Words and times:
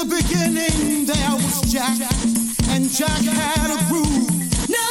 In 0.00 0.08
the 0.08 0.16
beginning 0.16 1.04
there 1.04 1.34
was 1.34 1.60
Jack, 1.70 1.98
and 2.70 2.88
Jack 2.88 3.20
had 3.20 3.70
a 3.70 3.84
groove. 3.88 4.30
No, 4.68 4.86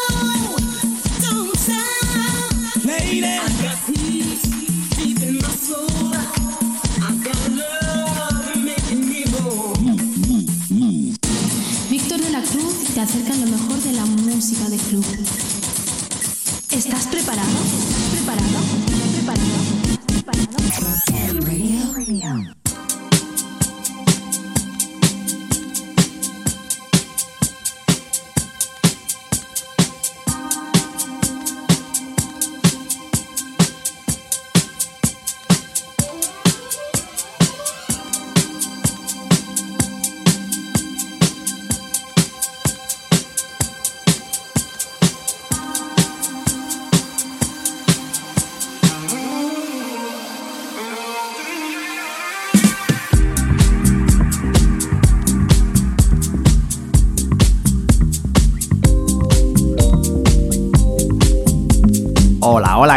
don't 1.20 1.56
stop. 1.58 2.86
Lady, 2.86 3.24
I 3.26 3.48
got 3.64 3.78
peace 3.88 4.44
deep 4.98 5.22
in 5.24 5.38
my 5.38 5.50
soul. 5.50 6.14
I 6.14 7.16
got 7.24 7.42
love 7.58 8.56
making 8.64 9.10
me 9.10 9.26
move. 9.34 11.18
Víctor 11.90 12.20
de 12.20 12.30
la 12.30 12.42
Cruz 12.42 12.94
te 12.94 13.02
acerca 13.02 13.36
lo 13.36 13.48
mejor 13.48 13.82
de 13.82 13.94
la 13.94 14.06
música 14.06 14.70
de 14.70 14.78
club. 14.78 15.06
¿Estás? 16.70 17.08
¿Preparado? 17.08 17.79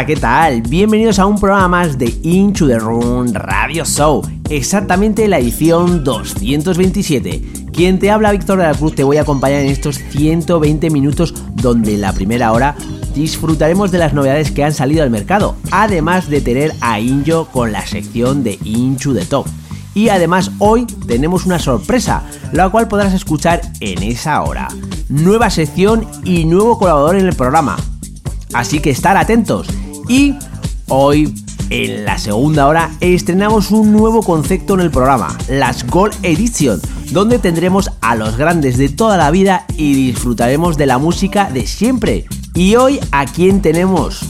¿Qué 0.05 0.15
tal? 0.17 0.61
Bienvenidos 0.63 1.17
a 1.17 1.25
un 1.25 1.39
programa 1.39 1.67
más 1.69 1.97
de 1.97 2.13
Into 2.23 2.67
the 2.67 2.77
Room 2.77 3.31
Radio 3.33 3.85
Show, 3.85 4.21
exactamente 4.49 5.29
la 5.29 5.39
edición 5.39 6.03
227. 6.03 7.41
Quien 7.71 7.99
te 7.99 8.11
habla, 8.11 8.33
Víctor 8.33 8.57
de 8.57 8.65
la 8.65 8.73
Cruz, 8.73 8.95
te 8.95 9.05
voy 9.05 9.15
a 9.15 9.21
acompañar 9.21 9.61
en 9.61 9.69
estos 9.69 9.99
120 9.99 10.89
minutos 10.89 11.33
donde 11.53 11.93
en 11.93 12.01
la 12.01 12.11
primera 12.11 12.51
hora 12.51 12.75
disfrutaremos 13.15 13.91
de 13.91 13.99
las 13.99 14.13
novedades 14.13 14.51
que 14.51 14.65
han 14.65 14.73
salido 14.73 15.03
al 15.03 15.09
mercado, 15.09 15.55
además 15.71 16.29
de 16.29 16.41
tener 16.41 16.73
a 16.81 16.99
Injo 16.99 17.45
con 17.45 17.71
la 17.71 17.85
sección 17.85 18.43
de 18.43 18.59
Into 18.65 19.13
the 19.13 19.25
Top. 19.25 19.47
Y 19.93 20.09
además 20.09 20.51
hoy 20.59 20.85
tenemos 21.07 21.45
una 21.45 21.59
sorpresa, 21.59 22.23
la 22.51 22.69
cual 22.69 22.89
podrás 22.89 23.13
escuchar 23.13 23.61
en 23.79 24.03
esa 24.03 24.41
hora. 24.43 24.67
Nueva 25.07 25.49
sección 25.49 26.05
y 26.25 26.43
nuevo 26.43 26.77
colaborador 26.77 27.15
en 27.15 27.27
el 27.27 27.35
programa. 27.35 27.77
Así 28.53 28.79
que 28.79 28.89
estar 28.89 29.15
atentos. 29.15 29.67
Y 30.07 30.35
hoy, 30.89 31.33
en 31.69 32.05
la 32.05 32.17
segunda 32.17 32.67
hora, 32.67 32.91
estrenamos 32.99 33.71
un 33.71 33.91
nuevo 33.93 34.21
concepto 34.21 34.73
en 34.73 34.81
el 34.81 34.91
programa, 34.91 35.37
las 35.47 35.87
Gold 35.87 36.13
Edition, 36.23 36.81
donde 37.11 37.39
tendremos 37.39 37.89
a 38.01 38.15
los 38.15 38.37
grandes 38.37 38.77
de 38.77 38.89
toda 38.89 39.17
la 39.17 39.31
vida 39.31 39.65
y 39.77 39.93
disfrutaremos 39.93 40.77
de 40.77 40.85
la 40.85 40.97
música 40.97 41.49
de 41.49 41.65
siempre. 41.65 42.25
Y 42.53 42.75
hoy, 42.75 42.99
¿a 43.11 43.25
quién 43.25 43.61
tenemos? 43.61 44.21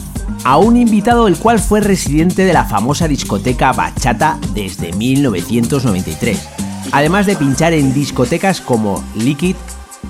A 0.43 0.57
un 0.57 0.77
invitado 0.77 1.27
el 1.27 1.37
cual 1.37 1.59
fue 1.59 1.81
residente 1.81 2.45
de 2.45 2.53
la 2.53 2.65
famosa 2.65 3.07
discoteca 3.07 3.73
Bachata 3.73 4.37
desde 4.53 4.93
1993. 4.93 6.49
Además 6.91 7.25
de 7.25 7.35
pinchar 7.35 7.73
en 7.73 7.93
discotecas 7.93 8.61
como 8.61 9.03
Liquid, 9.15 9.55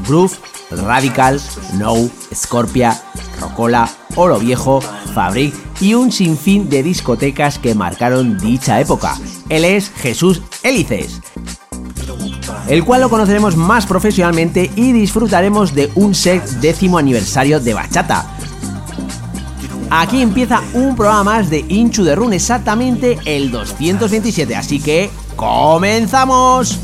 Groove, 0.07 0.37
Radical, 0.71 1.39
No, 1.77 1.95
Scorpia, 2.33 2.99
Rocola, 3.43 3.89
Oro 4.15 4.39
Viejo, 4.39 4.81
Fabric 5.13 5.53
y 5.81 5.93
un 5.93 6.11
sinfín 6.11 6.69
de 6.69 6.81
discotecas 6.81 7.59
que 7.59 7.75
marcaron 7.75 8.37
dicha 8.37 8.79
época. 8.79 9.17
Él 9.49 9.65
es 9.65 9.89
Jesús 9.89 10.41
Hélices, 10.63 11.21
el 12.67 12.85
cual 12.85 13.01
lo 13.01 13.09
conoceremos 13.09 13.57
más 13.57 13.85
profesionalmente 13.85 14.71
y 14.75 14.93
disfrutaremos 14.93 15.75
de 15.75 15.91
un 15.95 16.15
set 16.15 16.43
décimo 16.61 16.97
aniversario 16.97 17.59
de 17.59 17.73
Bachata. 17.73 18.25
Aquí 19.89 20.21
empieza 20.21 20.61
un 20.73 20.95
programa 20.95 21.23
más 21.23 21.49
de 21.49 21.65
Inchu 21.67 22.03
de 22.03 22.15
Run, 22.15 22.33
exactamente 22.33 23.19
el 23.25 23.51
227, 23.51 24.55
así 24.55 24.79
que 24.79 25.11
¡comenzamos! 25.35 26.79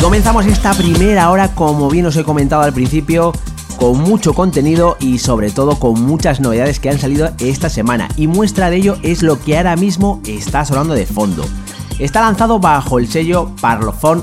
Comenzamos 0.00 0.46
esta 0.46 0.72
primera 0.72 1.30
hora, 1.30 1.54
como 1.54 1.90
bien 1.90 2.06
os 2.06 2.16
he 2.16 2.24
comentado 2.24 2.62
al 2.62 2.72
principio, 2.72 3.32
con 3.78 4.00
mucho 4.00 4.34
contenido 4.34 4.96
y 4.98 5.18
sobre 5.18 5.50
todo 5.50 5.78
con 5.78 6.02
muchas 6.02 6.40
novedades 6.40 6.80
que 6.80 6.88
han 6.88 6.98
salido 6.98 7.30
esta 7.38 7.68
semana. 7.68 8.08
Y 8.16 8.26
muestra 8.26 8.70
de 8.70 8.76
ello 8.76 8.96
es 9.02 9.22
lo 9.22 9.38
que 9.38 9.56
ahora 9.58 9.76
mismo 9.76 10.20
está 10.26 10.64
sonando 10.64 10.94
de 10.94 11.06
fondo. 11.06 11.44
Está 11.98 12.22
lanzado 12.22 12.58
bajo 12.58 12.98
el 12.98 13.08
sello 13.08 13.50
Parlophone 13.60 14.22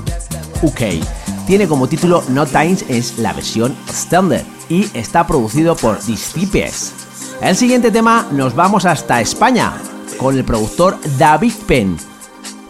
UK. 0.62 1.04
Tiene 1.46 1.68
como 1.68 1.88
título 1.88 2.24
No 2.28 2.44
Times, 2.46 2.84
es 2.88 3.18
la 3.18 3.32
versión 3.32 3.76
standard 3.88 4.44
y 4.68 4.88
está 4.94 5.26
producido 5.26 5.76
por 5.76 6.04
Discipes. 6.04 6.92
El 7.40 7.54
siguiente 7.54 7.90
tema 7.92 8.26
nos 8.32 8.54
vamos 8.54 8.84
hasta 8.84 9.20
España 9.20 9.74
con 10.18 10.36
el 10.36 10.44
productor 10.44 10.98
David 11.18 11.52
Penn 11.66 11.96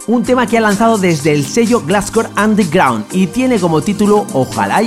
un 0.07 0.23
tema 0.23 0.47
que 0.47 0.57
ha 0.57 0.61
lanzado 0.61 0.97
desde 0.97 1.33
el 1.33 1.45
sello 1.45 1.81
Glasgow 1.81 2.25
Underground 2.37 3.05
y 3.11 3.27
tiene 3.27 3.59
como 3.59 3.81
título 3.81 4.25
Ojalá 4.33 4.81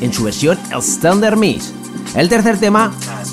en 0.00 0.12
su 0.12 0.24
versión 0.24 0.58
El 0.70 0.78
Standard 0.78 1.36
Miss. 1.36 1.72
El 2.14 2.28
tercer 2.28 2.58
tema 2.58 2.92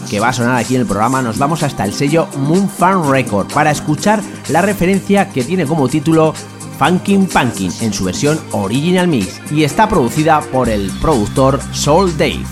que 0.09 0.19
va 0.19 0.29
a 0.29 0.33
sonar 0.33 0.57
aquí 0.57 0.75
en 0.75 0.81
el 0.81 0.87
programa 0.87 1.21
nos 1.21 1.37
vamos 1.37 1.63
hasta 1.63 1.85
el 1.85 1.93
sello 1.93 2.27
Moon 2.37 2.69
Fan 2.69 3.09
Record 3.09 3.51
para 3.53 3.71
escuchar 3.71 4.21
la 4.49 4.61
referencia 4.61 5.29
que 5.29 5.43
tiene 5.43 5.65
como 5.65 5.87
título 5.87 6.33
Funkin' 6.77 7.27
Punkin 7.27 7.71
en 7.81 7.93
su 7.93 8.03
versión 8.03 8.39
Original 8.51 9.07
Mix 9.07 9.39
y 9.51 9.63
está 9.63 9.88
producida 9.88 10.41
por 10.41 10.69
el 10.69 10.91
productor 11.01 11.59
Soul 11.71 12.17
Dave. 12.17 12.43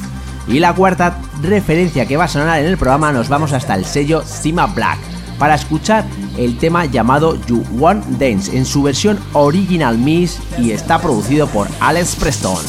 Y 0.48 0.60
la 0.60 0.74
cuarta 0.74 1.20
referencia 1.42 2.06
que 2.06 2.18
va 2.18 2.26
a 2.26 2.30
sonar 2.30 2.60
en 2.60 2.68
el 2.68 2.78
programa 2.78 3.12
nos 3.12 3.30
vamos 3.30 3.54
hasta 3.54 3.76
el 3.76 3.86
sello 3.86 4.24
Sima 4.26 4.68
Black 4.68 5.13
para 5.38 5.56
escuchar 5.56 6.06
el 6.38 6.58
tema 6.58 6.86
llamado 6.86 7.36
You 7.46 7.64
Want 7.74 8.06
Dance 8.20 8.56
en 8.56 8.66
su 8.66 8.84
versión 8.84 9.20
Original 9.34 9.98
Mix 9.98 10.40
y 10.58 10.72
está 10.72 11.00
producido 11.00 11.48
por 11.48 11.68
Alex 11.80 12.16
Preston. 12.16 12.64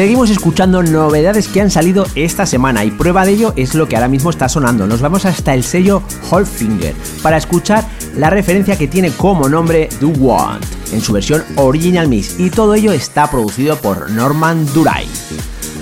Seguimos 0.00 0.30
escuchando 0.30 0.82
novedades 0.82 1.46
que 1.46 1.60
han 1.60 1.70
salido 1.70 2.06
esta 2.14 2.46
semana 2.46 2.86
y 2.86 2.90
prueba 2.90 3.26
de 3.26 3.32
ello 3.32 3.52
es 3.54 3.74
lo 3.74 3.86
que 3.86 3.96
ahora 3.96 4.08
mismo 4.08 4.30
está 4.30 4.48
sonando. 4.48 4.86
Nos 4.86 5.02
vamos 5.02 5.26
hasta 5.26 5.52
el 5.52 5.62
sello 5.62 6.02
Finger 6.46 6.94
para 7.22 7.36
escuchar 7.36 7.84
la 8.16 8.30
referencia 8.30 8.78
que 8.78 8.88
tiene 8.88 9.10
como 9.10 9.46
nombre 9.50 9.90
Do 10.00 10.08
Want 10.08 10.64
en 10.94 11.02
su 11.02 11.12
versión 11.12 11.44
Original 11.56 12.08
Mix 12.08 12.40
y 12.40 12.48
todo 12.48 12.76
ello 12.76 12.92
está 12.92 13.30
producido 13.30 13.76
por 13.76 14.10
Norman 14.10 14.64
Duray. 14.72 15.06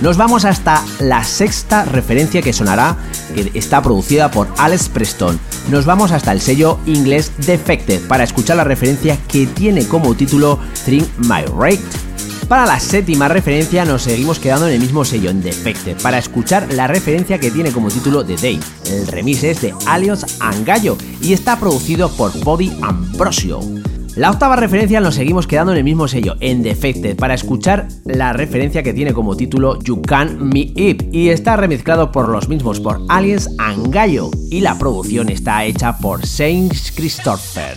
Nos 0.00 0.16
vamos 0.16 0.44
hasta 0.44 0.82
la 0.98 1.22
sexta 1.22 1.84
referencia 1.84 2.42
que 2.42 2.52
sonará, 2.52 2.96
que 3.36 3.52
está 3.54 3.80
producida 3.82 4.32
por 4.32 4.48
Alex 4.58 4.88
Preston. 4.88 5.38
Nos 5.70 5.84
vamos 5.84 6.10
hasta 6.10 6.32
el 6.32 6.40
sello 6.40 6.80
inglés 6.86 7.30
Defected 7.46 8.08
para 8.08 8.24
escuchar 8.24 8.56
la 8.56 8.64
referencia 8.64 9.16
que 9.28 9.46
tiene 9.46 9.86
como 9.86 10.16
título 10.16 10.58
Think 10.84 11.06
My 11.18 11.44
Rate. 11.56 12.07
Para 12.48 12.64
la 12.64 12.80
séptima 12.80 13.28
referencia 13.28 13.84
nos 13.84 14.02
seguimos 14.02 14.38
quedando 14.38 14.66
en 14.68 14.72
el 14.72 14.80
mismo 14.80 15.04
sello, 15.04 15.28
en 15.28 15.42
Defected, 15.42 16.00
para 16.00 16.16
escuchar 16.16 16.72
la 16.72 16.86
referencia 16.86 17.38
que 17.38 17.50
tiene 17.50 17.72
como 17.72 17.88
título 17.88 18.24
The 18.24 18.36
Day. 18.36 18.58
El 18.86 19.06
remix 19.06 19.44
es 19.44 19.60
de 19.60 19.74
Alios 19.86 20.40
Angallo 20.40 20.96
y 21.20 21.34
está 21.34 21.60
producido 21.60 22.08
por 22.08 22.32
Body 22.42 22.72
Ambrosio. 22.80 23.60
La 24.16 24.30
octava 24.30 24.56
referencia 24.56 24.98
nos 25.02 25.16
seguimos 25.16 25.46
quedando 25.46 25.72
en 25.72 25.78
el 25.78 25.84
mismo 25.84 26.08
sello, 26.08 26.36
en 26.40 26.62
Defected, 26.62 27.16
para 27.16 27.34
escuchar 27.34 27.86
la 28.06 28.32
referencia 28.32 28.82
que 28.82 28.94
tiene 28.94 29.12
como 29.12 29.36
título 29.36 29.78
You 29.82 30.00
Can 30.00 30.48
Me 30.48 30.72
It 30.74 31.14
y 31.14 31.28
está 31.28 31.54
remezclado 31.54 32.10
por 32.10 32.30
los 32.30 32.48
mismos, 32.48 32.80
por 32.80 33.02
Aliens 33.10 33.50
and 33.58 33.92
Gallo, 33.92 34.30
y 34.50 34.62
la 34.62 34.78
producción 34.78 35.28
está 35.28 35.66
hecha 35.66 35.98
por 35.98 36.24
Saint 36.24 36.72
Christopher. 36.96 37.76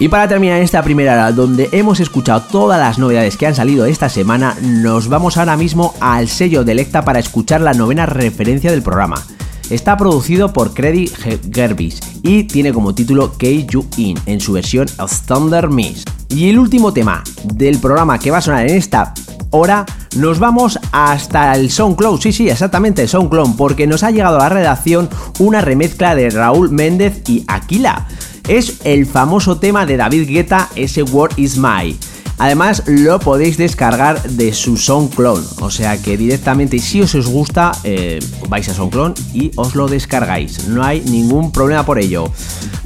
Y 0.00 0.08
para 0.08 0.26
terminar 0.26 0.62
esta 0.62 0.82
primera 0.82 1.12
hora, 1.12 1.30
donde 1.30 1.68
hemos 1.72 2.00
escuchado 2.00 2.40
todas 2.50 2.80
las 2.80 2.98
novedades 2.98 3.36
que 3.36 3.46
han 3.46 3.54
salido 3.54 3.84
esta 3.84 4.08
semana, 4.08 4.56
nos 4.62 5.08
vamos 5.08 5.36
ahora 5.36 5.58
mismo 5.58 5.94
al 6.00 6.26
sello 6.26 6.64
de 6.64 6.72
Electa 6.72 7.04
para 7.04 7.18
escuchar 7.18 7.60
la 7.60 7.74
novena 7.74 8.06
referencia 8.06 8.70
del 8.70 8.82
programa. 8.82 9.22
Está 9.68 9.98
producido 9.98 10.54
por 10.54 10.72
Credit 10.72 11.12
Gerbis 11.54 12.00
y 12.22 12.44
tiene 12.44 12.72
como 12.72 12.94
título 12.94 13.36
Key 13.36 13.66
You 13.68 13.86
In 13.98 14.18
en 14.24 14.40
su 14.40 14.54
versión 14.54 14.86
Thunder 15.26 15.68
Miss. 15.68 16.04
Y 16.30 16.48
el 16.48 16.58
último 16.58 16.94
tema 16.94 17.22
del 17.44 17.78
programa 17.78 18.18
que 18.18 18.30
va 18.30 18.38
a 18.38 18.42
sonar 18.42 18.66
en 18.66 18.76
esta 18.76 19.12
hora, 19.50 19.84
nos 20.16 20.38
vamos 20.38 20.78
hasta 20.92 21.54
el 21.54 21.70
SoundCloud. 21.70 22.20
Sí, 22.20 22.32
sí, 22.32 22.48
exactamente, 22.48 23.02
el 23.02 23.08
SoundCloud, 23.08 23.56
porque 23.56 23.86
nos 23.86 24.02
ha 24.02 24.10
llegado 24.10 24.36
a 24.36 24.44
la 24.44 24.48
redacción 24.48 25.08
una 25.38 25.60
remezcla 25.60 26.14
de 26.14 26.30
Raúl 26.30 26.70
Méndez 26.70 27.22
y 27.28 27.44
Aquila. 27.48 28.06
Es 28.48 28.80
el 28.84 29.06
famoso 29.06 29.58
tema 29.58 29.86
de 29.86 29.96
David 29.96 30.28
Guetta, 30.28 30.68
ese 30.74 31.02
Word 31.02 31.32
Is 31.36 31.56
My. 31.58 31.96
Además, 32.38 32.84
lo 32.86 33.20
podéis 33.20 33.58
descargar 33.58 34.22
de 34.22 34.54
su 34.54 34.78
SoundClone. 34.78 35.44
O 35.60 35.70
sea 35.70 36.00
que 36.00 36.16
directamente, 36.16 36.78
si 36.78 37.02
os, 37.02 37.14
gusta, 37.26 37.70
eh, 37.84 38.18
vais 38.48 38.66
a 38.66 38.74
SoundClone 38.74 39.14
y 39.34 39.50
os 39.56 39.74
lo 39.74 39.88
descargáis. 39.88 40.66
No 40.66 40.82
hay 40.82 41.02
ningún 41.02 41.52
problema 41.52 41.84
por 41.84 41.98
ello. 41.98 42.32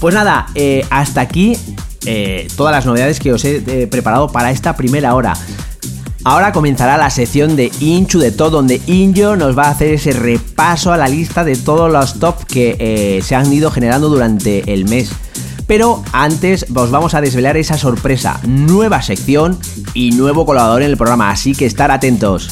Pues 0.00 0.12
nada, 0.12 0.46
eh, 0.56 0.84
hasta 0.90 1.20
aquí 1.20 1.56
eh, 2.04 2.48
todas 2.56 2.74
las 2.74 2.84
novedades 2.84 3.20
que 3.20 3.32
os 3.32 3.44
he 3.44 3.86
preparado 3.86 4.28
para 4.32 4.50
esta 4.50 4.76
primera 4.76 5.14
hora. 5.14 5.34
Ahora 6.26 6.52
comenzará 6.52 6.96
la 6.96 7.10
sección 7.10 7.54
de 7.54 7.70
Inchu 7.80 8.18
de 8.18 8.32
todo, 8.32 8.48
donde 8.48 8.80
Injo 8.86 9.36
nos 9.36 9.56
va 9.56 9.64
a 9.64 9.70
hacer 9.70 9.92
ese 9.92 10.12
repaso 10.12 10.90
a 10.90 10.96
la 10.96 11.06
lista 11.06 11.44
de 11.44 11.54
todos 11.54 11.92
los 11.92 12.18
top 12.18 12.44
que 12.46 12.76
eh, 12.78 13.20
se 13.22 13.34
han 13.34 13.52
ido 13.52 13.70
generando 13.70 14.08
durante 14.08 14.72
el 14.72 14.86
mes. 14.86 15.10
Pero 15.66 16.02
antes 16.12 16.64
os 16.74 16.90
vamos 16.90 17.12
a 17.14 17.20
desvelar 17.20 17.58
esa 17.58 17.76
sorpresa, 17.76 18.40
nueva 18.46 19.02
sección 19.02 19.58
y 19.92 20.12
nuevo 20.12 20.46
colaborador 20.46 20.82
en 20.82 20.90
el 20.90 20.96
programa, 20.96 21.30
así 21.30 21.54
que 21.54 21.66
estar 21.66 21.90
atentos. 21.90 22.48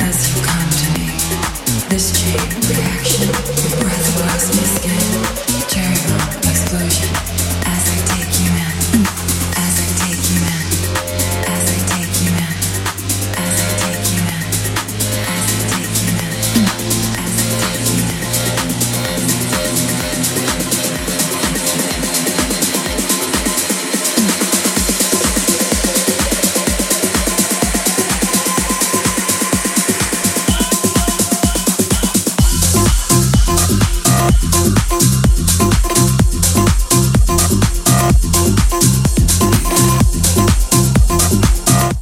As 0.00 0.28
you 0.28 0.42
come 0.42 0.70
to 0.70 0.86
me, 0.98 1.08
this 1.88 2.12
chain 2.12 2.40
reaction, 2.68 3.28
your 3.28 3.80
breath 3.80 4.75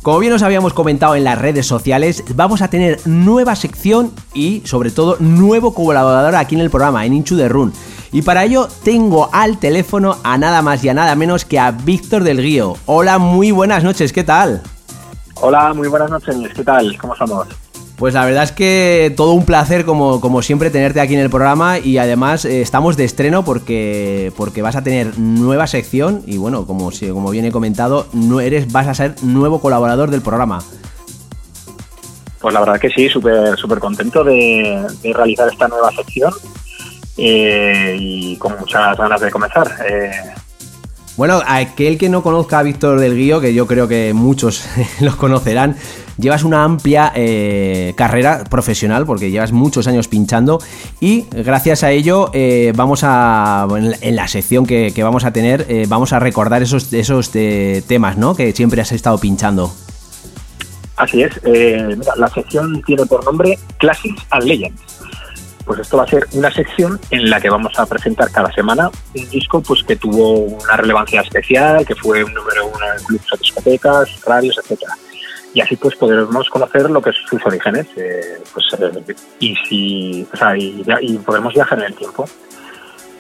Como 0.05 0.18
bien 0.18 0.34
os 0.34 0.42
habíamos 0.42 0.74
comentado 0.74 1.14
en 1.14 1.24
las 1.24 1.38
redes 1.38 1.66
sociales, 1.66 2.24
vamos 2.34 2.61
a 2.61 2.68
tener 2.68 3.00
nueva 3.07 3.57
sección 3.57 4.12
y 4.34 4.61
sobre 4.66 4.90
todo 4.90 5.16
nuevo 5.18 5.72
colaborador 5.72 6.34
aquí 6.34 6.57
en 6.57 6.61
el 6.61 6.68
programa, 6.68 7.07
en 7.07 7.14
Inchu 7.14 7.36
de 7.36 7.48
Run. 7.48 7.72
Y 8.12 8.20
para 8.20 8.44
ello 8.44 8.68
tengo 8.82 9.30
al 9.32 9.57
teléfono 9.57 10.18
a 10.22 10.36
nada 10.36 10.61
más 10.61 10.84
y 10.84 10.90
a 10.90 10.94
nada 10.94 11.14
menos 11.14 11.46
que 11.46 11.59
a 11.59 11.70
Víctor 11.70 12.22
del 12.22 12.42
Guío. 12.42 12.76
Hola, 12.84 13.16
muy 13.16 13.50
buenas 13.50 13.82
noches, 13.82 14.12
¿qué 14.12 14.24
tal? 14.24 14.62
Hola, 15.36 15.72
muy 15.72 15.88
buenas 15.88 16.11
noches, 16.11 16.36
¿qué 16.55 16.62
tal? 16.62 16.98
¿Cómo 16.98 17.14
estamos? 17.14 17.48
Pues 18.05 18.12
la 18.12 18.26
verdad 18.26 18.42
es 18.42 18.52
que 18.52 19.14
todo 19.16 19.32
un 19.32 19.46
placer 19.46 19.86
como, 19.86 20.20
como 20.20 20.42
siempre 20.42 20.68
tenerte 20.68 21.00
aquí 21.00 21.14
en 21.14 21.20
el 21.20 21.30
programa 21.30 21.78
y 21.78 21.96
además 21.96 22.44
eh, 22.44 22.61
estamos 22.61 22.98
de 22.98 23.05
estreno 23.07 23.46
porque, 23.46 24.30
porque 24.36 24.61
vas 24.61 24.76
a 24.76 24.84
tener 24.84 25.18
nueva 25.18 25.66
sección 25.66 26.22
y 26.26 26.36
bueno, 26.36 26.66
como, 26.66 26.90
como 27.14 27.30
bien 27.30 27.46
he 27.46 27.50
comentado, 27.50 28.07
no 28.12 28.42
eres, 28.42 28.70
vas 28.70 28.88
a 28.88 28.94
ser 28.94 29.14
nuevo 29.22 29.59
colaborador 29.59 30.11
del 30.11 30.20
programa. 30.20 30.59
Pues 32.42 32.52
la 32.52 32.61
verdad 32.61 32.78
que 32.78 32.90
sí, 32.90 33.09
súper 33.09 33.57
súper 33.57 33.78
contento 33.78 34.22
de, 34.22 34.86
de 35.02 35.12
realizar 35.14 35.48
esta 35.50 35.66
nueva 35.66 35.90
sección 35.92 36.30
eh, 37.16 37.96
y 37.98 38.36
con 38.36 38.59
muchas 38.61 38.98
ganas 38.98 39.18
de 39.18 39.30
comenzar. 39.30 39.66
Eh, 39.88 40.11
Bueno, 41.16 41.40
aquel 41.46 41.96
que 41.96 42.11
no 42.11 42.22
conozca 42.22 42.59
a 42.59 42.62
Víctor 42.64 43.00
del 43.00 43.16
Guío, 43.16 43.40
que 43.40 43.55
yo 43.55 43.66
creo 43.66 43.88
que 43.88 44.12
muchos 44.12 44.68
los 45.00 45.16
conocerán, 45.16 45.76
llevas 46.18 46.44
una 46.44 46.64
amplia 46.64 47.12
eh, 47.14 47.94
carrera 47.96 48.44
profesional 48.44 49.04
porque 49.06 49.30
llevas 49.30 49.52
muchos 49.52 49.86
años 49.86 50.08
pinchando 50.08 50.60
y 51.00 51.26
gracias 51.30 51.82
a 51.82 51.90
ello 51.90 52.30
eh, 52.32 52.72
vamos 52.76 53.00
a, 53.02 53.66
en 54.00 54.16
la- 54.16 54.28
sección 54.28 54.66
que, 54.66 54.92
que 54.94 55.02
vamos 55.02 55.24
a 55.24 55.32
tener, 55.32 55.66
eh, 55.68 55.86
vamos 55.88 56.12
a 56.12 56.18
recordar 56.18 56.62
esos, 56.62 56.92
esos 56.92 57.30
eh, 57.34 57.82
temas, 57.86 58.16
¿no? 58.16 58.34
Que 58.34 58.52
siempre 58.52 58.80
has 58.80 58.92
estado 58.92 59.18
pinchando. 59.18 59.72
Así 60.96 61.22
es. 61.22 61.32
mira, 61.42 62.12
la 62.16 62.28
sección 62.28 62.80
tiene 62.82 63.04
por 63.06 63.24
nombre 63.24 63.58
Classics 63.78 64.22
and 64.30 64.44
Legends. 64.44 64.80
Pues 65.64 65.80
esto 65.80 65.96
va 65.96 66.04
a 66.04 66.06
ser 66.06 66.26
una 66.32 66.52
sección 66.52 67.00
en 67.10 67.30
la 67.30 67.40
que 67.40 67.48
vamos 67.48 67.72
a 67.78 67.86
presentar 67.86 68.30
cada 68.30 68.52
semana 68.52 68.90
un 69.14 69.30
disco 69.30 69.62
pues 69.62 69.82
que 69.82 69.96
tuvo 69.96 70.40
una 70.40 70.76
relevancia 70.76 71.22
especial, 71.22 71.86
que 71.86 71.94
fue 71.94 72.22
un 72.22 72.34
número 72.34 72.66
uno 72.66 72.84
en 72.98 73.04
clubs 73.04 73.32
o 73.32 73.36
discotecas, 73.38 74.08
radios, 74.26 74.58
etcétera. 74.62 74.92
Y 75.55 75.61
así 75.61 75.76
pues 75.76 75.94
podremos 75.96 76.50
conocer 76.50 76.90
lo 76.90 77.00
que 77.00 77.11
es 77.11 77.16
sus 77.28 77.44
orígenes, 77.46 77.86
eh, 77.96 78.42
pues 78.52 78.66
eh, 78.78 79.14
y 79.38 79.55
si, 79.68 80.26
o 80.32 80.36
sea, 80.36 80.57
y, 80.57 80.82
podremos 81.24 81.55
viajar 81.55 81.78
en 81.78 81.84
el 81.86 81.94
tiempo 81.94 82.28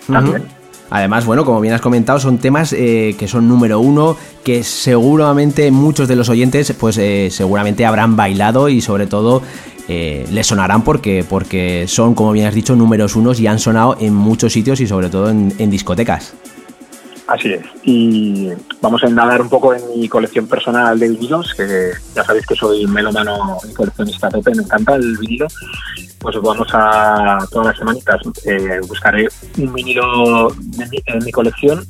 también. 0.06 0.44
Además, 0.90 1.24
bueno, 1.24 1.44
como 1.44 1.60
bien 1.60 1.74
has 1.74 1.80
comentado, 1.80 2.20
son 2.20 2.38
temas 2.38 2.72
eh, 2.72 3.16
que 3.18 3.26
son 3.26 3.48
número 3.48 3.80
uno, 3.80 4.16
que 4.44 4.62
seguramente 4.62 5.70
muchos 5.70 6.08
de 6.08 6.16
los 6.16 6.28
oyentes, 6.28 6.72
pues 6.78 6.98
eh, 6.98 7.28
seguramente 7.30 7.86
habrán 7.86 8.16
bailado 8.16 8.68
y 8.68 8.80
sobre 8.80 9.06
todo 9.06 9.42
eh, 9.88 10.26
les 10.30 10.46
sonarán 10.46 10.84
porque, 10.84 11.24
porque 11.28 11.86
son, 11.88 12.14
como 12.14 12.32
bien 12.32 12.46
has 12.46 12.54
dicho, 12.54 12.76
números 12.76 13.16
unos 13.16 13.40
y 13.40 13.46
han 13.46 13.58
sonado 13.58 13.96
en 13.98 14.14
muchos 14.14 14.52
sitios 14.52 14.80
y 14.80 14.86
sobre 14.86 15.08
todo 15.08 15.30
en 15.30 15.70
discotecas. 15.70 16.34
Así 17.34 17.52
es. 17.52 17.64
Y 17.82 18.48
vamos 18.80 19.02
a 19.02 19.08
indagar 19.08 19.42
un 19.42 19.48
poco 19.48 19.74
en 19.74 19.82
mi 19.98 20.08
colección 20.08 20.46
personal 20.46 20.96
de 20.98 21.08
vinilos, 21.08 21.52
que 21.54 21.90
ya 22.14 22.22
sabéis 22.22 22.46
que 22.46 22.54
soy 22.54 22.86
melómano 22.86 23.58
y 23.68 23.74
coleccionista 23.74 24.28
tope, 24.28 24.54
me 24.54 24.62
encanta 24.62 24.94
el 24.94 25.16
vinilo. 25.18 25.48
Pues 26.20 26.36
vamos 26.40 26.68
a 26.72 27.38
todas 27.50 27.66
las 27.68 27.76
semanitas 27.78 28.20
eh, 28.44 28.78
buscaré 28.86 29.26
un 29.58 29.72
vinilo 29.72 30.48
de 30.58 30.86
mi, 30.88 30.98
en 31.06 31.24
mi 31.24 31.32
colección, 31.32 31.84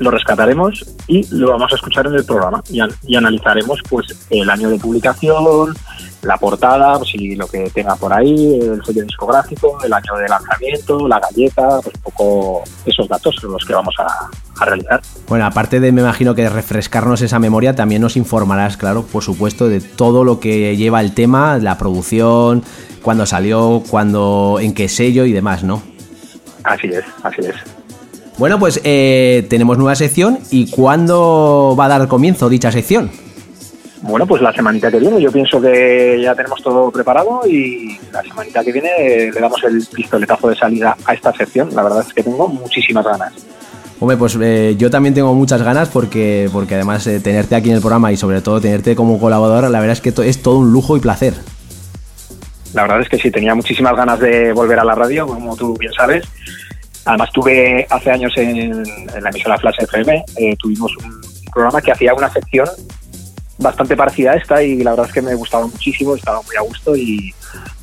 lo 0.00 0.10
rescataremos 0.10 0.84
y 1.06 1.24
lo 1.36 1.50
vamos 1.52 1.72
a 1.72 1.76
escuchar 1.76 2.06
en 2.06 2.14
el 2.14 2.24
programa 2.24 2.60
y, 2.68 2.80
an- 2.80 2.90
y 3.06 3.14
analizaremos 3.14 3.80
pues 3.88 4.06
el 4.30 4.50
año 4.50 4.68
de 4.68 4.78
publicación, 4.78 5.74
la 6.22 6.36
portada, 6.36 6.98
pues, 6.98 7.14
y 7.14 7.36
lo 7.36 7.46
que 7.46 7.70
tenga 7.70 7.94
por 7.96 8.12
ahí, 8.12 8.60
el 8.60 8.82
sello 8.84 9.02
discográfico, 9.02 9.78
el 9.84 9.92
año 9.92 10.16
de 10.16 10.28
lanzamiento, 10.28 11.06
la 11.06 11.20
galleta, 11.20 11.80
pues 11.82 11.94
un 11.94 12.02
poco 12.02 12.62
esos 12.84 13.08
datos 13.08 13.36
son 13.40 13.52
los 13.52 13.64
que 13.64 13.72
vamos 13.72 13.94
a, 13.98 14.28
a 14.60 14.64
realizar. 14.64 15.00
Bueno, 15.28 15.46
aparte 15.46 15.80
de, 15.80 15.92
me 15.92 16.00
imagino 16.00 16.34
que 16.34 16.48
refrescarnos 16.48 17.22
esa 17.22 17.38
memoria, 17.38 17.74
también 17.76 18.02
nos 18.02 18.16
informarás, 18.16 18.76
claro, 18.76 19.04
por 19.04 19.22
supuesto, 19.22 19.68
de 19.68 19.80
todo 19.80 20.24
lo 20.24 20.40
que 20.40 20.76
lleva 20.76 21.00
el 21.00 21.14
tema, 21.14 21.58
la 21.58 21.78
producción, 21.78 22.64
cuándo 23.02 23.26
salió, 23.26 23.82
cuándo, 23.88 24.58
en 24.60 24.74
qué 24.74 24.88
sello 24.88 25.24
y 25.24 25.32
demás, 25.32 25.62
¿no? 25.62 25.82
Así 26.64 26.88
es, 26.88 27.04
así 27.22 27.42
es. 27.42 27.54
Bueno, 28.38 28.58
pues 28.58 28.80
eh, 28.84 29.46
tenemos 29.50 29.78
nueva 29.78 29.96
sección 29.96 30.38
y 30.50 30.70
¿cuándo 30.70 31.74
va 31.78 31.86
a 31.86 31.88
dar 31.88 32.08
comienzo 32.08 32.48
dicha 32.48 32.70
sección? 32.70 33.10
Bueno, 34.02 34.26
pues 34.26 34.40
la 34.40 34.52
semanita 34.52 34.90
que 34.90 34.98
viene, 35.00 35.20
yo 35.20 35.32
pienso 35.32 35.60
que 35.60 36.20
ya 36.22 36.34
tenemos 36.34 36.62
todo 36.62 36.90
preparado 36.90 37.40
y 37.46 37.98
la 38.12 38.22
semanita 38.22 38.62
que 38.62 38.72
viene 38.72 39.30
le 39.32 39.40
damos 39.40 39.62
el 39.64 39.84
pistoletazo 39.92 40.48
de 40.48 40.56
salida 40.56 40.96
a 41.04 41.14
esta 41.14 41.32
sección. 41.32 41.74
La 41.74 41.82
verdad 41.82 42.04
es 42.06 42.12
que 42.14 42.22
tengo 42.22 42.46
muchísimas 42.48 43.04
ganas. 43.04 43.32
Hombre, 44.00 44.16
pues 44.16 44.38
eh, 44.40 44.76
yo 44.78 44.90
también 44.90 45.14
tengo 45.14 45.34
muchas 45.34 45.60
ganas 45.62 45.88
porque, 45.88 46.48
porque 46.52 46.76
además 46.76 47.04
eh, 47.08 47.18
tenerte 47.18 47.56
aquí 47.56 47.70
en 47.70 47.74
el 47.76 47.80
programa 47.80 48.12
y 48.12 48.16
sobre 48.16 48.40
todo 48.40 48.60
tenerte 48.60 48.94
como 48.94 49.18
colaborador, 49.18 49.68
la 49.68 49.80
verdad 49.80 49.94
es 49.94 50.00
que 50.00 50.12
to- 50.12 50.22
es 50.22 50.40
todo 50.40 50.58
un 50.58 50.72
lujo 50.72 50.96
y 50.96 51.00
placer. 51.00 51.34
La 52.74 52.82
verdad 52.82 53.00
es 53.00 53.08
que 53.08 53.18
sí, 53.18 53.30
tenía 53.32 53.54
muchísimas 53.56 53.96
ganas 53.96 54.20
de 54.20 54.52
volver 54.52 54.78
a 54.78 54.84
la 54.84 54.94
radio, 54.94 55.26
como 55.26 55.56
tú 55.56 55.74
bien 55.76 55.92
sabes. 55.94 56.24
Además, 57.04 57.30
tuve 57.32 57.86
hace 57.90 58.10
años 58.12 58.32
en, 58.36 58.58
en 58.60 59.22
la 59.24 59.30
emisora 59.30 59.58
Flash 59.58 59.76
FM, 59.80 60.24
eh, 60.36 60.54
tuvimos 60.60 60.92
un 60.98 61.20
programa 61.52 61.80
que 61.80 61.90
hacía 61.90 62.14
una 62.14 62.30
sección 62.30 62.68
bastante 63.58 63.96
parecida 63.96 64.32
a 64.32 64.34
esta 64.34 64.62
y 64.62 64.82
la 64.82 64.90
verdad 64.90 65.06
es 65.06 65.12
que 65.12 65.22
me 65.22 65.34
gustaba 65.34 65.66
muchísimo, 65.66 66.14
estaba 66.14 66.40
muy 66.42 66.56
a 66.56 66.60
gusto 66.62 66.96
y, 66.96 67.34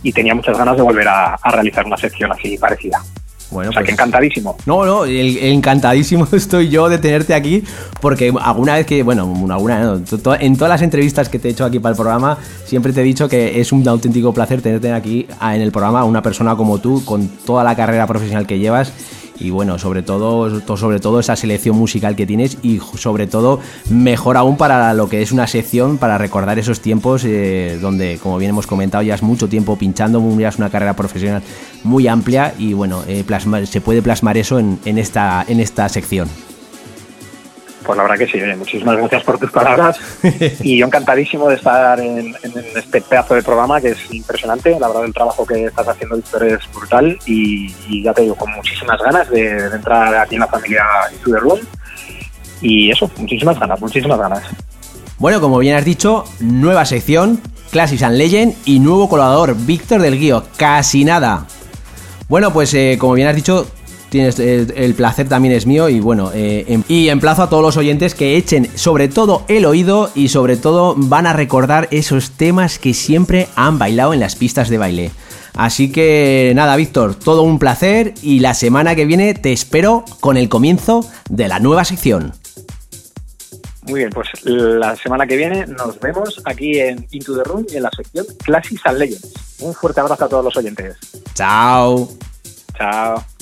y 0.03 0.11
tenía 0.11 0.33
muchas 0.33 0.57
ganas 0.57 0.75
de 0.77 0.81
volver 0.81 1.07
a, 1.07 1.35
a 1.35 1.51
realizar 1.51 1.85
una 1.85 1.97
sección 1.97 2.31
así 2.31 2.57
parecida. 2.57 3.03
Bueno, 3.51 3.69
O 3.69 3.73
sea, 3.73 3.81
pues- 3.81 3.87
que 3.89 3.91
encantadísimo. 3.93 4.57
No, 4.65 4.85
no, 4.85 5.05
el- 5.05 5.37
el 5.37 5.51
encantadísimo 5.53 6.27
estoy 6.31 6.69
yo 6.69 6.89
de 6.89 6.97
tenerte 6.97 7.33
aquí 7.35 7.63
porque 8.01 8.33
alguna 8.41 8.75
vez 8.75 8.85
que, 8.87 9.03
bueno, 9.03 9.21
alguna, 9.51 9.79
no, 9.81 9.99
to- 9.99 10.35
en 10.35 10.55
todas 10.57 10.69
las 10.69 10.81
entrevistas 10.81 11.29
que 11.29 11.37
te 11.39 11.49
he 11.49 11.51
hecho 11.51 11.63
aquí 11.65 11.79
para 11.79 11.91
el 11.91 11.95
programa, 11.97 12.37
siempre 12.65 12.91
te 12.91 13.01
he 13.01 13.03
dicho 13.03 13.29
que 13.29 13.59
es 13.59 13.71
un 13.71 13.87
auténtico 13.87 14.33
placer 14.33 14.61
tenerte 14.61 14.91
aquí 14.91 15.27
a- 15.39 15.55
en 15.55 15.61
el 15.61 15.71
programa 15.71 15.99
a 16.01 16.03
una 16.05 16.21
persona 16.21 16.55
como 16.55 16.79
tú, 16.79 17.05
con 17.05 17.27
toda 17.27 17.63
la 17.63 17.75
carrera 17.75 18.07
profesional 18.07 18.47
que 18.47 18.57
llevas 18.59 18.91
y 19.39 19.49
bueno, 19.49 19.77
sobre 19.79 20.01
todo, 20.03 20.61
to- 20.61 20.77
sobre 20.77 20.99
todo 20.99 21.19
esa 21.19 21.35
selección 21.35 21.75
musical 21.77 22.15
que 22.15 22.25
tienes 22.25 22.57
y 22.63 22.79
sobre 22.97 23.27
todo 23.27 23.59
mejor 23.89 24.37
aún 24.37 24.57
para 24.57 24.93
lo 24.93 25.09
que 25.09 25.21
es 25.21 25.31
una 25.31 25.47
sección 25.47 25.97
para 25.97 26.17
recordar 26.17 26.57
esos 26.59 26.79
tiempos 26.79 27.23
eh, 27.25 27.77
donde, 27.81 28.17
como 28.21 28.37
bien 28.37 28.49
hemos 28.51 28.67
comentado, 28.67 29.03
ya 29.03 29.15
es 29.15 29.23
mucho 29.23 29.47
tiempo 29.47 29.77
pinchando, 29.77 30.23
ya 30.39 30.49
es 30.49 30.57
una 30.57 30.69
carrera 30.69 30.95
profesional 30.95 31.41
muy 31.83 32.07
amplia 32.07 32.53
y 32.57 32.73
bueno, 32.73 33.03
eh, 33.07 33.23
se 33.65 33.81
puede 33.81 34.01
plasmar 34.01 34.37
eso 34.37 34.59
en, 34.59 34.79
en 34.85 34.97
esta, 34.97 35.43
en 35.47 35.59
esta 35.59 35.89
sección. 35.89 36.27
Pues 37.85 37.97
la 37.97 38.03
verdad 38.03 38.17
que 38.17 38.27
sí, 38.27 38.41
oye, 38.41 38.55
muchísimas 38.55 38.97
gracias 38.97 39.23
por 39.23 39.37
tus 39.37 39.51
palabras 39.51 39.99
y 40.61 40.77
yo 40.77 40.85
encantadísimo 40.85 41.47
de 41.49 41.55
estar 41.55 41.99
en, 41.99 42.35
en 42.41 42.53
este 42.75 43.01
pedazo 43.01 43.35
de 43.35 43.43
programa 43.43 43.79
que 43.79 43.89
es 43.89 44.13
impresionante. 44.13 44.77
La 44.79 44.87
verdad 44.87 45.05
el 45.05 45.13
trabajo 45.13 45.45
que 45.45 45.65
estás 45.65 45.87
haciendo, 45.87 46.15
Víctor, 46.15 46.45
es 46.45 46.59
brutal 46.73 47.17
y, 47.25 47.73
y 47.87 48.03
ya 48.03 48.13
te 48.13 48.23
digo, 48.23 48.35
con 48.35 48.51
muchísimas 48.53 48.99
ganas 49.01 49.29
de, 49.29 49.69
de 49.69 49.75
entrar 49.75 50.15
aquí 50.15 50.35
en 50.35 50.41
la 50.41 50.47
familia 50.47 50.83
Room 51.25 51.59
y 52.61 52.91
eso, 52.91 53.09
muchísimas 53.17 53.59
ganas, 53.59 53.79
muchísimas 53.79 54.17
ganas. 54.17 54.43
Bueno, 55.17 55.39
como 55.39 55.59
bien 55.59 55.75
has 55.75 55.85
dicho, 55.85 56.25
nueva 56.39 56.85
sección, 56.85 57.41
Classics 57.71 58.03
and 58.03 58.17
Legend 58.17 58.55
y 58.65 58.79
nuevo 58.79 59.07
colaborador, 59.07 59.55
Víctor 59.55 60.01
del 60.01 60.19
Guío, 60.19 60.43
casi 60.57 61.05
nada. 61.05 61.45
Bueno, 62.27 62.51
pues 62.51 62.73
eh, 62.73 62.97
como 62.99 63.13
bien 63.13 63.27
has 63.27 63.35
dicho, 63.35 63.67
tienes 64.15 64.39
el, 64.39 64.73
el 64.77 64.93
placer 64.93 65.27
también 65.27 65.53
es 65.53 65.65
mío 65.65 65.89
y 65.89 65.99
bueno, 65.99 66.31
eh, 66.33 66.63
em- 66.69 66.83
y 66.87 67.09
emplazo 67.09 67.43
a 67.43 67.49
todos 67.49 67.61
los 67.61 67.75
oyentes 67.75 68.15
que 68.15 68.37
echen 68.37 68.69
sobre 68.75 69.09
todo 69.09 69.43
el 69.49 69.65
oído 69.65 70.09
y 70.15 70.29
sobre 70.29 70.55
todo 70.55 70.95
van 70.95 71.27
a 71.27 71.33
recordar 71.33 71.89
esos 71.91 72.31
temas 72.31 72.79
que 72.79 72.93
siempre 72.93 73.49
han 73.57 73.77
bailado 73.77 74.13
en 74.13 74.21
las 74.21 74.37
pistas 74.37 74.69
de 74.69 74.77
baile. 74.77 75.11
Así 75.53 75.91
que 75.91 76.53
nada, 76.55 76.77
Víctor, 76.77 77.15
todo 77.15 77.41
un 77.41 77.59
placer 77.59 78.13
y 78.21 78.39
la 78.39 78.53
semana 78.53 78.95
que 78.95 79.03
viene 79.03 79.33
te 79.33 79.51
espero 79.51 80.05
con 80.21 80.37
el 80.37 80.47
comienzo 80.47 81.05
de 81.29 81.49
la 81.49 81.59
nueva 81.59 81.83
sección. 81.83 82.31
Muy 83.81 83.99
bien, 83.99 84.11
pues 84.11 84.29
la 84.45 84.95
semana 84.95 85.27
que 85.27 85.35
viene 85.35 85.65
nos 85.67 85.99
vemos 85.99 86.41
aquí 86.45 86.79
en 86.79 87.05
Into 87.11 87.35
the 87.35 87.43
Room 87.43 87.65
y 87.69 87.75
en 87.75 87.83
la 87.83 87.91
sección 87.91 88.25
Classics 88.45 88.81
and 88.85 88.97
Legends. 88.97 89.33
Un 89.59 89.73
fuerte 89.73 89.99
abrazo 89.99 90.23
a 90.23 90.29
todos 90.29 90.45
los 90.45 90.55
oyentes. 90.55 90.95
Chao. 91.33 92.09
Chao. 92.77 93.34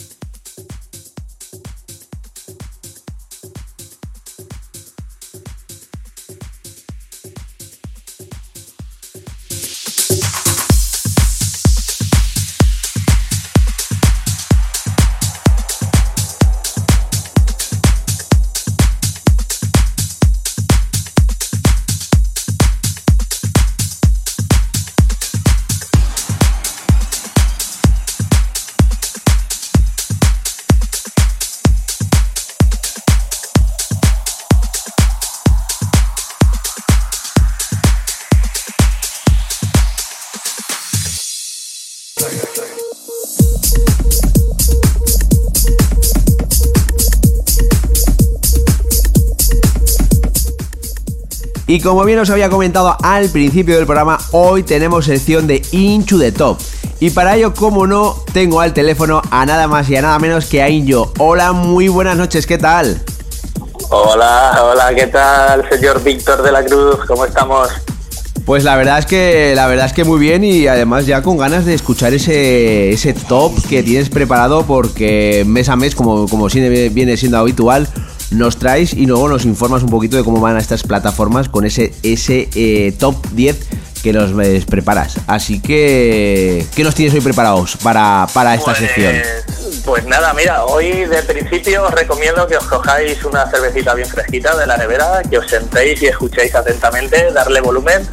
Y 51.73 51.79
como 51.79 52.05
bien 52.05 52.19
os 52.19 52.29
había 52.29 52.51
comentado 52.51 52.95
al 53.01 53.29
principio 53.29 53.75
del 53.75 53.87
programa, 53.87 54.19
hoy 54.29 54.61
tenemos 54.61 55.05
sección 55.05 55.47
de 55.47 55.59
Into 55.71 56.19
the 56.19 56.31
Top. 56.31 56.59
Y 56.99 57.09
para 57.09 57.35
ello, 57.35 57.55
como 57.55 57.87
no, 57.87 58.15
tengo 58.31 58.61
al 58.61 58.73
teléfono 58.73 59.23
a 59.31 59.43
nada 59.47 59.67
más 59.67 59.89
y 59.89 59.95
a 59.95 60.03
nada 60.03 60.19
menos 60.19 60.45
que 60.45 60.61
a 60.61 60.69
Injo. 60.69 61.11
Hola, 61.17 61.51
muy 61.51 61.87
buenas 61.87 62.15
noches, 62.15 62.45
¿qué 62.45 62.59
tal? 62.59 63.01
Hola, 63.89 64.61
hola, 64.63 64.93
¿qué 64.93 65.07
tal, 65.07 65.67
señor 65.67 66.03
Víctor 66.03 66.43
de 66.43 66.51
la 66.51 66.63
Cruz? 66.63 66.99
¿Cómo 67.07 67.25
estamos? 67.25 67.69
Pues 68.45 68.63
la 68.63 68.75
verdad 68.75 68.99
es 68.99 69.07
que 69.07 69.53
la 69.55 69.65
verdad 69.65 69.87
es 69.87 69.93
que 69.93 70.03
muy 70.03 70.19
bien 70.19 70.43
y 70.43 70.67
además 70.67 71.07
ya 71.07 71.23
con 71.23 71.39
ganas 71.39 71.65
de 71.65 71.73
escuchar 71.73 72.13
ese, 72.13 72.91
ese 72.91 73.13
top 73.13 73.51
que 73.67 73.81
tienes 73.81 74.09
preparado 74.09 74.63
porque 74.67 75.43
mes 75.47 75.69
a 75.69 75.75
mes, 75.75 75.95
como, 75.95 76.27
como 76.27 76.49
viene 76.49 77.17
siendo 77.17 77.39
habitual, 77.39 77.87
nos 78.33 78.57
traes 78.57 78.93
y 78.93 79.05
luego 79.05 79.27
nos 79.29 79.45
informas 79.45 79.83
un 79.83 79.89
poquito 79.89 80.17
de 80.17 80.23
cómo 80.23 80.39
van 80.41 80.55
a 80.55 80.59
estas 80.59 80.83
plataformas 80.83 81.49
con 81.49 81.65
ese, 81.65 81.93
ese 82.03 82.49
eh, 82.55 82.93
top 82.99 83.15
10 83.31 83.57
que 84.03 84.11
nos 84.11 84.31
eh, 84.45 84.63
preparas. 84.69 85.15
Así 85.27 85.61
que, 85.61 86.65
¿qué 86.75 86.83
nos 86.83 86.93
tienes 86.95 87.13
hoy 87.13 87.21
preparados 87.21 87.77
para, 87.77 88.27
para 88.33 88.53
esta 88.55 88.65
Pues- 88.73 88.77
sección? 88.79 89.15
Pues 89.85 90.05
nada, 90.05 90.33
mira, 90.33 90.63
hoy 90.63 90.91
de 91.05 91.21
principio 91.23 91.83
os 91.85 91.91
recomiendo 91.93 92.47
que 92.47 92.55
os 92.55 92.63
cojáis 92.65 93.21
una 93.25 93.45
cervecita 93.49 93.93
bien 93.93 94.07
fresquita 94.07 94.55
de 94.55 94.65
la 94.65 94.77
nevera, 94.77 95.21
que 95.29 95.37
os 95.37 95.49
sentéis 95.49 96.01
y 96.01 96.05
escuchéis 96.05 96.55
atentamente, 96.55 97.31
darle 97.33 97.59
volumen, 97.59 98.07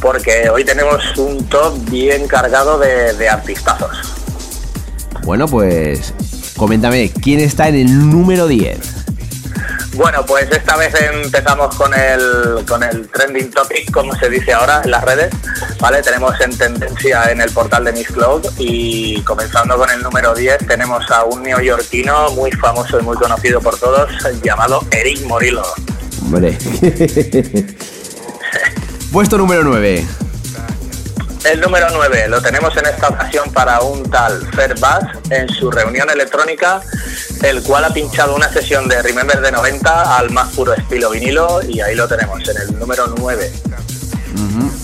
porque 0.00 0.48
hoy 0.48 0.64
tenemos 0.64 1.02
un 1.16 1.44
top 1.48 1.74
bien 1.90 2.28
cargado 2.28 2.78
de, 2.78 3.14
de 3.14 3.28
artistazos. 3.28 3.96
Bueno, 5.24 5.46
pues 5.48 6.14
coméntame, 6.56 7.10
¿quién 7.10 7.40
está 7.40 7.68
en 7.68 7.74
el 7.74 8.10
número 8.10 8.46
10? 8.46 8.78
Bueno, 9.94 10.24
pues 10.26 10.48
esta 10.50 10.76
vez 10.76 10.94
empezamos 11.00 11.74
con 11.74 11.92
el, 11.92 12.64
con 12.66 12.82
el 12.82 13.08
trending 13.08 13.50
topic, 13.50 13.90
como 13.90 14.14
se 14.14 14.30
dice 14.30 14.52
ahora 14.52 14.82
en 14.84 14.90
las 14.90 15.02
redes, 15.02 15.34
¿vale? 15.80 16.02
Tenemos 16.02 16.40
en 16.40 16.56
tendencia 16.56 17.30
en 17.30 17.40
el 17.40 17.50
portal 17.50 17.84
de 17.84 17.92
Miss 17.92 18.08
Cloud 18.08 18.46
y 18.58 19.20
comenzando 19.22 19.76
con 19.76 19.90
el 19.90 20.02
número 20.02 20.34
10 20.34 20.66
tenemos 20.66 21.10
a 21.10 21.24
un 21.24 21.42
neoyorquino 21.42 22.30
muy 22.32 22.52
famoso 22.52 23.00
y 23.00 23.02
muy 23.02 23.16
conocido 23.16 23.60
por 23.60 23.78
todos 23.78 24.10
llamado 24.42 24.84
Eric 24.90 25.22
Morillo. 25.22 25.62
Hombre. 26.22 26.56
Puesto 29.12 29.38
número 29.38 29.64
9. 29.64 30.27
El 31.44 31.60
número 31.60 31.86
9 31.92 32.28
lo 32.28 32.42
tenemos 32.42 32.76
en 32.76 32.86
esta 32.86 33.08
ocasión 33.08 33.50
para 33.52 33.80
un 33.80 34.02
tal 34.10 34.46
Fer 34.54 34.78
Bass 34.78 35.04
en 35.30 35.48
su 35.48 35.70
reunión 35.70 36.10
electrónica, 36.10 36.80
el 37.42 37.62
cual 37.62 37.84
ha 37.84 37.90
pinchado 37.90 38.34
una 38.34 38.52
sesión 38.52 38.88
de 38.88 39.00
Remember 39.02 39.40
de 39.40 39.52
90 39.52 40.18
al 40.18 40.30
más 40.30 40.52
puro 40.54 40.74
estilo 40.74 41.10
vinilo 41.10 41.60
y 41.62 41.80
ahí 41.80 41.94
lo 41.94 42.08
tenemos 42.08 42.40
en 42.48 42.56
el 42.56 42.78
número 42.78 43.06
9. 43.16 43.52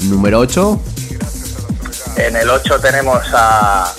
Número 0.02 0.38
8. 0.40 0.80
En 2.16 2.36
el 2.36 2.48
8 2.48 2.80
tenemos 2.80 3.22
a 3.32 3.92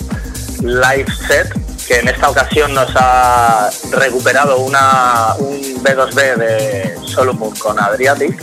Live 0.62 1.06
Set, 1.28 1.52
que 1.86 1.98
en 1.98 2.08
esta 2.08 2.30
ocasión 2.30 2.74
nos 2.74 2.90
ha 2.94 3.70
recuperado 3.92 4.58
una, 4.58 5.34
un 5.38 5.60
B2B 5.82 6.36
de 6.36 6.98
Solomon 7.06 7.54
con 7.56 7.78
Adriatic, 7.78 8.42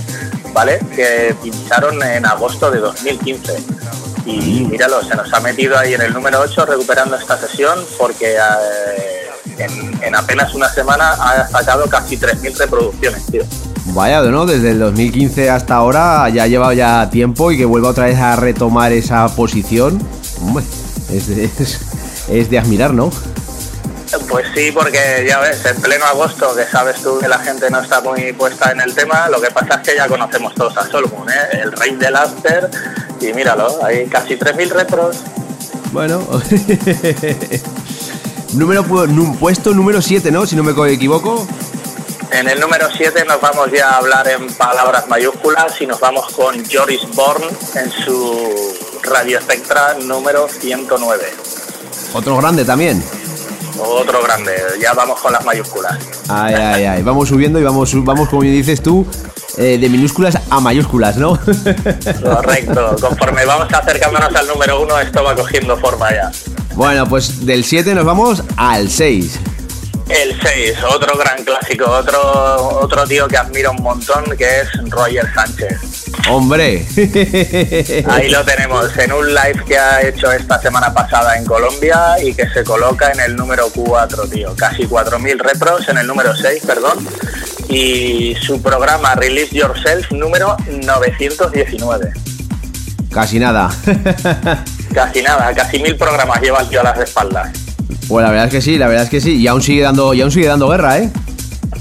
¿vale? 0.54 0.80
Que 0.96 1.36
pincharon 1.42 2.02
en 2.04 2.26
agosto 2.26 2.70
de 2.70 2.80
2015. 2.80 3.73
Y 4.26 4.66
míralo, 4.66 5.04
se 5.04 5.16
nos 5.16 5.32
ha 5.34 5.40
metido 5.42 5.78
ahí 5.78 5.94
en 5.94 6.02
el 6.02 6.14
número 6.14 6.40
8 6.40 6.66
recuperando 6.66 7.16
esta 7.16 7.38
sesión 7.38 7.78
porque 7.98 8.36
eh, 8.36 9.30
en, 9.58 10.04
en 10.04 10.16
apenas 10.16 10.54
una 10.54 10.70
semana 10.70 11.12
ha 11.12 11.48
sacado 11.48 11.88
casi 11.90 12.18
3.000 12.18 12.58
reproducciones, 12.58 13.26
tío. 13.28 13.44
Vaya, 13.88 14.22
¿no? 14.22 14.46
Desde 14.46 14.72
el 14.72 14.80
2015 14.80 15.50
hasta 15.50 15.76
ahora 15.76 16.30
ya 16.30 16.44
ha 16.44 16.48
llevado 16.48 16.74
ya 16.74 17.10
tiempo 17.10 17.52
y 17.52 17.58
que 17.58 17.66
vuelva 17.66 17.90
otra 17.90 18.06
vez 18.06 18.18
a 18.18 18.36
retomar 18.36 18.94
esa 18.94 19.28
posición. 19.36 20.00
Hombre, 20.42 20.64
es 21.12 21.28
de, 21.28 21.44
es, 21.46 21.80
es 22.30 22.50
de 22.50 22.60
admirar, 22.60 22.94
¿no? 22.94 23.12
Pues 24.30 24.46
sí, 24.54 24.72
porque 24.72 25.26
ya 25.28 25.40
ves, 25.40 25.66
en 25.66 25.82
pleno 25.82 26.06
agosto, 26.06 26.56
que 26.56 26.66
sabes 26.66 27.02
tú 27.02 27.20
que 27.20 27.28
la 27.28 27.40
gente 27.40 27.70
no 27.72 27.80
está 27.80 28.00
muy 28.02 28.32
puesta 28.34 28.72
en 28.72 28.80
el 28.82 28.94
tema, 28.94 29.28
lo 29.28 29.42
que 29.42 29.50
pasa 29.50 29.76
es 29.82 29.90
que 29.90 29.96
ya 29.98 30.08
conocemos 30.08 30.54
todos 30.54 30.78
a 30.78 30.88
Solomon, 30.88 31.28
¿eh? 31.30 31.62
el 31.64 31.72
rey 31.72 31.96
del 31.96 32.16
after, 32.16 32.70
y 33.24 33.34
míralo, 33.34 33.84
hay 33.84 34.06
casi 34.08 34.36
3.000 34.36 34.70
retros. 34.70 35.18
Bueno. 35.92 36.22
número 38.54 38.84
puesto 39.40 39.74
número 39.74 40.02
7, 40.02 40.32
¿no? 40.32 40.46
Si 40.46 40.56
no 40.56 40.64
me 40.64 40.74
co- 40.74 40.86
equivoco. 40.86 41.48
En 42.32 42.50
el 42.50 42.60
número 42.60 42.88
7 42.96 43.26
nos 43.26 43.40
vamos 43.42 43.70
ya 43.72 43.92
a 43.92 43.98
hablar 43.98 44.28
en 44.28 44.48
palabras 44.54 45.08
mayúsculas 45.08 45.80
y 45.82 45.86
nos 45.86 46.00
vamos 46.00 46.32
con 46.34 46.64
Joris 46.66 47.02
Born 47.14 47.44
en 47.76 47.92
su 47.92 48.74
Radio 49.04 49.40
Spectra 49.40 49.96
número 50.04 50.48
109. 50.48 51.24
Otro 52.14 52.38
grande 52.38 52.66
también. 52.66 53.04
Otro 53.80 54.22
grande, 54.24 54.54
ya 54.82 54.94
vamos 54.94 55.20
con 55.20 55.34
las 55.34 55.44
mayúsculas. 55.44 55.98
Ay, 56.30 56.54
ay, 56.56 56.84
ay. 56.86 57.04
Vamos 57.04 57.30
subiendo 57.30 57.60
y 57.60 57.64
vamos, 57.64 57.92
vamos 58.04 58.30
como 58.30 58.44
dices 58.44 58.82
tú, 58.82 59.06
eh, 59.58 59.78
de 59.78 59.90
minúsculas 59.90 60.38
a 60.50 60.60
mayúsculas, 60.60 61.18
¿no? 61.18 61.40
Correcto, 62.24 62.96
conforme 63.00 63.46
vamos 63.46 63.68
acercándonos 63.74 64.34
al 64.34 64.48
número 64.48 64.82
1 64.82 65.00
esto 65.00 65.24
va 65.24 65.36
cogiendo 65.36 65.78
forma 65.78 66.12
ya. 66.12 66.32
bueno, 66.76 67.08
pues 67.08 67.46
del 67.46 67.64
7 67.64 67.94
nos 67.96 68.06
vamos 68.06 68.44
al 68.58 68.90
6. 68.90 69.40
El 70.14 70.40
6, 70.40 70.78
otro 70.94 71.18
gran 71.18 71.44
clásico, 71.44 71.90
otro, 71.90 72.22
otro 72.82 73.04
tío 73.08 73.28
que 73.28 73.36
admiro 73.36 73.72
un 73.72 73.82
montón, 73.82 74.24
que 74.38 74.62
es 74.62 74.70
Roger 74.90 75.26
Sánchez. 75.34 75.80
Hombre. 76.30 76.86
Ahí 78.08 78.30
lo 78.30 78.44
tenemos, 78.46 78.96
en 78.98 79.12
un 79.12 79.28
live 79.28 79.64
que 79.66 79.76
ha 79.76 80.02
hecho 80.08 80.32
esta 80.32 80.62
semana 80.62 80.94
pasada 80.94 81.36
en 81.38 81.46
Colombia 81.46 82.16
y 82.24 82.34
que 82.36 82.48
se 82.50 82.64
coloca 82.64 83.12
en 83.12 83.22
el 83.22 83.36
número 83.36 83.70
4, 83.74 84.28
tío. 84.28 84.56
Casi 84.56 84.84
4.000 84.84 85.40
repros 85.40 85.90
en 85.90 85.98
el 85.98 86.06
número 86.06 86.36
6, 86.36 86.64
perdón. 86.64 87.08
Y 87.70 88.36
su 88.36 88.62
programa 88.62 89.16
Release 89.16 89.56
Yourself 89.56 90.12
número 90.12 90.56
919. 90.68 92.14
Casi 93.12 93.40
nada. 93.40 93.72
Casi 94.94 95.24
nada, 95.24 95.52
casi 95.56 95.80
mil 95.80 95.98
programas 95.98 96.40
lleva 96.40 96.60
el 96.62 96.70
tío 96.70 96.82
a 96.82 96.84
las 96.84 97.00
espaldas. 97.00 97.63
Pues 98.08 98.24
la 98.24 98.32
verdad 98.32 98.48
es 98.48 98.52
que 98.52 98.62
sí, 98.62 98.78
la 98.78 98.88
verdad 98.88 99.04
es 99.06 99.10
que 99.10 99.22
sí. 99.22 99.38
Y 99.38 99.48
aún 99.48 99.62
sigue 99.62 99.82
dando, 99.82 100.14
y 100.14 100.22
aún 100.22 100.32
sigue 100.32 100.48
dando 100.48 100.70
guerra, 100.70 101.00
¿eh? 101.00 101.10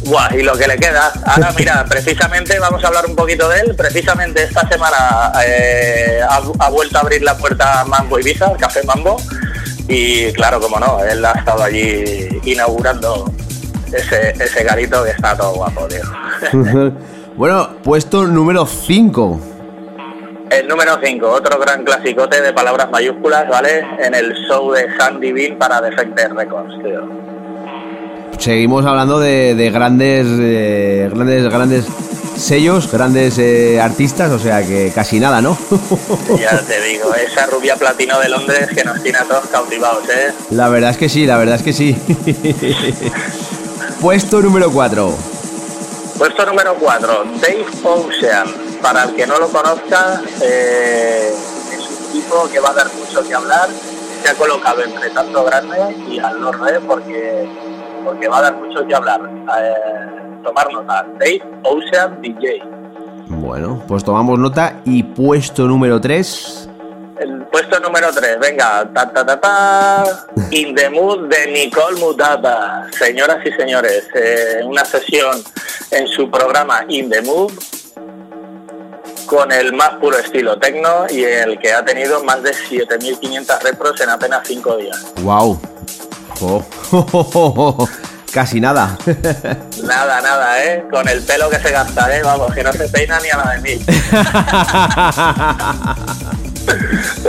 Guau, 0.04 0.36
y 0.36 0.42
lo 0.42 0.56
que 0.56 0.66
le 0.66 0.76
queda. 0.76 1.12
Ahora 1.24 1.52
mira, 1.58 1.84
precisamente 1.84 2.58
vamos 2.58 2.82
a 2.84 2.88
hablar 2.88 3.06
un 3.06 3.16
poquito 3.16 3.48
de 3.48 3.60
él. 3.60 3.74
Precisamente 3.76 4.44
esta 4.44 4.68
semana 4.68 5.32
eh, 5.46 6.20
ha, 6.28 6.40
ha 6.58 6.70
vuelto 6.70 6.98
a 6.98 7.00
abrir 7.00 7.22
la 7.22 7.36
puerta 7.36 7.84
Mambo 7.84 8.18
Ibiza, 8.18 8.50
el 8.50 8.56
Café 8.58 8.82
Mambo. 8.84 9.16
Y 9.88 10.32
claro, 10.32 10.60
como 10.60 10.78
no, 10.78 11.02
él 11.04 11.24
ha 11.24 11.32
estado 11.32 11.62
allí 11.62 12.40
inaugurando 12.44 13.30
ese, 13.92 14.30
ese 14.42 14.64
garito 14.64 15.04
que 15.04 15.10
está 15.10 15.36
todo 15.36 15.54
guapo, 15.54 15.86
tío. 15.86 16.02
bueno, 17.36 17.76
puesto 17.82 18.26
número 18.26 18.66
5. 18.66 19.51
El 20.52 20.68
número 20.68 20.98
5, 21.02 21.26
otro 21.26 21.58
gran 21.58 21.82
clasicote 21.82 22.42
de 22.42 22.52
palabras 22.52 22.90
mayúsculas, 22.90 23.48
¿vale? 23.48 23.86
En 23.98 24.14
el 24.14 24.34
show 24.46 24.70
de 24.70 24.86
Sandy 24.98 25.32
Bean 25.32 25.56
para 25.56 25.80
Defected 25.80 26.30
Records, 26.32 26.74
tío. 26.82 27.00
Seguimos 28.38 28.84
hablando 28.84 29.18
de, 29.18 29.54
de 29.54 29.70
grandes, 29.70 30.26
eh, 30.28 31.08
grandes, 31.10 31.44
grandes 31.44 31.86
sellos, 32.36 32.92
grandes 32.92 33.38
eh, 33.38 33.80
artistas, 33.80 34.30
o 34.30 34.38
sea 34.38 34.62
que 34.62 34.92
casi 34.94 35.20
nada, 35.20 35.40
¿no? 35.40 35.56
Ya 36.38 36.60
te 36.60 36.82
digo, 36.82 37.14
esa 37.14 37.46
rubia 37.46 37.76
platino 37.76 38.20
de 38.20 38.28
Londres 38.28 38.68
que 38.74 38.84
nos 38.84 39.02
tiene 39.02 39.18
a 39.18 39.24
todos 39.24 39.46
cautivados, 39.46 40.06
¿eh? 40.10 40.34
la 40.50 40.68
verdad 40.68 40.90
es 40.90 40.98
que 40.98 41.08
sí, 41.08 41.24
la 41.24 41.38
verdad 41.38 41.56
es 41.56 41.62
que 41.62 41.72
sí. 41.72 41.96
Puesto 44.02 44.42
número 44.42 44.70
4. 44.70 45.16
Puesto 46.18 46.44
número 46.44 46.76
4, 46.78 47.24
Dave 47.40 47.64
Ocean. 47.84 48.71
Para 48.82 49.04
el 49.04 49.14
que 49.14 49.24
no 49.28 49.38
lo 49.38 49.48
conozca, 49.48 50.20
eh, 50.42 51.32
es 51.72 51.88
un 51.88 52.12
tipo 52.12 52.48
que 52.50 52.58
va 52.58 52.70
a 52.70 52.74
dar 52.74 52.92
mucho 52.92 53.22
que 53.26 53.32
hablar. 53.32 53.68
Se 54.22 54.28
ha 54.28 54.34
colocado 54.34 54.82
entre 54.82 55.08
tanto 55.10 55.44
grande 55.44 55.96
y 56.10 56.18
al 56.18 56.40
norte 56.40 56.80
porque, 56.80 57.48
porque 58.04 58.28
va 58.28 58.38
a 58.38 58.42
dar 58.42 58.56
mucho 58.56 58.84
que 58.84 58.92
hablar. 58.92 59.20
Eh, 59.56 60.42
tomar 60.42 60.72
nota, 60.72 61.06
Dave 61.20 61.42
Ocean 61.62 62.20
DJ. 62.20 62.60
Bueno, 63.28 63.80
pues 63.86 64.02
tomamos 64.02 64.36
nota 64.36 64.80
y 64.84 65.04
puesto 65.04 65.64
número 65.68 66.00
3. 66.00 66.68
El 67.20 67.44
puesto 67.52 67.78
número 67.78 68.08
3, 68.12 68.40
venga, 68.40 68.90
ta 68.92 69.12
ta 69.12 69.24
ta 69.24 69.40
ta, 69.40 70.04
In 70.50 70.74
the 70.74 70.90
Mood 70.90 71.28
de 71.28 71.52
Nicole 71.52 72.00
Mutaba. 72.00 72.88
Señoras 72.98 73.46
y 73.46 73.52
señores, 73.52 74.08
eh, 74.14 74.60
una 74.64 74.84
sesión 74.84 75.40
en 75.92 76.08
su 76.08 76.28
programa 76.28 76.84
In 76.88 77.08
the 77.08 77.22
Mood 77.22 77.52
con 79.26 79.50
el 79.52 79.72
más 79.72 79.90
puro 80.00 80.18
estilo 80.18 80.58
techno 80.58 81.06
y 81.10 81.24
el 81.24 81.58
que 81.58 81.72
ha 81.72 81.84
tenido 81.84 82.22
más 82.24 82.42
de 82.42 82.52
7.500 82.52 83.62
repros 83.62 84.00
en 84.00 84.10
apenas 84.10 84.42
5 84.46 84.76
días. 84.76 85.06
¡Wow! 85.22 85.60
Casi 88.32 88.60
nada. 88.60 88.96
Nada, 89.84 90.22
nada, 90.22 90.64
¿eh? 90.64 90.84
Con 90.90 91.06
el 91.06 91.20
pelo 91.22 91.50
que 91.50 91.58
se 91.58 91.70
gasta, 91.70 92.16
¿eh? 92.16 92.22
Vamos, 92.22 92.54
que 92.54 92.62
no 92.62 92.72
se 92.72 92.88
peina 92.88 93.20
ni 93.20 93.28
a 93.28 93.36
la 93.36 93.50
de 93.52 93.60
mí. 93.60 93.72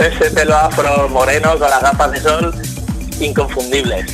Ese 0.00 0.30
pelo 0.30 0.56
afro 0.56 1.08
moreno 1.10 1.58
con 1.58 1.68
las 1.68 1.82
gafas 1.82 2.12
de 2.12 2.20
sol 2.20 2.54
inconfundibles. 3.20 4.06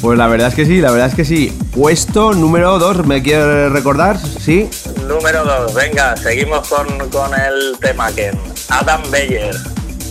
Pues 0.00 0.16
la 0.16 0.28
verdad 0.28 0.48
es 0.48 0.54
que 0.54 0.64
sí, 0.64 0.80
la 0.80 0.92
verdad 0.92 1.08
es 1.08 1.14
que 1.14 1.26
sí. 1.26 1.58
Puesto 1.72 2.32
número 2.32 2.78
2, 2.78 3.06
¿me 3.06 3.22
quieres 3.22 3.70
recordar? 3.70 4.18
Sí. 4.18 4.70
Número 5.10 5.44
2, 5.44 5.74
venga, 5.74 6.16
seguimos 6.16 6.68
con, 6.68 6.86
con 7.10 7.34
el 7.34 7.76
tema 7.80 8.12
que 8.12 8.30
Adam 8.68 9.02
Beyer. 9.10 9.56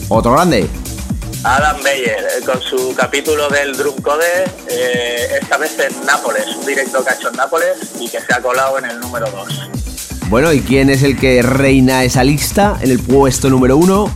Otro 0.10 0.34
grande. 0.34 0.70
Adam 1.41 1.82
Beyer, 1.82 2.20
eh, 2.20 2.43
con 2.45 2.62
su 2.62 2.93
capítulo 2.97 3.47
del 3.47 3.78
Drum 3.78 3.95
Code, 4.02 4.26
eh, 4.68 5.38
esta 5.41 5.58
vez 5.58 5.80
en 5.80 6.06
Nápoles, 6.06 6.54
un 6.54 6.66
directo 6.66 7.02
que 7.02 7.12
ha 7.12 7.14
hecho 7.14 7.30
en 7.30 7.38
Nápoles 7.38 7.78
y 7.97 8.10
que 8.10 8.20
se 8.20 8.34
ha 8.34 8.41
colado 8.41 8.78
en 8.78 8.86
el 8.86 9.00
número 9.00 9.32
2. 9.32 9.70
Bueno, 10.28 10.52
¿y 10.52 10.60
quién 10.60 10.89
es 10.89 11.02
el 11.02 11.18
que 11.18 11.41
reina 11.43 12.04
esa 12.04 12.26
lista 12.26 12.78
en 12.82 12.91
el 12.91 13.00
puesto 13.00 13.50
número 13.50 13.78
1? 13.78 14.14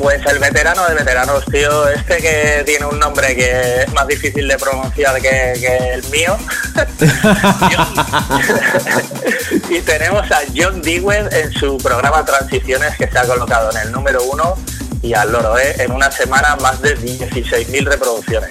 Pues 0.00 0.24
el 0.24 0.38
veterano 0.38 0.88
de 0.88 0.94
veteranos, 0.94 1.44
tío, 1.44 1.86
este 1.88 2.16
que 2.16 2.62
tiene 2.64 2.86
un 2.86 2.98
nombre 2.98 3.36
que 3.36 3.82
es 3.82 3.92
más 3.92 4.06
difícil 4.06 4.48
de 4.48 4.56
pronunciar 4.56 5.20
que, 5.20 5.52
que 5.60 5.94
el 5.94 6.02
mío. 6.10 6.38
Y 9.70 9.80
tenemos 9.82 10.30
a 10.30 10.40
John 10.56 10.80
Dewey 10.80 11.18
en 11.30 11.52
su 11.52 11.76
programa 11.78 12.24
Transiciones 12.24 12.96
que 12.96 13.08
se 13.08 13.18
ha 13.18 13.24
colocado 13.24 13.70
en 13.70 13.86
el 13.86 13.92
número 13.92 14.22
uno 14.24 14.56
y 15.02 15.12
al 15.12 15.32
loro, 15.32 15.58
¿eh? 15.58 15.74
en 15.78 15.92
una 15.92 16.10
semana 16.10 16.56
más 16.56 16.80
de 16.82 16.98
16.000 16.98 17.84
reproducciones. 17.84 18.50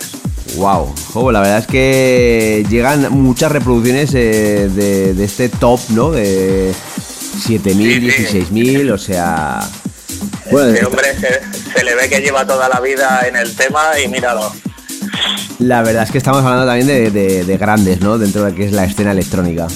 Wow, 0.55 0.93
jo, 1.13 1.31
la 1.31 1.41
verdad 1.41 1.59
es 1.59 1.67
que 1.67 2.65
llegan 2.69 3.11
muchas 3.11 3.51
reproducciones 3.51 4.13
eh, 4.13 4.69
de, 4.69 5.13
de 5.13 5.23
este 5.23 5.49
top, 5.49 5.79
¿no? 5.89 6.11
De 6.11 6.73
7.000, 6.73 8.11
Sí, 8.11 8.25
sí. 8.25 8.39
16.000, 8.51 8.91
o 8.91 8.97
sea... 8.97 9.59
Bueno, 10.51 10.69
Este 10.69 10.85
hombre 10.85 11.13
se, 11.19 11.41
se 11.77 11.83
le 11.83 11.95
ve 11.95 12.09
que 12.09 12.19
lleva 12.21 12.45
toda 12.45 12.67
la 12.69 12.79
vida 12.79 13.21
en 13.27 13.35
el 13.35 13.55
tema 13.55 13.99
y 14.03 14.07
míralo. 14.07 14.51
la 15.59 15.81
verdad 15.83 16.03
es 16.03 16.11
que 16.11 16.17
estamos 16.17 16.43
hablando 16.43 16.65
también 16.65 16.87
de, 16.87 17.11
de- 17.11 17.43
de 17.45 17.57
grandes, 17.57 18.01
¿no? 18.01 18.17
Dentro 18.17 18.43
de 18.43 18.51
lo 18.51 18.55
que 18.55 18.65
es 18.65 18.71
la 18.71 18.85
escena 18.85 19.11
electrónica. 19.11 19.67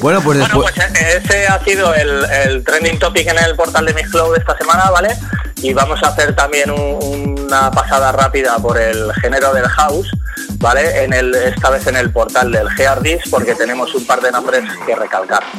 Bueno, 0.00 0.20
pues 0.22 0.38
Bueno, 0.38 0.60
pues 0.62 0.76
eh, 0.78 1.20
ese 1.24 1.46
ha 1.48 1.62
sido 1.64 1.92
el, 1.94 2.24
el 2.46 2.64
trending 2.64 2.98
topic 2.98 3.26
en 3.28 3.38
el 3.38 3.56
portal 3.56 3.84
de 3.86 3.94
Mixcloud 3.94 4.36
esta 4.36 4.56
semana, 4.56 4.90
¿vale? 4.90 5.16
Y 5.60 5.72
vamos 5.72 6.00
a 6.04 6.08
hacer 6.08 6.36
también 6.36 6.70
un- 6.70 7.36
una 7.48 7.70
pasada 7.70 8.12
rápida 8.12 8.56
por 8.58 8.78
el 8.78 9.12
género 9.14 9.52
del 9.52 9.66
house, 9.66 10.08
¿vale? 10.58 11.04
En 11.04 11.12
el, 11.12 11.34
esta 11.34 11.70
vez 11.70 11.86
en 11.86 11.96
el 11.96 12.10
portal 12.10 12.52
del 12.52 12.68
Geardis, 12.70 13.22
porque 13.30 13.54
tenemos 13.54 13.94
un 13.94 14.04
par 14.06 14.20
de 14.20 14.30
nombres 14.30 14.64
que 14.86 14.94
recalcar. 14.94 15.42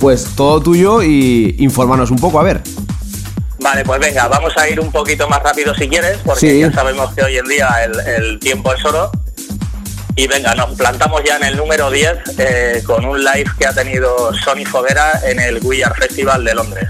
Pues 0.00 0.24
todo 0.36 0.60
tuyo 0.60 1.02
y 1.02 1.54
infórmanos 1.60 2.10
un 2.10 2.18
poco, 2.18 2.38
a 2.40 2.42
ver. 2.42 2.60
Vale, 3.60 3.84
pues 3.84 4.00
venga, 4.00 4.26
vamos 4.28 4.52
a 4.58 4.68
ir 4.68 4.80
un 4.80 4.90
poquito 4.90 5.28
más 5.28 5.40
rápido 5.42 5.72
si 5.74 5.88
quieres, 5.88 6.18
porque 6.24 6.40
Sí. 6.50 6.60
ya 6.60 6.72
sabemos 6.72 7.12
que 7.14 7.22
hoy 7.22 7.36
en 7.38 7.46
día 7.46 7.68
el, 7.84 8.00
el 8.00 8.38
tiempo 8.40 8.72
es 8.74 8.84
oro. 8.84 9.10
Y 10.16 10.26
venga, 10.26 10.54
nos 10.56 10.76
plantamos 10.76 11.22
ya 11.24 11.36
en 11.36 11.44
el 11.44 11.56
número 11.56 11.90
10 11.90 12.18
eh, 12.38 12.82
con 12.84 13.04
un 13.06 13.22
live 13.24 13.50
que 13.58 13.66
ha 13.66 13.72
tenido 13.72 14.34
Sony 14.34 14.66
Foguera 14.66 15.20
en 15.24 15.40
el 15.40 15.60
We 15.62 15.82
Are 15.84 15.94
Festival 15.94 16.44
de 16.44 16.54
Londres. 16.54 16.88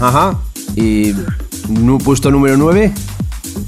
Ajá. 0.00 0.36
Y 0.74 1.14
puesto 2.04 2.30
número 2.30 2.56
9. 2.56 2.92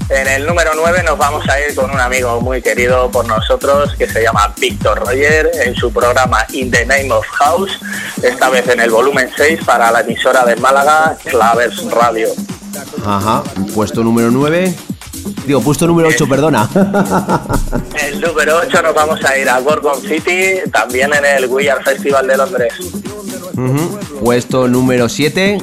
En 0.09 0.27
el 0.27 0.45
número 0.45 0.71
9 0.75 1.03
nos 1.03 1.17
vamos 1.17 1.47
a 1.49 1.59
ir 1.59 1.75
con 1.75 1.89
un 1.89 1.99
amigo 1.99 2.39
muy 2.41 2.61
querido 2.61 3.09
por 3.09 3.25
nosotros 3.25 3.95
que 3.95 4.07
se 4.07 4.21
llama 4.21 4.53
Víctor 4.59 4.99
Roger 4.99 5.49
en 5.65 5.75
su 5.75 5.91
programa 5.91 6.45
In 6.51 6.69
the 6.69 6.85
Name 6.85 7.11
of 7.11 7.25
House, 7.27 7.79
esta 8.21 8.49
vez 8.49 8.67
en 8.67 8.79
el 8.81 8.91
volumen 8.91 9.29
6 9.35 9.61
para 9.65 9.91
la 9.91 10.01
emisora 10.01 10.45
de 10.45 10.55
Málaga, 10.57 11.17
Clavers 11.23 11.89
Radio. 11.91 12.27
Ajá. 13.05 13.43
Puesto 13.73 14.03
número 14.03 14.29
9. 14.29 14.75
Digo, 15.45 15.61
puesto 15.61 15.87
número 15.87 16.09
8, 16.09 16.27
perdona. 16.27 16.69
El 18.01 18.19
número 18.19 18.57
8 18.57 18.81
nos 18.81 18.93
vamos 18.93 19.23
a 19.23 19.37
ir 19.37 19.49
a 19.49 19.59
Gorgon 19.59 20.01
City, 20.01 20.69
también 20.71 21.13
en 21.13 21.25
el 21.25 21.45
We 21.47 21.69
Are 21.69 21.83
Festival 21.83 22.27
de 22.27 22.37
Londres. 22.37 22.73
Puesto 24.21 24.67
número 24.67 25.07
7. 25.07 25.59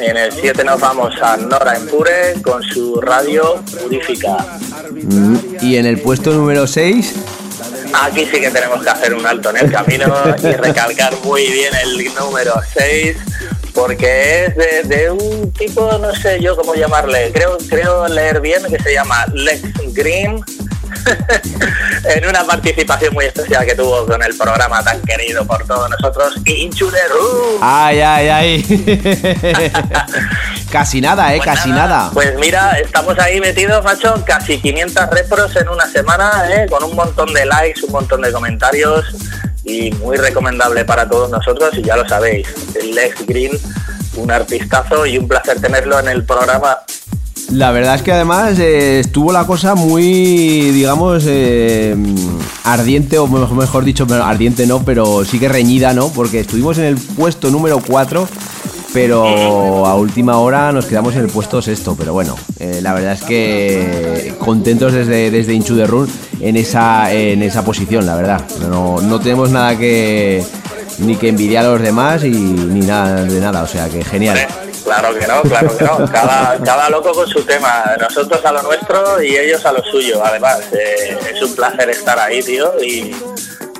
En 0.00 0.16
el 0.16 0.32
7 0.32 0.64
nos 0.64 0.80
vamos 0.80 1.14
a 1.20 1.36
Nora 1.36 1.76
Empure 1.76 2.34
con 2.42 2.62
su 2.62 3.00
radio 3.00 3.62
Purifica. 3.82 4.58
Y 5.60 5.76
en 5.76 5.86
el 5.86 6.00
puesto 6.00 6.32
número 6.32 6.66
6. 6.66 7.14
Aquí 8.02 8.24
sí 8.26 8.40
que 8.40 8.50
tenemos 8.50 8.82
que 8.82 8.90
hacer 8.90 9.14
un 9.14 9.26
alto 9.26 9.50
en 9.50 9.56
el 9.56 9.72
camino 9.72 10.12
y 10.42 10.52
recalcar 10.52 11.14
muy 11.24 11.46
bien 11.46 11.72
el 11.82 12.14
número 12.14 12.54
6 12.74 13.16
porque 13.74 14.46
es 14.46 14.56
de, 14.56 14.82
de 14.84 15.10
un 15.10 15.52
tipo, 15.52 15.96
no 15.98 16.12
sé 16.14 16.40
yo 16.40 16.56
cómo 16.56 16.74
llamarle, 16.74 17.30
creo, 17.32 17.56
creo 17.68 18.08
leer 18.08 18.40
bien 18.40 18.60
que 18.64 18.82
se 18.82 18.92
llama 18.92 19.24
Lex 19.32 19.62
Green 19.94 20.42
en 22.16 22.26
una 22.26 22.44
participación 22.44 23.14
muy 23.14 23.26
especial 23.26 23.64
que 23.66 23.74
tuvo 23.74 24.06
con 24.06 24.22
el 24.22 24.36
programa 24.36 24.82
tan 24.82 25.00
querido 25.02 25.46
por 25.46 25.66
todos 25.66 25.88
nosotros, 25.90 26.34
Room. 26.44 27.58
Ay, 27.60 28.00
ay, 28.00 28.28
ay. 28.28 28.62
casi 30.70 31.00
nada, 31.00 31.34
eh, 31.34 31.38
Pues 31.38 31.48
casi 31.48 31.70
nada. 31.70 32.10
Pues 32.12 32.34
mira, 32.38 32.78
estamos 32.78 33.18
ahí 33.18 33.40
metidos, 33.40 33.82
macho, 33.84 34.22
casi 34.26 34.58
500 34.58 35.10
repros 35.10 35.56
en 35.56 35.68
una 35.68 35.86
semana, 35.86 36.44
¿eh? 36.50 36.66
con 36.68 36.82
un 36.84 36.94
montón 36.94 37.32
de 37.32 37.46
likes, 37.46 37.84
un 37.84 37.92
montón 37.92 38.22
de 38.22 38.32
comentarios 38.32 39.06
y 39.64 39.90
muy 39.92 40.16
recomendable 40.16 40.84
para 40.84 41.08
todos 41.08 41.30
nosotros 41.30 41.70
y 41.76 41.82
ya 41.82 41.96
lo 41.96 42.08
sabéis, 42.08 42.46
Lex 42.82 43.26
Green, 43.26 43.52
un 44.16 44.30
artistazo 44.30 45.06
y 45.06 45.18
un 45.18 45.28
placer 45.28 45.60
tenerlo 45.60 45.98
en 46.00 46.08
el 46.08 46.24
programa. 46.24 46.78
La 47.50 47.70
verdad 47.70 47.94
es 47.94 48.02
que 48.02 48.12
además 48.12 48.58
eh, 48.58 49.00
estuvo 49.00 49.32
la 49.32 49.46
cosa 49.46 49.74
muy, 49.74 50.70
digamos, 50.70 51.24
eh, 51.26 51.96
ardiente, 52.64 53.18
o 53.18 53.26
mejor, 53.26 53.84
dicho, 53.84 54.06
ardiente 54.22 54.66
no, 54.66 54.82
pero 54.84 55.24
sí 55.24 55.38
que 55.38 55.48
reñida, 55.48 55.94
¿no? 55.94 56.08
Porque 56.08 56.40
estuvimos 56.40 56.76
en 56.76 56.84
el 56.84 56.96
puesto 56.96 57.50
número 57.50 57.80
4, 57.86 58.28
pero 58.92 59.86
a 59.86 59.94
última 59.94 60.36
hora 60.36 60.72
nos 60.72 60.84
quedamos 60.84 61.14
en 61.14 61.22
el 61.22 61.28
puesto 61.28 61.62
sexto. 61.62 61.96
Pero 61.98 62.12
bueno, 62.12 62.36
eh, 62.58 62.80
la 62.82 62.92
verdad 62.92 63.14
es 63.14 63.22
que 63.22 64.34
contentos 64.38 64.92
desde, 64.92 65.30
desde 65.30 65.54
Inchu 65.54 65.74
de 65.74 65.88
en 66.40 66.56
esa, 66.56 67.12
en 67.14 67.42
esa 67.42 67.64
posición, 67.64 68.04
la 68.04 68.14
verdad. 68.14 68.42
No, 68.68 69.00
no 69.00 69.20
tenemos 69.20 69.50
nada 69.50 69.78
que 69.78 70.44
ni 70.98 71.16
que 71.16 71.28
envidiar 71.28 71.64
a 71.64 71.70
los 71.70 71.80
demás 71.80 72.24
y 72.24 72.30
ni 72.30 72.80
nada 72.80 73.24
de 73.24 73.40
nada, 73.40 73.62
o 73.62 73.66
sea 73.66 73.88
que 73.88 74.04
genial. 74.04 74.36
Claro 74.88 75.18
que 75.18 75.26
no, 75.26 75.42
claro 75.42 75.76
que 75.76 75.84
no. 75.84 76.10
Cada, 76.10 76.58
cada 76.64 76.88
loco 76.90 77.12
con 77.12 77.28
su 77.28 77.42
tema. 77.42 77.84
Nosotros 78.00 78.44
a 78.44 78.52
lo 78.52 78.62
nuestro 78.62 79.22
y 79.22 79.36
ellos 79.36 79.64
a 79.66 79.72
lo 79.72 79.82
suyo. 79.84 80.22
Además, 80.24 80.60
eh, 80.72 81.18
es 81.34 81.42
un 81.42 81.54
placer 81.54 81.90
estar 81.90 82.18
ahí, 82.18 82.42
tío. 82.42 82.72
Y, 82.82 83.14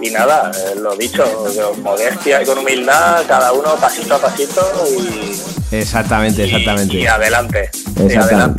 y 0.00 0.10
nada, 0.10 0.50
eh, 0.54 0.74
lo 0.76 0.94
dicho, 0.96 1.24
con 1.24 1.82
modestia 1.82 2.42
y 2.42 2.46
con 2.46 2.58
humildad, 2.58 3.22
cada 3.26 3.52
uno 3.52 3.74
pasito 3.76 4.14
a 4.14 4.18
pasito 4.20 4.60
y, 4.96 5.40
Exactamente, 5.74 6.44
exactamente. 6.44 6.94
y 6.96 7.06
adelante. 7.06 7.70
Y 7.74 8.02
Exactamente. 8.06 8.14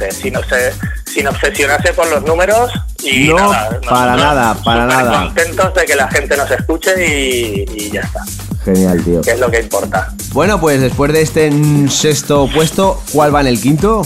adelante. 0.05 0.11
Sin, 0.11 0.33
obse- 0.35 0.73
sin 1.05 1.27
obsesionarse 1.27 1.93
por 1.93 2.07
los 2.09 2.23
números 2.23 2.71
y 3.03 3.29
No, 3.29 3.37
nada. 3.51 3.79
para 3.89 4.15
nada, 4.15 4.53
para 4.63 4.85
nada. 4.85 5.23
contentos 5.23 5.73
de 5.75 5.85
que 5.85 5.95
la 5.95 6.07
gente 6.09 6.35
nos 6.35 6.51
escuche 6.51 6.93
y, 7.07 7.65
y 7.73 7.89
ya 7.91 8.01
está. 8.01 8.21
Genial, 8.65 9.03
tío. 9.03 9.21
Que 9.21 9.31
es 9.31 9.39
lo 9.39 9.49
que 9.49 9.61
importa. 9.61 10.13
Bueno, 10.33 10.59
pues 10.59 10.81
después 10.81 11.11
de 11.13 11.21
este 11.21 11.51
sexto 11.89 12.47
puesto, 12.53 13.01
¿cuál 13.11 13.33
va 13.33 13.41
en 13.41 13.47
el 13.47 13.61
quinto? 13.61 14.03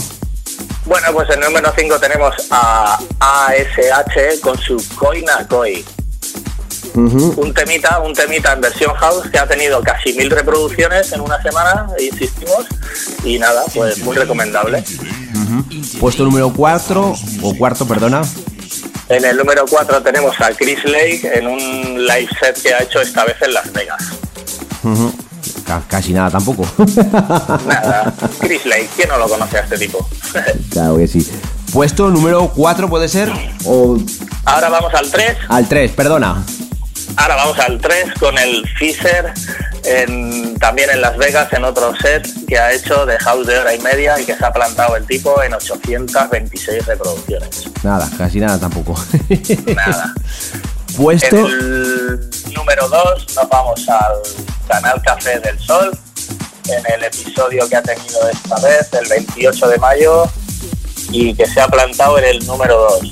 Bueno, 0.86 1.08
pues 1.12 1.28
en 1.30 1.42
el 1.42 1.46
número 1.46 1.72
5 1.76 1.98
tenemos 1.98 2.34
a 2.50 2.98
ASH 3.18 4.40
con 4.40 4.58
su 4.58 4.82
Coina 4.96 5.46
Koi. 5.48 5.84
Ujú. 6.94 7.34
Un 7.40 7.52
temita, 7.52 7.98
un 8.00 8.12
temita 8.12 8.52
en 8.52 8.60
versión 8.60 8.94
house 8.94 9.28
que 9.30 9.38
ha 9.38 9.46
tenido 9.46 9.82
casi 9.82 10.12
mil 10.12 10.30
reproducciones 10.30 11.10
en 11.12 11.22
una 11.22 11.42
semana, 11.42 11.86
insistimos, 11.98 12.66
y 13.24 13.38
nada, 13.38 13.64
pues 13.74 13.98
muy 13.98 14.14
recomendable. 14.16 14.84
Puesto 15.98 16.24
número 16.24 16.52
4, 16.54 17.14
o 17.42 17.54
cuarto, 17.56 17.86
perdona. 17.88 18.22
En 19.08 19.24
el 19.24 19.36
número 19.36 19.64
4 19.68 20.02
tenemos 20.02 20.40
a 20.40 20.50
Chris 20.52 20.84
Lake 20.84 21.30
en 21.32 21.46
un 21.46 22.06
live 22.06 22.28
set 22.40 22.62
que 22.62 22.72
ha 22.72 22.82
hecho 22.82 23.00
esta 23.00 23.24
vez 23.24 23.36
en 23.42 23.54
Las 23.54 23.72
Vegas. 23.72 24.02
Casi 25.88 26.12
nada 26.12 26.30
tampoco. 26.30 26.66
Nada, 27.66 28.12
Chris 28.40 28.64
Lake, 28.66 28.88
¿quién 28.96 29.08
no 29.08 29.18
lo 29.18 29.28
conoce 29.28 29.58
a 29.58 29.60
este 29.60 29.78
tipo? 29.78 30.06
claro 30.70 30.96
que 30.96 31.06
sí. 31.06 31.28
Puesto 31.72 32.08
número 32.10 32.48
4 32.54 32.88
puede 32.88 33.08
ser. 33.08 33.30
O 33.64 33.96
Ahora 34.44 34.68
vamos 34.68 34.92
al 34.94 35.10
3. 35.10 35.36
al 35.48 35.68
3, 35.68 35.90
perdona. 35.92 36.44
Ahora 37.16 37.36
vamos 37.36 37.58
al 37.58 37.78
3 37.80 38.14
con 38.18 38.36
el 38.38 38.66
Fisher 38.78 39.32
en- 39.84 40.54
también 40.58 40.90
en 40.90 41.00
Las 41.00 41.16
Vegas 41.16 41.52
en 41.52 41.64
otro 41.64 41.94
set 42.00 42.26
que 42.46 42.58
ha 42.58 42.72
hecho 42.72 43.04
de 43.06 43.18
house 43.18 43.46
de 43.46 43.58
hora 43.58 43.74
y 43.74 43.80
media 43.80 44.18
y 44.20 44.24
que 44.24 44.34
se 44.36 44.44
ha 44.44 44.52
plantado 44.52 44.96
el 44.96 45.04
tipo 45.06 45.42
en 45.42 45.54
826 45.54 46.86
reproducciones. 46.86 47.64
Nada, 47.82 48.08
casi 48.16 48.40
nada 48.40 48.58
tampoco. 48.58 48.94
Nada. 49.74 50.14
Puesto. 50.96 51.36
En 51.36 51.46
el 51.46 52.30
número 52.54 52.88
2 52.88 53.36
nos 53.36 53.48
vamos 53.48 53.88
al 53.88 54.16
canal 54.68 55.02
Café 55.02 55.40
del 55.40 55.58
Sol, 55.58 55.90
en 56.68 56.92
el 56.94 57.04
episodio 57.04 57.68
que 57.68 57.76
ha 57.76 57.82
tenido 57.82 58.28
esta 58.28 58.60
vez, 58.60 58.88
el 58.92 59.08
28 59.08 59.68
de 59.68 59.78
mayo, 59.78 60.24
y 61.10 61.34
que 61.34 61.46
se 61.46 61.60
ha 61.60 61.66
plantado 61.68 62.18
en 62.18 62.24
el 62.24 62.46
número 62.46 62.76
2. 63.00 63.10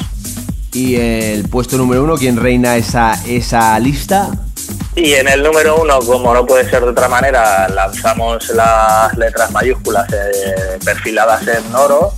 Y 0.75 0.97
el 0.97 1.49
puesto 1.49 1.77
número 1.77 2.05
uno, 2.05 2.17
¿quién 2.17 2.37
reina 2.37 2.77
esa, 2.77 3.21
esa 3.27 3.79
lista? 3.81 4.31
Y 4.95 5.15
en 5.15 5.27
el 5.27 5.43
número 5.43 5.83
1, 5.83 5.99
como 6.01 6.35
no 6.35 6.47
puede 6.47 6.69
ser 6.71 6.83
de 6.83 6.91
otra 6.91 7.09
manera, 7.09 7.69
lanzamos 7.69 8.49
las 8.51 9.17
letras 9.17 9.51
mayúsculas 9.51 10.07
eh, 10.13 10.79
perfiladas 10.85 11.43
en 11.49 11.75
oro 11.75 12.13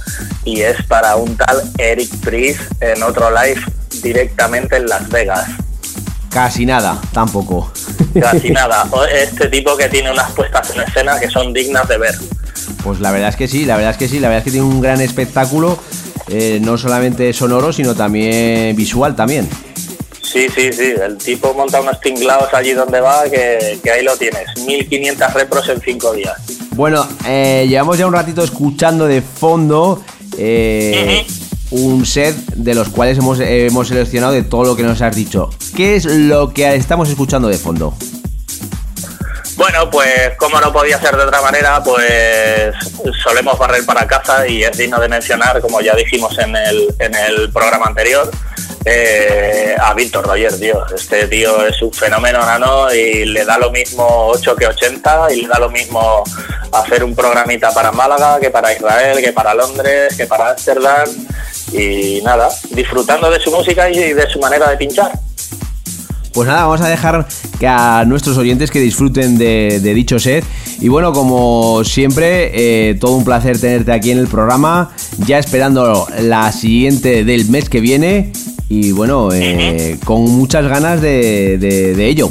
y 0.44 0.60
es 0.60 0.82
para 0.86 1.16
un 1.16 1.36
tal 1.36 1.62
Eric 1.78 2.10
Priest 2.20 2.60
en 2.80 3.02
otro 3.02 3.30
live 3.30 3.60
directamente 4.02 4.76
en 4.76 4.86
Las 4.86 5.08
Vegas. 5.08 5.48
Casi 6.30 6.66
nada, 6.66 7.00
tampoco. 7.12 7.70
Casi 8.20 8.50
nada. 8.52 8.88
Este 9.12 9.48
tipo 9.48 9.76
que 9.76 9.88
tiene 9.88 10.10
unas 10.10 10.32
puestas 10.32 10.70
en 10.74 10.82
escena 10.82 11.18
que 11.18 11.28
son 11.30 11.52
dignas 11.52 11.86
de 11.88 11.98
ver. 11.98 12.14
Pues 12.82 13.00
la 13.00 13.12
verdad 13.12 13.28
es 13.28 13.36
que 13.36 13.48
sí, 13.48 13.64
la 13.64 13.76
verdad 13.76 13.92
es 13.92 13.96
que 13.96 14.08
sí, 14.08 14.18
la 14.18 14.28
verdad 14.28 14.38
es 14.40 14.44
que 14.44 14.50
tiene 14.50 14.66
un 14.66 14.80
gran 14.80 15.00
espectáculo, 15.00 15.78
eh, 16.28 16.58
no 16.60 16.76
solamente 16.76 17.32
sonoro, 17.32 17.72
sino 17.72 17.94
también 17.94 18.74
visual 18.74 19.14
también. 19.14 19.48
Sí, 20.22 20.48
sí, 20.52 20.72
sí. 20.72 20.94
El 21.00 21.16
tipo 21.18 21.54
monta 21.54 21.80
unos 21.80 22.00
tinglados 22.00 22.52
allí 22.52 22.72
donde 22.72 23.00
va 23.00 23.22
que, 23.30 23.78
que 23.82 23.90
ahí 23.90 24.02
lo 24.02 24.16
tienes. 24.16 24.44
1500 24.66 25.32
repros 25.34 25.68
en 25.68 25.80
5 25.80 26.12
días. 26.14 26.34
Bueno, 26.74 27.06
eh, 27.24 27.66
llevamos 27.68 27.96
ya 27.96 28.06
un 28.08 28.12
ratito 28.12 28.42
escuchando 28.42 29.06
de 29.06 29.22
fondo 29.22 30.02
eh, 30.38 31.26
un 31.70 32.06
set 32.06 32.36
de 32.54 32.74
los 32.74 32.88
cuales 32.88 33.18
hemos, 33.18 33.40
hemos 33.40 33.88
seleccionado 33.88 34.32
de 34.32 34.42
todo 34.42 34.64
lo 34.64 34.76
que 34.76 34.82
nos 34.82 35.02
has 35.02 35.14
dicho. 35.14 35.50
¿Qué 35.76 35.96
es 35.96 36.04
lo 36.04 36.52
que 36.52 36.74
estamos 36.74 37.08
escuchando 37.08 37.48
de 37.48 37.58
fondo? 37.58 37.94
Bueno, 39.56 39.88
pues 39.88 40.36
como 40.36 40.60
no 40.60 40.72
podía 40.72 41.00
ser 41.00 41.16
de 41.16 41.22
otra 41.22 41.40
manera, 41.40 41.82
pues 41.82 42.74
solemos 43.22 43.56
barrer 43.56 43.86
para 43.86 44.06
casa 44.06 44.46
y 44.48 44.64
es 44.64 44.76
digno 44.76 45.00
de 45.00 45.08
mencionar, 45.08 45.60
como 45.60 45.80
ya 45.80 45.94
dijimos 45.94 46.36
en 46.38 46.56
el, 46.56 46.94
en 46.98 47.14
el 47.14 47.52
programa 47.52 47.86
anterior, 47.86 48.30
eh, 48.84 49.74
a 49.80 49.94
Víctor 49.94 50.26
Roger, 50.26 50.58
tío. 50.58 50.84
Este 50.94 51.26
tío 51.26 51.66
es 51.66 51.80
un 51.82 51.92
fenómeno 51.92 52.40
nano 52.40 52.92
y 52.92 53.24
le 53.24 53.44
da 53.44 53.58
lo 53.58 53.70
mismo 53.70 54.06
8 54.28 54.56
que 54.56 54.66
80 54.66 55.32
y 55.32 55.42
le 55.42 55.48
da 55.48 55.58
lo 55.58 55.70
mismo 55.70 56.22
hacer 56.72 57.04
un 57.04 57.14
programita 57.14 57.72
para 57.72 57.92
Málaga 57.92 58.38
que 58.40 58.50
para 58.50 58.72
Israel, 58.72 59.22
que 59.22 59.32
para 59.32 59.54
Londres, 59.54 60.16
que 60.16 60.26
para 60.26 60.50
Ámsterdam 60.50 61.08
y 61.72 62.20
nada, 62.22 62.48
disfrutando 62.70 63.30
de 63.30 63.40
su 63.40 63.50
música 63.50 63.88
y 63.88 64.12
de 64.12 64.28
su 64.28 64.38
manera 64.38 64.68
de 64.68 64.76
pinchar. 64.76 65.12
Pues 66.34 66.48
nada, 66.48 66.64
vamos 66.64 66.80
a 66.80 66.88
dejar 66.88 67.28
que 67.60 67.68
a 67.68 68.04
nuestros 68.04 68.36
oyentes 68.36 68.72
que 68.72 68.80
disfruten 68.80 69.38
de, 69.38 69.78
dicho 69.94 70.18
set. 70.18 70.44
Y 70.80 70.88
bueno, 70.88 71.12
como 71.12 71.84
siempre, 71.84 72.50
eh, 72.90 72.94
todo 72.96 73.14
un 73.14 73.24
placer 73.24 73.58
tenerte 73.60 73.92
aquí 73.92 74.10
en 74.10 74.18
el 74.18 74.26
programa, 74.26 74.90
ya 75.18 75.38
esperando 75.38 76.08
la 76.20 76.50
siguiente 76.50 77.24
del 77.24 77.48
mes 77.48 77.68
que 77.68 77.80
viene. 77.80 78.32
Y 78.68 78.92
bueno, 78.92 79.28
eh, 79.32 79.98
con 80.04 80.22
muchas 80.22 80.66
ganas 80.66 81.00
de, 81.00 81.58
de- 81.58 81.94
de 81.94 82.06
ello. 82.06 82.30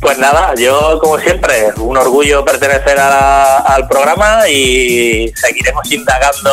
Pues 0.00 0.18
nada, 0.18 0.52
yo 0.56 0.98
como 1.00 1.16
siempre, 1.20 1.72
un 1.76 1.96
orgullo 1.96 2.44
pertenecer 2.44 2.98
a 2.98 3.08
la- 3.08 3.56
al 3.58 3.86
programa 3.86 4.48
y 4.48 5.32
seguiremos 5.36 5.90
indagando 5.92 6.50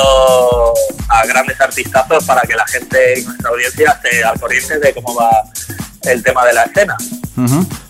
a 1.07 1.25
grandes 1.25 1.59
artistazos 1.59 2.23
para 2.25 2.41
que 2.41 2.55
la 2.55 2.65
gente 2.67 3.19
y 3.19 3.23
nuestra 3.23 3.49
audiencia 3.49 3.99
esté 4.03 4.23
al 4.23 4.39
corriente 4.39 4.77
de 4.79 4.93
cómo 4.93 5.15
va 5.15 5.29
el 6.03 6.21
tema 6.23 6.45
de 6.45 6.53
la 6.53 6.63
escena. 6.63 6.95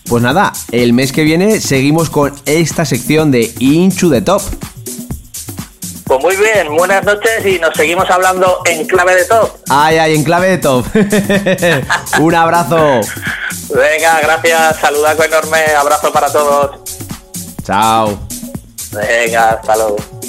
Pues 0.08 0.22
nada, 0.22 0.52
el 0.72 0.92
mes 0.94 1.12
que 1.12 1.24
viene 1.24 1.60
seguimos 1.60 2.08
con 2.08 2.32
esta 2.46 2.84
sección 2.86 3.30
de 3.30 3.52
Inchu 3.58 4.10
the 4.10 4.22
Top. 4.22 4.40
Pues 6.10 6.24
muy 6.24 6.34
bien, 6.34 6.74
buenas 6.76 7.04
noches 7.04 7.46
y 7.46 7.60
nos 7.60 7.72
seguimos 7.72 8.10
hablando 8.10 8.62
en 8.64 8.84
clave 8.84 9.14
de 9.14 9.26
top. 9.26 9.48
Ay, 9.68 9.96
ay, 9.96 10.16
en 10.16 10.24
clave 10.24 10.48
de 10.48 10.58
top. 10.58 10.84
un 12.20 12.34
abrazo. 12.34 13.00
Venga, 13.72 14.18
gracias, 14.20 14.80
saludaco 14.80 15.22
enorme, 15.22 15.66
abrazo 15.66 16.12
para 16.12 16.32
todos. 16.32 16.80
Chao. 17.62 18.18
Venga, 18.90 19.50
hasta 19.50 19.76
luego. 19.76 20.19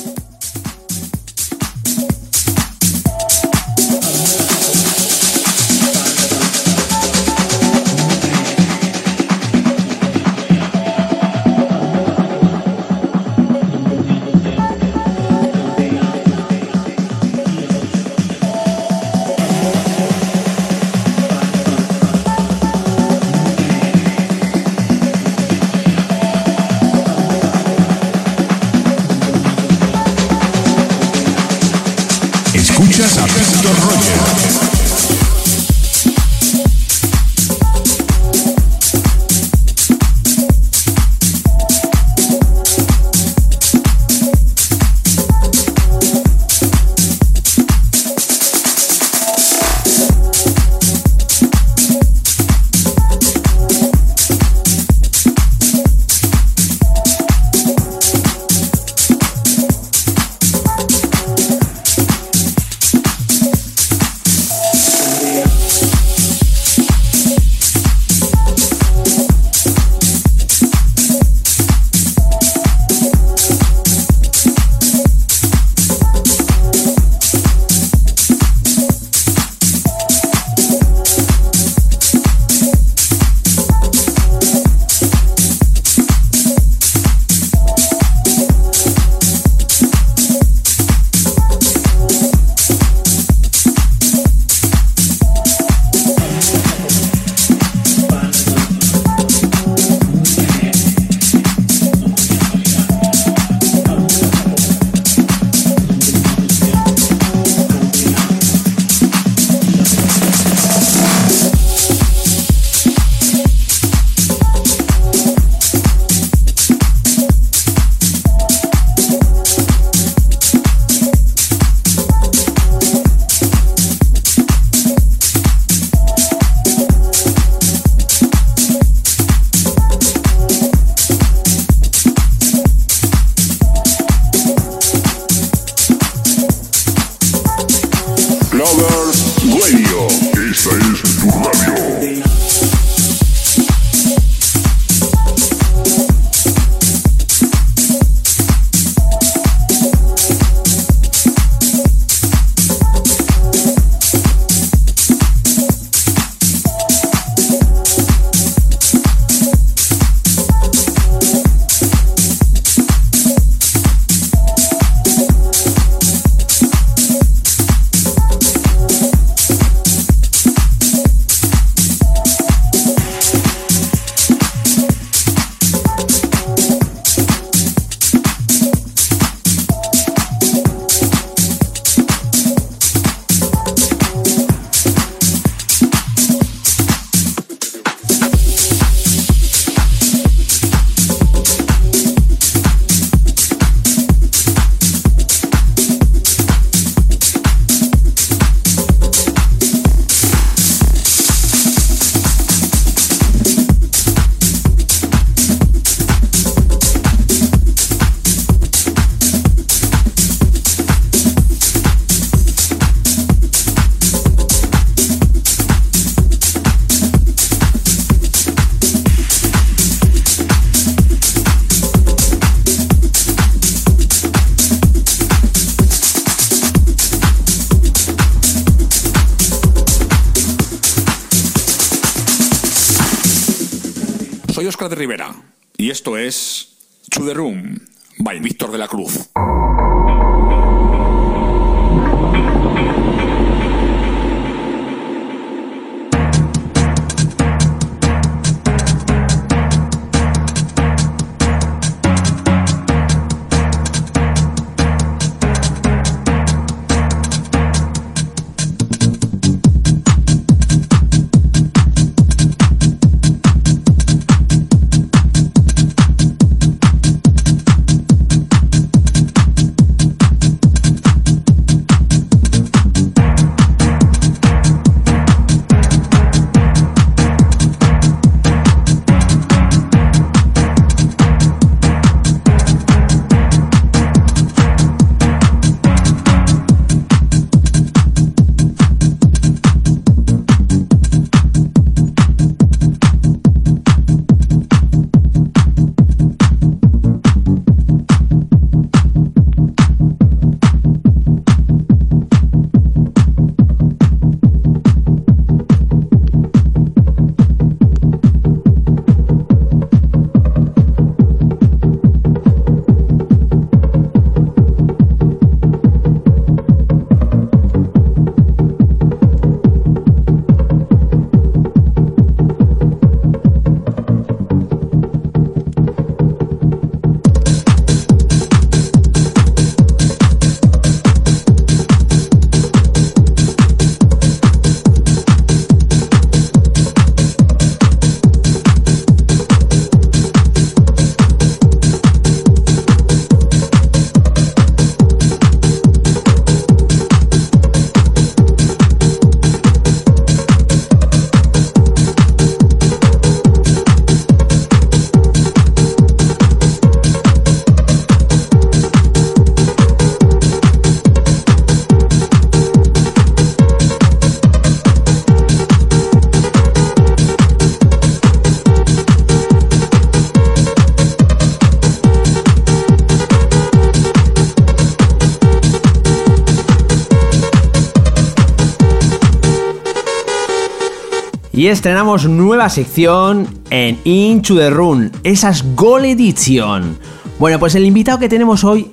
Estrenamos 381.72 382.28
nueva 382.28 382.70
sección 382.70 383.48
en 383.70 383.98
Into 384.04 384.58
the 384.58 384.70
Run, 384.70 385.10
esas 385.24 385.64
Gold 385.76 386.06
Edition. 386.06 386.98
Bueno, 387.40 387.60
pues 387.60 387.76
el 387.76 387.86
invitado 387.86 388.20
que 388.20 388.28
tenemos 388.28 388.66
hoy 388.66 388.92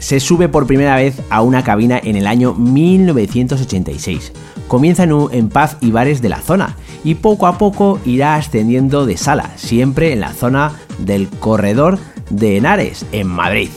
se 0.00 0.18
sube 0.18 0.48
por 0.48 0.66
primera 0.66 0.96
vez 0.96 1.22
a 1.30 1.42
una 1.42 1.62
cabina 1.62 2.00
en 2.02 2.16
el 2.16 2.26
año 2.26 2.52
1986. 2.54 4.32
Comienza 4.66 5.04
en, 5.04 5.12
en 5.30 5.48
pub 5.48 5.68
y 5.80 5.92
bares 5.92 6.20
de 6.20 6.28
la 6.28 6.40
zona 6.40 6.76
y 7.04 7.14
poco 7.14 7.46
a 7.46 7.58
poco 7.58 8.00
irá 8.04 8.34
ascendiendo 8.34 9.06
de 9.06 9.16
sala, 9.16 9.52
siempre 9.54 10.12
en 10.12 10.20
la 10.20 10.32
zona 10.32 10.72
del 10.98 11.28
corredor 11.28 11.98
de 12.30 12.56
Henares, 12.56 13.06
en 13.12 13.28
Madrid. 13.28 13.70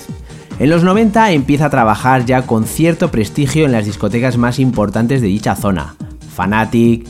En 0.57 0.71
los 0.71 0.83
90 0.83 1.31
empieza 1.33 1.67
a 1.67 1.69
trabajar 1.69 2.25
ya 2.25 2.41
con 2.41 2.65
cierto 2.65 3.11
prestigio 3.11 3.65
en 3.65 3.71
las 3.71 3.85
discotecas 3.85 4.37
más 4.37 4.57
importantes 4.57 5.21
de 5.21 5.27
dicha 5.27 5.55
zona. 5.55 5.95
Fanatic, 6.35 7.05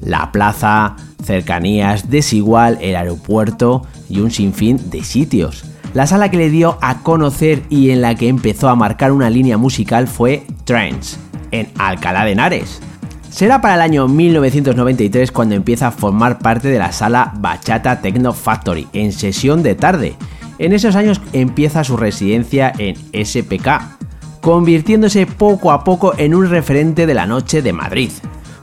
la 0.00 0.32
plaza, 0.32 0.96
cercanías, 1.22 2.10
desigual, 2.10 2.78
el 2.80 2.96
aeropuerto 2.96 3.86
y 4.08 4.20
un 4.20 4.30
sinfín 4.30 4.90
de 4.90 5.04
sitios. 5.04 5.64
La 5.94 6.06
sala 6.06 6.30
que 6.30 6.36
le 6.36 6.50
dio 6.50 6.78
a 6.80 7.02
conocer 7.02 7.64
y 7.68 7.90
en 7.90 8.00
la 8.00 8.14
que 8.14 8.28
empezó 8.28 8.68
a 8.68 8.76
marcar 8.76 9.12
una 9.12 9.28
línea 9.28 9.58
musical 9.58 10.06
fue 10.06 10.46
Trends, 10.64 11.18
en 11.50 11.68
Alcalá 11.78 12.24
de 12.24 12.32
Henares. 12.32 12.80
Será 13.28 13.60
para 13.60 13.76
el 13.76 13.80
año 13.80 14.08
1993 14.08 15.30
cuando 15.32 15.54
empieza 15.54 15.88
a 15.88 15.92
formar 15.92 16.38
parte 16.38 16.68
de 16.68 16.78
la 16.78 16.92
sala 16.92 17.32
Bachata 17.38 18.00
Techno 18.00 18.32
Factory 18.32 18.88
en 18.92 19.12
sesión 19.12 19.62
de 19.62 19.74
tarde. 19.74 20.16
En 20.58 20.72
esos 20.72 20.96
años 20.96 21.20
empieza 21.32 21.84
su 21.84 21.96
residencia 21.96 22.72
en 22.76 22.96
SPK, 23.24 23.98
convirtiéndose 24.40 25.26
poco 25.26 25.72
a 25.72 25.84
poco 25.84 26.14
en 26.18 26.34
un 26.34 26.50
referente 26.50 27.06
de 27.06 27.14
la 27.14 27.26
noche 27.26 27.62
de 27.62 27.72
Madrid. 27.72 28.10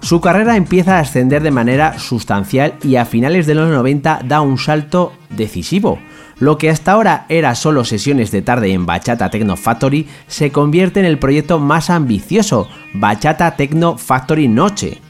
Su 0.08 0.22
carrera 0.22 0.55
empieza 0.55 0.95
a 0.95 0.99
ascender 1.01 1.43
de 1.43 1.51
manera 1.51 1.99
sustancial 1.99 2.76
y 2.82 2.95
a 2.95 3.03
finales 3.03 3.45
de 3.45 3.55
los 3.55 3.68
90 3.70 4.22
da 4.24 4.39
un 4.39 4.58
salto 4.58 5.12
decisivo. 5.30 5.99
Lo 6.39 6.58
que 6.58 6.70
hasta 6.70 6.93
ahora 6.93 7.26
era 7.28 7.55
solo 7.55 7.84
sesiones 7.84 8.32
de 8.32 8.41
tarde 8.41 8.72
en 8.72 8.86
Bachata 8.86 9.30
Techno 9.30 9.58
Factory 9.58 10.08
se 10.28 10.49
convierte 10.49 11.01
en 11.01 11.05
el 11.05 11.20
proyecto 11.20 11.60
más 11.60 11.89
ambicioso, 11.89 12.70
Bachata 12.93 13.58
Techno 13.58 13.97
Factory 13.97 14.47
Noche. 14.47 15.01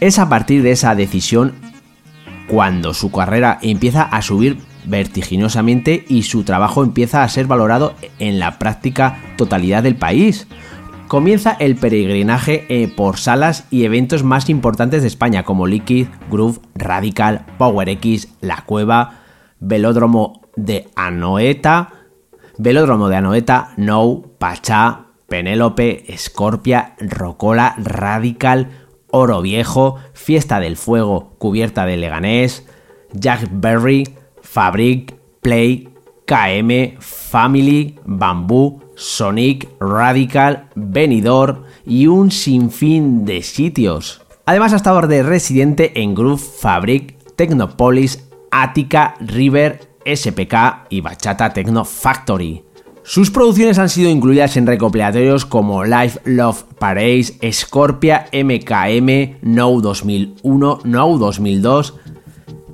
Es 0.00 0.18
a 0.18 0.30
partir 0.30 0.62
de 0.62 0.70
esa 0.70 0.94
decisión 0.94 1.52
cuando 2.48 2.94
su 2.94 3.12
carrera 3.12 3.58
empieza 3.60 4.04
a 4.04 4.22
subir 4.22 4.56
vertiginosamente 4.86 6.06
y 6.08 6.22
su 6.22 6.44
trabajo 6.44 6.82
empieza 6.82 7.22
a 7.22 7.28
ser 7.28 7.46
valorado 7.46 7.94
en 8.18 8.38
la 8.38 8.58
práctica 8.58 9.18
totalidad 9.36 9.82
del 9.82 9.96
país. 9.96 10.46
Comienza 11.08 11.52
el 11.60 11.76
peregrinaje 11.76 12.66
eh, 12.68 12.88
por 12.88 13.18
salas 13.18 13.68
y 13.70 13.84
eventos 13.84 14.24
más 14.24 14.50
importantes 14.50 15.02
de 15.02 15.08
España 15.08 15.44
como 15.44 15.68
Liquid, 15.68 16.08
Groove, 16.30 16.58
Radical, 16.74 17.46
Power 17.58 17.88
X, 17.90 18.28
La 18.40 18.62
Cueva, 18.66 19.20
Velódromo 19.60 20.40
de 20.56 20.88
Anoeta, 20.96 21.92
Velódromo 22.58 23.08
de 23.08 23.16
Anoeta, 23.16 23.72
No, 23.76 24.24
Pachá, 24.38 25.06
Penélope, 25.28 26.04
Scorpia, 26.16 26.96
Rocola, 26.98 27.76
Radical, 27.78 28.70
Oro 29.12 29.42
Viejo, 29.42 29.96
Fiesta 30.12 30.58
del 30.58 30.76
Fuego, 30.76 31.36
Cubierta 31.38 31.86
de 31.86 31.98
Leganés, 31.98 32.66
Jack 33.12 33.48
Berry, 33.52 34.08
Fabric, 34.42 35.14
Play, 35.40 35.88
KM, 36.26 36.96
Family, 36.98 38.00
Bamboo, 38.04 38.82
Sonic, 38.96 39.68
Radical, 39.78 40.68
Benidorm 40.74 41.62
y 41.86 42.08
un 42.08 42.30
sinfín 42.30 43.24
de 43.24 43.42
sitios. 43.42 44.22
Además 44.46 44.72
ha 44.72 44.76
estado 44.76 45.06
de 45.06 45.22
residente 45.22 46.02
en 46.02 46.14
Groove, 46.14 46.40
Fabric, 46.40 47.16
Technopolis, 47.36 48.24
Attica, 48.50 49.14
River, 49.20 49.88
SPK 50.04 50.86
y 50.88 51.00
Bachata 51.00 51.52
Techno 51.52 51.84
Factory. 51.84 52.64
Sus 53.02 53.30
producciones 53.30 53.78
han 53.78 53.88
sido 53.88 54.10
incluidas 54.10 54.56
en 54.56 54.66
recopilatorios 54.66 55.46
como 55.46 55.84
Live 55.84 56.20
Love 56.24 56.64
Parades, 56.78 57.38
Scorpia, 57.52 58.26
MKM, 58.32 59.36
No 59.42 59.80
2001, 59.80 60.80
No 60.84 61.18
2002, 61.18 61.94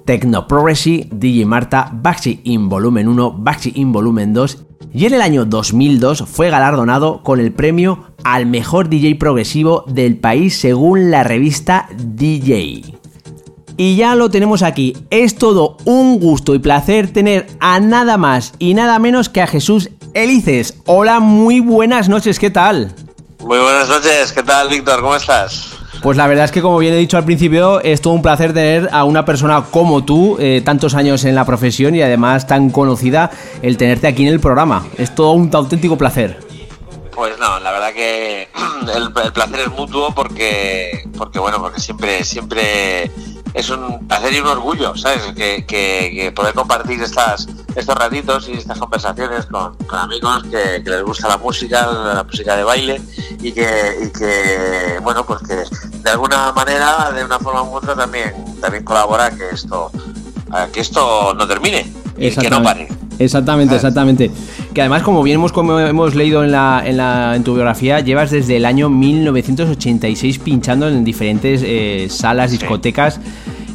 Techno 0.06 0.48
Progressy, 0.48 1.08
DJ 1.12 1.44
Marta, 1.44 1.90
Baxi 1.92 2.40
in 2.44 2.68
Volumen 2.68 3.08
1, 3.08 3.32
Baxi 3.38 3.72
in 3.76 3.92
Volumen 3.92 4.32
2 4.32 4.71
y 4.92 5.06
en 5.06 5.14
el 5.14 5.22
año 5.22 5.44
2002 5.44 6.24
fue 6.26 6.50
galardonado 6.50 7.22
con 7.22 7.40
el 7.40 7.52
premio 7.52 8.06
al 8.24 8.46
mejor 8.46 8.88
DJ 8.88 9.16
progresivo 9.16 9.84
del 9.86 10.16
país 10.16 10.58
según 10.58 11.10
la 11.10 11.24
revista 11.24 11.88
DJ. 11.96 12.98
Y 13.76 13.96
ya 13.96 14.14
lo 14.14 14.30
tenemos 14.30 14.62
aquí. 14.62 14.96
Es 15.10 15.36
todo 15.36 15.76
un 15.84 16.20
gusto 16.20 16.54
y 16.54 16.58
placer 16.58 17.12
tener 17.12 17.46
a 17.58 17.80
nada 17.80 18.18
más 18.18 18.52
y 18.58 18.74
nada 18.74 18.98
menos 18.98 19.28
que 19.28 19.40
a 19.40 19.46
Jesús 19.46 19.90
Elices. 20.14 20.74
Hola, 20.86 21.20
muy 21.20 21.60
buenas 21.60 22.08
noches, 22.08 22.38
¿qué 22.38 22.50
tal? 22.50 22.94
Muy 23.40 23.58
buenas 23.58 23.88
noches, 23.88 24.32
¿qué 24.32 24.42
tal 24.42 24.68
Víctor? 24.68 25.00
¿Cómo 25.00 25.16
estás? 25.16 25.81
Pues 26.02 26.16
la 26.16 26.26
verdad 26.26 26.46
es 26.46 26.50
que 26.50 26.60
como 26.60 26.78
bien 26.78 26.94
he 26.94 26.96
dicho 26.96 27.16
al 27.16 27.24
principio, 27.24 27.80
es 27.80 28.00
todo 28.00 28.12
un 28.12 28.22
placer 28.22 28.52
tener 28.52 28.88
a 28.90 29.04
una 29.04 29.24
persona 29.24 29.62
como 29.70 30.04
tú, 30.04 30.36
eh, 30.40 30.60
tantos 30.64 30.96
años 30.96 31.24
en 31.24 31.36
la 31.36 31.44
profesión 31.44 31.94
y 31.94 32.02
además 32.02 32.48
tan 32.48 32.70
conocida, 32.70 33.30
el 33.62 33.76
tenerte 33.76 34.08
aquí 34.08 34.26
en 34.26 34.32
el 34.32 34.40
programa. 34.40 34.84
Es 34.98 35.14
todo 35.14 35.30
un 35.30 35.48
auténtico 35.54 35.96
placer. 35.96 36.40
Pues 37.14 37.38
no, 37.38 37.60
la 37.60 37.70
verdad 37.70 37.92
que 37.92 38.48
el, 38.96 39.02
el 39.24 39.32
placer 39.32 39.60
es 39.60 39.70
mutuo 39.70 40.12
porque, 40.12 41.08
porque 41.16 41.38
bueno, 41.38 41.60
porque 41.60 41.78
siempre, 41.78 42.24
siempre 42.24 43.08
es 43.54 43.70
un 43.70 44.06
placer 44.06 44.32
y 44.32 44.40
un 44.40 44.46
orgullo, 44.46 44.96
¿sabes? 44.96 45.22
Que, 45.36 45.64
que- 45.66 46.32
poder 46.34 46.54
compartir 46.54 47.02
estas, 47.02 47.46
estos 47.74 47.94
ratitos 47.94 48.48
y 48.48 48.52
estas 48.52 48.78
conversaciones 48.78 49.46
con, 49.46 49.76
amigos 49.90 50.44
que, 50.44 50.82
les 50.84 51.02
gusta 51.02 51.28
la 51.28 51.36
música, 51.36 51.86
la 51.86 52.24
música 52.24 52.56
de 52.56 52.64
baile 52.64 53.02
y 53.40 53.52
que, 53.52 53.98
y 54.04 54.18
que, 54.18 54.98
bueno, 55.02 55.24
pues 55.26 55.40
que 55.42 55.64
de 55.98 56.10
alguna 56.10 56.52
manera, 56.52 57.10
de 57.12 57.24
una 57.24 57.38
forma 57.38 57.62
u 57.62 57.74
otra 57.76 57.94
también, 57.94 58.32
también 58.60 58.84
colabora 58.84 59.30
que 59.30 59.50
esto, 59.50 59.90
que 60.72 60.80
esto 60.80 61.34
no 61.34 61.46
termine 61.46 61.92
y 62.16 62.30
que 62.34 62.50
no 62.50 62.62
pare. 62.62 62.88
Exactamente, 63.18 63.74
exactamente. 63.74 64.30
Que 64.74 64.80
además, 64.80 65.02
como 65.02 65.22
bien 65.22 65.36
hemos, 65.36 65.52
como 65.52 65.78
hemos 65.78 66.14
leído 66.14 66.44
en, 66.44 66.52
la, 66.52 66.82
en, 66.84 66.96
la, 66.96 67.36
en 67.36 67.44
tu 67.44 67.54
biografía, 67.54 68.00
llevas 68.00 68.30
desde 68.30 68.56
el 68.56 68.64
año 68.64 68.88
1986 68.88 70.38
pinchando 70.38 70.88
en 70.88 71.04
diferentes 71.04 71.62
eh, 71.64 72.08
salas, 72.10 72.50
discotecas. 72.50 73.20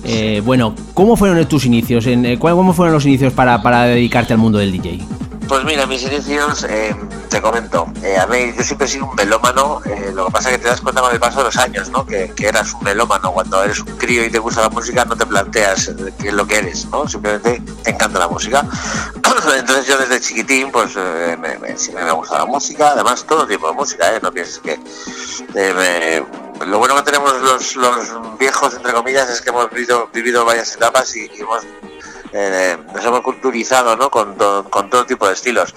Eh, 0.03 0.41
bueno, 0.45 0.73
¿cómo 0.93 1.15
fueron 1.15 1.43
tus 1.47 1.65
inicios? 1.65 2.07
Eh, 2.07 2.37
¿Cómo 2.39 2.73
fueron 2.73 2.93
los 2.93 3.05
inicios 3.05 3.33
para, 3.33 3.61
para 3.61 3.83
dedicarte 3.83 4.33
al 4.33 4.39
mundo 4.39 4.57
del 4.57 4.71
DJ? 4.71 4.99
Pues 5.47 5.63
mira, 5.63 5.85
mis 5.85 6.03
inicios, 6.03 6.65
eh, 6.69 6.93
te 7.29 7.41
comento, 7.41 7.87
eh, 8.03 8.17
a 8.17 8.25
ver, 8.25 8.53
yo 8.53 8.63
siempre 8.63 8.85
he 8.85 8.89
sido 8.89 9.05
un 9.05 9.15
melómano, 9.15 9.81
eh, 9.85 10.11
lo 10.13 10.25
que 10.25 10.31
pasa 10.33 10.49
es 10.51 10.57
que 10.57 10.63
te 10.63 10.67
das 10.69 10.81
cuenta 10.81 10.99
con 11.01 11.13
el 11.13 11.19
paso 11.21 11.37
de 11.39 11.45
los 11.45 11.55
años, 11.57 11.89
¿no? 11.89 12.05
Que, 12.05 12.33
eras 12.37 12.73
un 12.73 12.83
melómano, 12.83 13.31
cuando 13.31 13.63
eres 13.63 13.79
un 13.79 13.97
crío 13.97 14.25
y 14.25 14.29
te 14.29 14.39
gusta 14.39 14.61
la 14.61 14.69
música 14.69 15.05
no 15.05 15.15
te 15.15 15.25
planteas 15.25 15.87
eh, 15.87 16.13
qué 16.19 16.27
es 16.29 16.33
lo 16.33 16.45
que 16.45 16.57
eres, 16.57 16.85
¿no? 16.87 17.07
Simplemente 17.07 17.61
te 17.83 17.89
encanta 17.91 18.19
la 18.19 18.27
música. 18.27 18.65
Entonces 19.57 19.87
yo 19.87 19.97
desde 19.97 20.19
chiquitín, 20.19 20.69
pues 20.69 20.91
eh, 20.97 21.37
me, 21.39 21.57
me- 21.59 21.77
siempre 21.77 22.03
me 22.03 22.09
ha 22.09 22.13
gustado 22.13 22.39
la 22.39 22.51
música, 22.51 22.89
además 22.91 23.23
todo 23.25 23.47
tipo 23.47 23.67
de 23.67 23.73
música, 23.73 24.15
¿eh? 24.15 24.19
No 24.21 24.31
pienses 24.33 24.59
que... 24.59 24.77
me- 25.53 26.23
lo 26.65 26.79
bueno 26.79 26.95
que 26.95 27.03
tenemos 27.03 27.33
los, 27.41 27.75
los 27.77 28.37
viejos, 28.37 28.73
entre 28.73 28.91
comillas, 28.91 29.29
es 29.29 29.41
que 29.41 29.49
hemos 29.51 29.69
vivido, 29.69 30.09
vivido 30.13 30.43
varias 30.43 30.73
etapas 30.75 31.15
y, 31.15 31.29
y 31.33 31.41
hemos 31.41 31.63
eh, 32.39 32.77
nos 32.93 33.03
hemos 33.05 33.21
culturizado 33.21 33.95
¿no? 33.95 34.09
con, 34.09 34.35
to- 34.37 34.65
con 34.69 34.89
todo 34.89 35.05
tipo 35.05 35.27
de 35.27 35.33
estilos. 35.33 35.73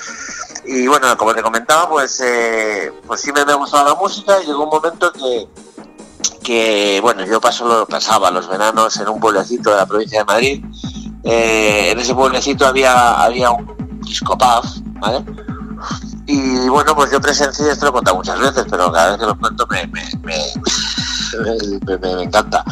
Y 0.67 0.87
bueno, 0.87 1.17
como 1.17 1.35
te 1.35 1.43
comentaba, 1.43 1.89
pues, 1.89 2.21
eh, 2.23 2.93
pues 3.07 3.21
siempre 3.21 3.45
me 3.47 3.53
ha 3.53 3.57
gustado 3.57 3.89
la 3.89 3.95
música 3.95 4.41
y 4.43 4.47
llegó 4.47 4.65
un 4.65 4.71
momento 4.71 5.11
que, 5.13 5.49
que 6.43 6.99
bueno, 7.01 7.25
yo 7.25 7.41
paso, 7.41 7.67
lo- 7.67 7.87
pasaba 7.87 8.31
los 8.31 8.49
veranos 8.49 8.97
en 8.99 9.09
un 9.09 9.19
pueblecito 9.21 9.71
de 9.71 9.77
la 9.77 9.87
provincia 9.87 10.19
de 10.21 10.25
Madrid. 10.25 10.65
Eh, 11.25 11.91
en 11.93 11.99
ese 11.99 12.15
pueblecito 12.15 12.67
había, 12.67 13.23
había 13.23 13.51
un 13.51 14.01
disco 14.03 14.37
pub, 14.37 14.65
¿vale? 15.01 15.25
Y 16.27 16.69
bueno, 16.69 16.95
pues 16.95 17.11
yo 17.11 17.21
presencié, 17.21 17.71
esto 17.71 17.87
lo 17.87 17.91
he 17.91 17.95
contado 17.95 18.19
muchas 18.19 18.39
veces, 18.39 18.65
pero 18.71 18.93
cada 18.93 19.11
vez 19.13 19.19
que 19.21 19.27
lo 19.27 19.39
cuento 19.39 19.67
me, 19.67 19.87
me, 19.87 20.03
me- 20.23 20.53
encanta. 22.23 22.65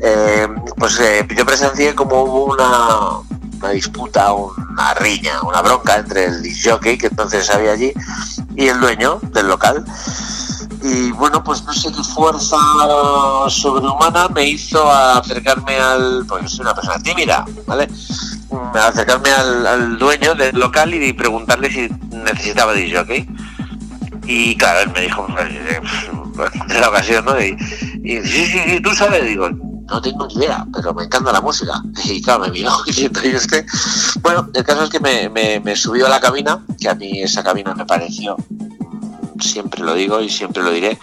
Eh, 0.00 0.48
pues 0.76 0.98
yo 1.36 1.44
presencié 1.44 1.94
como 1.94 2.22
hubo 2.24 2.44
una, 2.54 3.20
una 3.64 3.72
disputa, 3.72 4.32
una 4.32 4.94
riña, 4.94 5.40
una 5.42 5.62
bronca 5.62 5.96
entre 5.96 6.26
el 6.26 6.42
jockey 6.62 6.98
que 6.98 7.06
entonces 7.06 7.48
había 7.48 7.72
allí 7.72 7.92
y 8.56 8.68
el 8.68 8.78
dueño 8.78 9.20
del 9.32 9.48
local. 9.48 9.84
Y 10.82 11.12
bueno, 11.12 11.42
pues 11.42 11.64
no 11.64 11.72
sé 11.72 11.90
qué 11.90 12.02
fuerza 12.02 12.58
sobrehumana 13.48 14.28
me 14.28 14.50
hizo 14.50 14.90
acercarme 14.90 15.76
al. 15.78 16.26
Porque 16.28 16.46
soy 16.46 16.60
una 16.60 16.74
persona 16.74 16.98
tímida, 16.98 17.46
¿vale? 17.66 17.88
Acercarme 18.74 19.30
al, 19.30 19.98
dueño 19.98 20.34
del 20.34 20.58
local 20.58 20.92
y 20.92 21.12
preguntarle 21.14 21.70
si 21.70 21.88
necesitaba 22.10 22.74
disc 22.74 22.94
jockey. 22.94 23.26
Y 24.26 24.56
claro, 24.56 24.80
él 24.80 24.90
me 24.94 25.00
dijo, 25.02 25.26
eh, 25.38 25.80
de 26.66 26.80
la 26.80 26.88
ocasión, 26.90 27.24
¿no? 27.24 27.40
Y, 27.40 27.56
y 28.02 28.20
sí, 28.20 28.46
sí, 28.46 28.60
sí, 28.66 28.80
tú 28.80 28.90
sabes, 28.90 29.24
digo, 29.24 29.48
no 29.86 30.00
tengo 30.00 30.26
ni 30.26 30.34
idea, 30.34 30.66
pero 30.72 30.94
me 30.94 31.04
encanta 31.04 31.32
la 31.32 31.40
música. 31.40 31.82
Y 32.04 32.20
claro, 32.22 32.40
me 32.40 32.50
miró 32.50 32.70
diciendo, 32.86 33.20
y 33.24 33.28
es 33.28 33.46
que, 33.46 33.64
bueno, 34.22 34.48
el 34.54 34.64
caso 34.64 34.84
es 34.84 34.90
que 34.90 35.00
me, 35.00 35.28
me, 35.28 35.60
me 35.60 35.76
subió 35.76 36.06
a 36.06 36.08
la 36.10 36.20
cabina, 36.20 36.60
que 36.80 36.88
a 36.88 36.94
mí 36.94 37.22
esa 37.22 37.42
cabina 37.42 37.74
me 37.74 37.84
pareció, 37.86 38.36
siempre 39.40 39.82
lo 39.82 39.94
digo 39.94 40.20
y 40.20 40.28
siempre 40.30 40.62
lo 40.62 40.70
diré, 40.70 40.98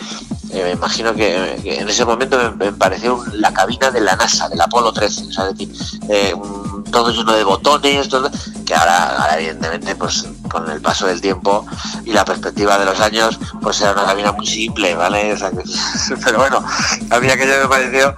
eh, 0.51 0.63
me 0.63 0.71
imagino 0.71 1.13
que, 1.13 1.55
en 1.63 1.87
ese 1.89 2.03
momento 2.05 2.37
me, 2.57 2.71
pareció 2.73 3.23
la 3.33 3.53
cabina 3.53 3.89
de 3.91 4.01
la 4.01 4.15
NASA, 4.15 4.49
del 4.49 4.59
Apolo 4.61 4.91
13, 4.91 5.25
o 5.27 5.31
sea, 5.31 5.47
es 5.49 5.57
decir, 5.57 5.73
eh, 6.09 6.33
un- 6.33 6.83
todo 6.91 7.09
lleno 7.11 7.31
de 7.33 7.43
botones, 7.43 8.09
todo- 8.09 8.29
que 8.65 8.73
ahora, 8.75 9.15
ahora 9.21 9.37
evidentemente 9.37 9.95
pues 9.95 10.25
con 10.49 10.69
el 10.69 10.81
paso 10.81 11.07
del 11.07 11.21
tiempo 11.21 11.65
y 12.03 12.11
la 12.11 12.25
perspectiva 12.25 12.77
de 12.77 12.85
los 12.85 12.99
años, 12.99 13.39
pues 13.61 13.79
era 13.81 13.93
una 13.93 14.03
cabina 14.05 14.31
muy 14.33 14.45
simple, 14.45 14.93
¿vale? 14.95 15.31
O 15.33 15.37
sea, 15.37 15.51
que- 15.51 15.63
pero 16.25 16.39
bueno, 16.39 16.61
a 17.09 17.19
mí 17.19 17.29
aquello 17.29 17.53
me 17.61 17.67
pareció 17.69 18.13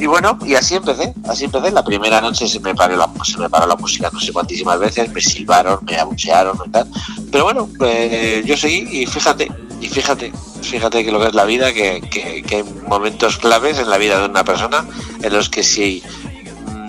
y 0.00 0.06
bueno, 0.06 0.38
y 0.44 0.54
así 0.54 0.74
empecé, 0.74 1.12
así 1.28 1.44
empecé. 1.44 1.70
La 1.70 1.84
primera 1.84 2.20
noche 2.20 2.48
se 2.48 2.58
me 2.60 2.74
paró 2.74 2.96
la, 2.96 3.08
se 3.24 3.38
me 3.38 3.48
paró 3.50 3.66
la 3.66 3.76
música 3.76 4.10
no 4.12 4.18
sé 4.18 4.32
cuantísimas 4.32 4.78
veces, 4.78 5.12
me 5.12 5.20
silbaron, 5.20 5.78
me 5.84 5.96
abuchearon 5.96 6.58
y 6.66 6.70
tal. 6.70 6.88
Pero 7.30 7.44
bueno, 7.44 7.68
eh, 7.80 8.42
yo 8.44 8.56
seguí 8.56 9.02
y 9.02 9.06
fíjate, 9.06 9.50
y 9.80 9.88
fíjate, 9.88 10.32
fíjate 10.62 11.04
que 11.04 11.12
lo 11.12 11.20
que 11.20 11.28
es 11.28 11.34
la 11.34 11.44
vida, 11.44 11.72
que, 11.72 12.00
que- 12.10 12.56
hay 12.56 12.64
momentos 12.88 13.36
claves 13.36 13.78
en 13.78 13.88
la 13.90 13.98
vida 13.98 14.18
de 14.18 14.26
una 14.26 14.44
persona 14.44 14.84
en 15.22 15.32
los 15.32 15.48
que 15.48 15.62
si 15.62 16.02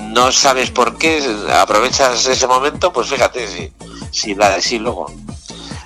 no 0.09 0.31
sabes 0.31 0.71
por 0.71 0.97
qué, 0.97 1.23
aprovechas 1.53 2.25
ese 2.25 2.47
momento, 2.47 2.91
pues 2.91 3.07
fíjate, 3.07 3.47
si, 3.47 3.71
si 4.11 4.35
la 4.35 4.59
si 4.61 4.79
luego. 4.79 5.05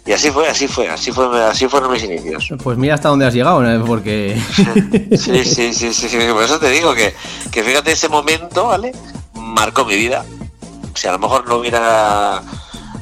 Y 0.05 0.11
así 0.11 0.29
fue, 0.29 0.47
así 0.47 0.67
fue, 0.67 0.87
así 0.87 1.11
fue, 1.11 1.43
así 1.43 1.67
fueron 1.67 1.91
mis 1.91 2.03
inicios. 2.03 2.49
Pues 2.63 2.77
mira 2.77 2.93
hasta 2.93 3.09
dónde 3.09 3.25
has 3.25 3.33
llegado, 3.33 3.61
¿no? 3.61 3.85
porque... 3.85 4.39
Sí, 5.17 5.43
sí, 5.43 5.73
sí, 5.73 5.93
sí, 5.93 6.09
sí, 6.09 6.17
por 6.31 6.43
eso 6.43 6.59
te 6.59 6.69
digo 6.69 6.93
que, 6.93 7.15
que 7.51 7.63
fíjate 7.63 7.91
ese 7.91 8.07
momento, 8.07 8.67
¿vale? 8.67 8.91
Marcó 9.33 9.83
mi 9.83 9.95
vida. 9.95 10.23
Si 10.93 11.07
a 11.07 11.11
lo 11.11 11.19
mejor 11.19 11.47
no 11.47 11.55
hubiera, 11.55 12.41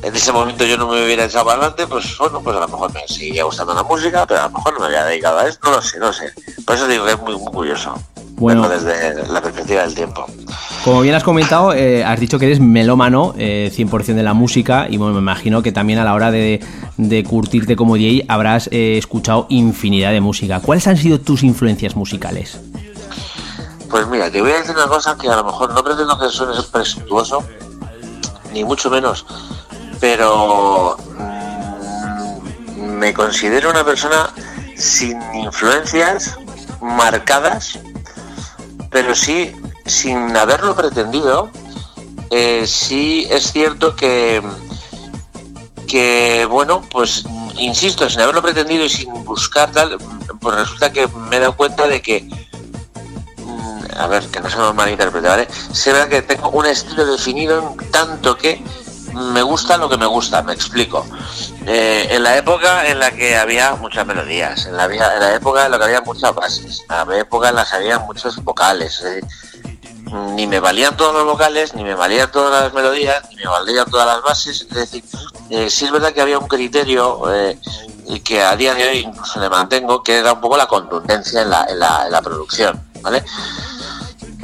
en 0.01 0.15
ese 0.15 0.31
momento 0.31 0.63
yo 0.63 0.77
no 0.77 0.87
me 0.87 1.03
hubiera 1.03 1.25
echado 1.25 1.45
para 1.45 1.57
adelante, 1.57 1.87
pues 1.87 2.17
bueno, 2.17 2.41
pues 2.41 2.55
a 2.55 2.61
lo 2.61 2.67
mejor 2.69 2.93
me 2.93 3.05
seguía 3.07 3.43
gustando 3.43 3.73
la 3.73 3.83
música, 3.83 4.25
pero 4.25 4.39
a 4.39 4.43
lo 4.43 4.51
mejor 4.51 4.73
no 4.73 4.79
me 4.79 4.85
había 4.85 5.03
dedicado 5.05 5.39
a 5.39 5.47
eso, 5.47 5.59
no 5.63 5.71
lo 5.71 5.81
sé, 5.81 5.99
no 5.99 6.07
lo 6.07 6.13
sé. 6.13 6.33
Por 6.65 6.75
eso 6.75 6.87
digo 6.87 7.05
que 7.05 7.11
es 7.11 7.19
muy, 7.19 7.35
muy 7.35 7.51
curioso. 7.51 7.95
Bueno. 8.43 8.67
verlo 8.67 8.85
desde 8.85 9.31
la 9.31 9.41
perspectiva 9.41 9.81
del 9.83 9.95
tiempo. 9.95 10.25
Como 10.83 10.99
bien 11.01 11.15
has 11.15 11.23
comentado, 11.23 11.73
eh, 11.73 12.03
has 12.03 12.19
dicho 12.19 12.37
que 12.37 12.45
eres 12.45 12.59
melómano, 12.59 13.33
eh, 13.37 13.71
100% 13.73 14.15
de 14.15 14.23
la 14.23 14.33
música, 14.33 14.87
y 14.89 14.97
bueno, 14.97 15.13
me 15.13 15.19
imagino 15.19 15.63
que 15.63 15.71
también 15.71 15.99
a 15.99 16.03
la 16.03 16.13
hora 16.13 16.29
de, 16.29 16.59
de 16.97 17.23
curtirte 17.23 17.77
como 17.77 17.95
DJ 17.95 18.25
habrás 18.27 18.67
eh, 18.71 18.97
escuchado 18.97 19.45
infinidad 19.49 20.11
de 20.11 20.19
música. 20.19 20.59
¿Cuáles 20.59 20.85
han 20.87 20.97
sido 20.97 21.21
tus 21.21 21.43
influencias 21.43 21.95
musicales? 21.95 22.59
Pues 23.89 24.07
mira, 24.07 24.29
te 24.29 24.41
voy 24.41 24.51
a 24.51 24.55
decir 24.57 24.75
una 24.75 24.87
cosa 24.87 25.15
que 25.17 25.29
a 25.29 25.37
lo 25.37 25.45
mejor 25.45 25.73
no 25.73 25.81
pretendo 25.81 26.19
que 26.19 26.27
suene 26.27 26.53
presuntuoso, 26.69 27.43
ni 28.51 28.65
mucho 28.65 28.89
menos, 28.89 29.25
pero 30.01 30.97
mm, 32.77 32.81
me 32.81 33.13
considero 33.13 33.69
una 33.69 33.85
persona 33.85 34.33
sin 34.75 35.17
influencias 35.33 36.37
marcadas, 36.81 37.79
pero 38.93 39.15
sí 39.15 39.51
sin 39.85 40.35
haberlo 40.37 40.75
pretendido. 40.75 41.49
eh, 42.29 42.65
sí 42.65 43.27
es 43.29 43.51
cierto 43.51 43.95
que, 43.95 44.41
que 45.87 46.47
bueno, 46.49 46.81
pues 46.89 47.25
insisto, 47.57 48.09
sin 48.09 48.21
haberlo 48.21 48.41
pretendido 48.41 48.85
y 48.85 48.89
sin 48.89 49.11
buscar 49.25 49.71
tal, 49.71 49.97
pues 50.39 50.55
resulta 50.55 50.91
que 50.91 51.07
me 51.29 51.37
he 51.37 51.39
dado 51.39 51.55
cuenta 51.57 51.87
de 51.87 52.01
que 52.01 52.27
Mm, 53.37 53.83
a 53.97 54.07
ver, 54.07 54.25
que 54.27 54.39
no 54.39 54.49
se 54.49 54.57
me 54.57 54.73
malinterprete, 54.73 55.27
¿vale? 55.27 55.47
Se 55.71 55.91
ve 55.93 56.07
que 56.09 56.21
tengo 56.21 56.49
un 56.49 56.65
estilo 56.65 57.05
definido 57.05 57.75
en 57.79 57.91
tanto 57.91 58.37
que 58.37 58.63
me 59.13 59.41
gusta 59.41 59.77
lo 59.77 59.89
que 59.89 59.97
me 59.97 60.05
gusta, 60.05 60.41
me 60.41 60.53
explico. 60.53 61.05
Eh, 61.65 62.07
en 62.11 62.23
la 62.23 62.37
época 62.37 62.87
en 62.87 62.99
la 62.99 63.11
que 63.11 63.37
había 63.37 63.75
muchas 63.75 64.05
melodías, 64.05 64.65
en 64.65 64.77
la, 64.77 64.85
en 64.85 64.97
la 64.97 65.35
época 65.35 65.65
en 65.65 65.71
la 65.71 65.77
que 65.77 65.83
había 65.85 66.01
muchas 66.01 66.33
bases, 66.35 66.81
en 66.89 67.09
la 67.09 67.17
época 67.17 67.49
en 67.49 67.55
la 67.55 67.65
que 67.65 67.75
había 67.75 67.99
muchos 67.99 68.43
vocales, 68.43 69.03
ni 70.35 70.47
me 70.47 70.59
valían 70.59 70.95
todos 70.97 71.13
los 71.13 71.25
vocales, 71.25 71.73
ni 71.75 71.83
me 71.83 71.95
valían 71.95 72.31
todas 72.31 72.63
las 72.63 72.73
melodías, 72.73 73.23
ni 73.29 73.37
me 73.37 73.47
valían 73.47 73.89
todas 73.89 74.07
las 74.07 74.21
bases, 74.21 74.61
es 74.61 74.69
decir, 74.69 75.03
eh, 75.49 75.69
sí 75.69 75.85
es 75.85 75.91
verdad 75.91 76.13
que 76.13 76.21
había 76.21 76.39
un 76.39 76.47
criterio 76.47 77.31
eh, 77.33 77.57
y 78.07 78.19
que 78.19 78.41
a 78.41 78.55
día 78.55 78.73
de 78.73 78.87
hoy 78.87 78.97
incluso 78.99 79.39
le 79.39 79.49
mantengo, 79.49 80.03
que 80.03 80.17
era 80.17 80.33
un 80.33 80.41
poco 80.41 80.57
la 80.57 80.67
contundencia 80.67 81.41
en 81.41 81.49
la, 81.49 81.65
en 81.69 81.79
la, 81.79 82.03
en 82.05 82.11
la 82.11 82.21
producción, 82.21 82.81
¿vale? 83.01 83.23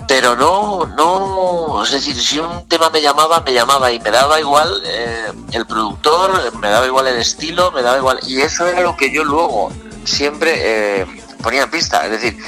Pero 0.09 0.35
no, 0.35 0.87
no, 0.87 1.83
es 1.83 1.91
decir, 1.91 2.19
si 2.19 2.39
un 2.39 2.67
tema 2.67 2.89
me 2.89 2.99
llamaba, 2.99 3.41
me 3.41 3.53
llamaba 3.53 3.91
y 3.91 3.99
me 3.99 4.09
daba 4.09 4.39
igual 4.39 4.81
eh, 4.83 5.31
el 5.51 5.67
productor, 5.67 6.51
me 6.57 6.67
daba 6.67 6.87
igual 6.87 7.05
el 7.05 7.17
estilo, 7.17 7.71
me 7.71 7.83
daba 7.83 7.99
igual, 7.99 8.19
y 8.23 8.41
eso 8.41 8.65
era 8.65 8.81
lo 8.81 8.97
que 8.97 9.11
yo 9.11 9.23
luego 9.23 9.71
siempre 10.05 11.01
eh, 11.01 11.05
ponía 11.43 11.61
en 11.61 11.69
pista, 11.69 12.03
es 12.05 12.11
decir, 12.11 12.43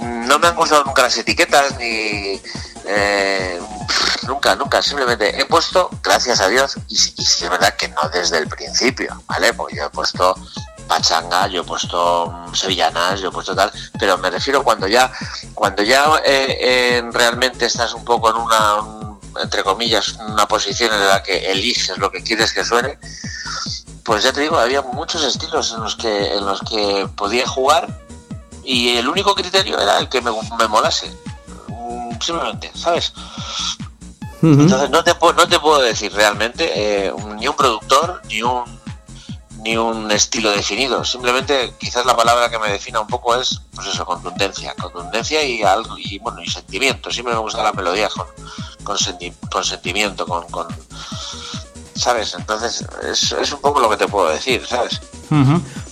no 0.00 0.38
me 0.38 0.46
han 0.46 0.54
gustado 0.54 0.84
nunca 0.84 1.02
las 1.02 1.18
etiquetas 1.18 1.76
ni 1.76 2.40
eh, 2.86 3.60
nunca, 4.28 4.54
nunca, 4.54 4.80
simplemente 4.80 5.40
he 5.40 5.44
puesto, 5.44 5.90
gracias 6.04 6.40
a 6.40 6.46
Dios, 6.46 6.76
y, 6.86 6.94
y 6.94 7.24
sí 7.24 7.44
es 7.44 7.50
verdad 7.50 7.74
que 7.74 7.88
no 7.88 8.08
desde 8.10 8.38
el 8.38 8.46
principio, 8.46 9.20
¿vale? 9.26 9.52
Porque 9.54 9.74
yo 9.74 9.86
he 9.86 9.90
puesto 9.90 10.36
pachanga, 10.92 11.46
yo 11.48 11.62
he 11.62 11.64
puesto 11.64 12.30
mm, 12.30 12.54
sevillanas, 12.54 13.20
yo 13.20 13.28
he 13.28 13.32
puesto 13.32 13.54
tal, 13.54 13.72
pero 13.98 14.18
me 14.18 14.28
refiero 14.30 14.62
cuando 14.62 14.86
ya, 14.86 15.10
cuando 15.54 15.82
ya 15.82 16.04
eh, 16.24 16.58
eh, 16.60 17.02
realmente 17.12 17.64
estás 17.66 17.94
un 17.94 18.04
poco 18.04 18.28
en 18.30 18.36
una, 18.36 18.74
un- 18.82 19.18
entre 19.42 19.62
comillas, 19.64 20.16
una 20.28 20.46
posición 20.46 20.92
en 20.92 21.08
la 21.08 21.22
que 21.22 21.50
eliges 21.50 21.96
lo 21.96 22.10
que 22.10 22.22
quieres 22.22 22.52
que 22.52 22.62
suene, 22.64 22.98
pues 24.04 24.22
ya 24.24 24.32
te 24.34 24.42
digo, 24.42 24.58
había 24.58 24.82
muchos 24.82 25.24
estilos 25.24 25.72
en 25.72 25.80
los 25.82 25.96
que, 25.96 26.34
en 26.34 26.44
los 26.44 26.60
que 26.60 27.08
podía 27.16 27.46
jugar 27.48 27.88
y 28.64 28.96
el 28.98 29.08
único 29.08 29.34
criterio 29.34 29.78
era 29.80 29.98
el 29.98 30.08
que 30.10 30.20
me, 30.20 30.30
me 30.58 30.68
molase. 30.68 31.10
Mm, 31.68 32.20
Simplemente, 32.20 32.70
¿sabes? 32.74 33.12
Entonces 34.42 34.90
no 34.90 35.02
te, 35.04 35.14
puedo- 35.14 35.32
no 35.34 35.48
te 35.48 35.58
puedo 35.58 35.80
decir 35.80 36.12
realmente 36.12 36.70
eh, 36.74 37.12
ni 37.38 37.46
un 37.48 37.54
productor 37.56 38.20
ni 38.26 38.42
un 38.42 38.81
ni 39.62 39.76
un 39.76 40.10
estilo 40.10 40.50
definido. 40.50 41.04
Simplemente 41.04 41.72
quizás 41.78 42.04
la 42.04 42.16
palabra 42.16 42.50
que 42.50 42.58
me 42.58 42.68
defina 42.70 43.00
un 43.00 43.06
poco 43.06 43.34
es 43.36 43.60
pues 43.74 43.86
eso, 43.88 44.04
contundencia. 44.04 44.74
Contundencia 44.80 45.42
y 45.44 45.62
algo 45.62 45.96
y 45.98 46.18
bueno 46.18 46.42
y 46.42 46.48
sentimiento. 46.50 47.10
Siempre 47.10 47.34
me 47.34 47.40
gusta 47.40 47.62
la 47.62 47.72
melodía 47.72 48.08
con, 48.08 48.26
con, 48.84 48.96
senti- 48.98 49.32
con 49.50 49.64
sentimiento, 49.64 50.26
con, 50.26 50.44
con 50.48 50.66
¿sabes? 51.94 52.34
Entonces 52.38 52.84
es, 53.10 53.52
un 53.52 53.60
poco 53.60 53.80
lo 53.80 53.88
que 53.90 53.96
te 53.96 54.08
puedo 54.08 54.28
decir, 54.28 54.62
¿sabes? 54.66 55.00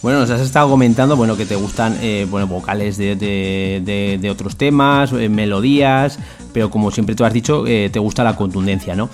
Bueno, 0.02 0.20
nos 0.20 0.30
has 0.30 0.40
estado 0.40 0.68
comentando 0.68 1.16
bueno, 1.16 1.34
que 1.36 1.46
te 1.46 1.56
gustan 1.56 1.98
eh, 2.02 2.26
bueno, 2.28 2.46
vocales 2.46 2.98
de, 2.98 3.16
de- 3.16 3.80
de- 3.84 4.18
de 4.20 4.30
otros 4.30 4.56
temas, 4.56 5.12
eh, 5.12 5.28
melodías, 5.30 6.18
pero 6.52 6.68
como 6.70 6.90
siempre 6.90 7.14
tú 7.14 7.24
has 7.24 7.32
dicho, 7.32 7.66
eh, 7.66 7.88
te 7.90 7.98
gusta 7.98 8.22
la 8.24 8.36
contundencia, 8.36 8.94
¿no? 8.94 9.08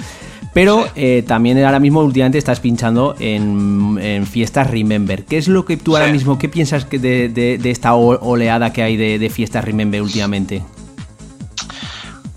Pero 0.56 0.88
eh, 0.96 1.22
también 1.28 1.62
ahora 1.62 1.78
mismo 1.78 2.00
últimamente 2.00 2.38
estás 2.38 2.60
pinchando 2.60 3.14
en, 3.18 3.98
en 4.00 4.26
fiestas 4.26 4.70
Remember. 4.70 5.26
¿Qué 5.26 5.36
es 5.36 5.48
lo 5.48 5.66
que 5.66 5.76
tú 5.76 5.98
ahora 5.98 6.10
mismo, 6.10 6.38
qué 6.38 6.48
piensas 6.48 6.86
que 6.86 6.98
de, 6.98 7.28
de- 7.28 7.58
de 7.58 7.70
esta 7.70 7.94
oleada 7.94 8.72
que 8.72 8.82
hay 8.82 8.96
de, 8.96 9.18
de 9.18 9.28
fiestas 9.28 9.62
Remember 9.66 10.00
últimamente? 10.00 10.62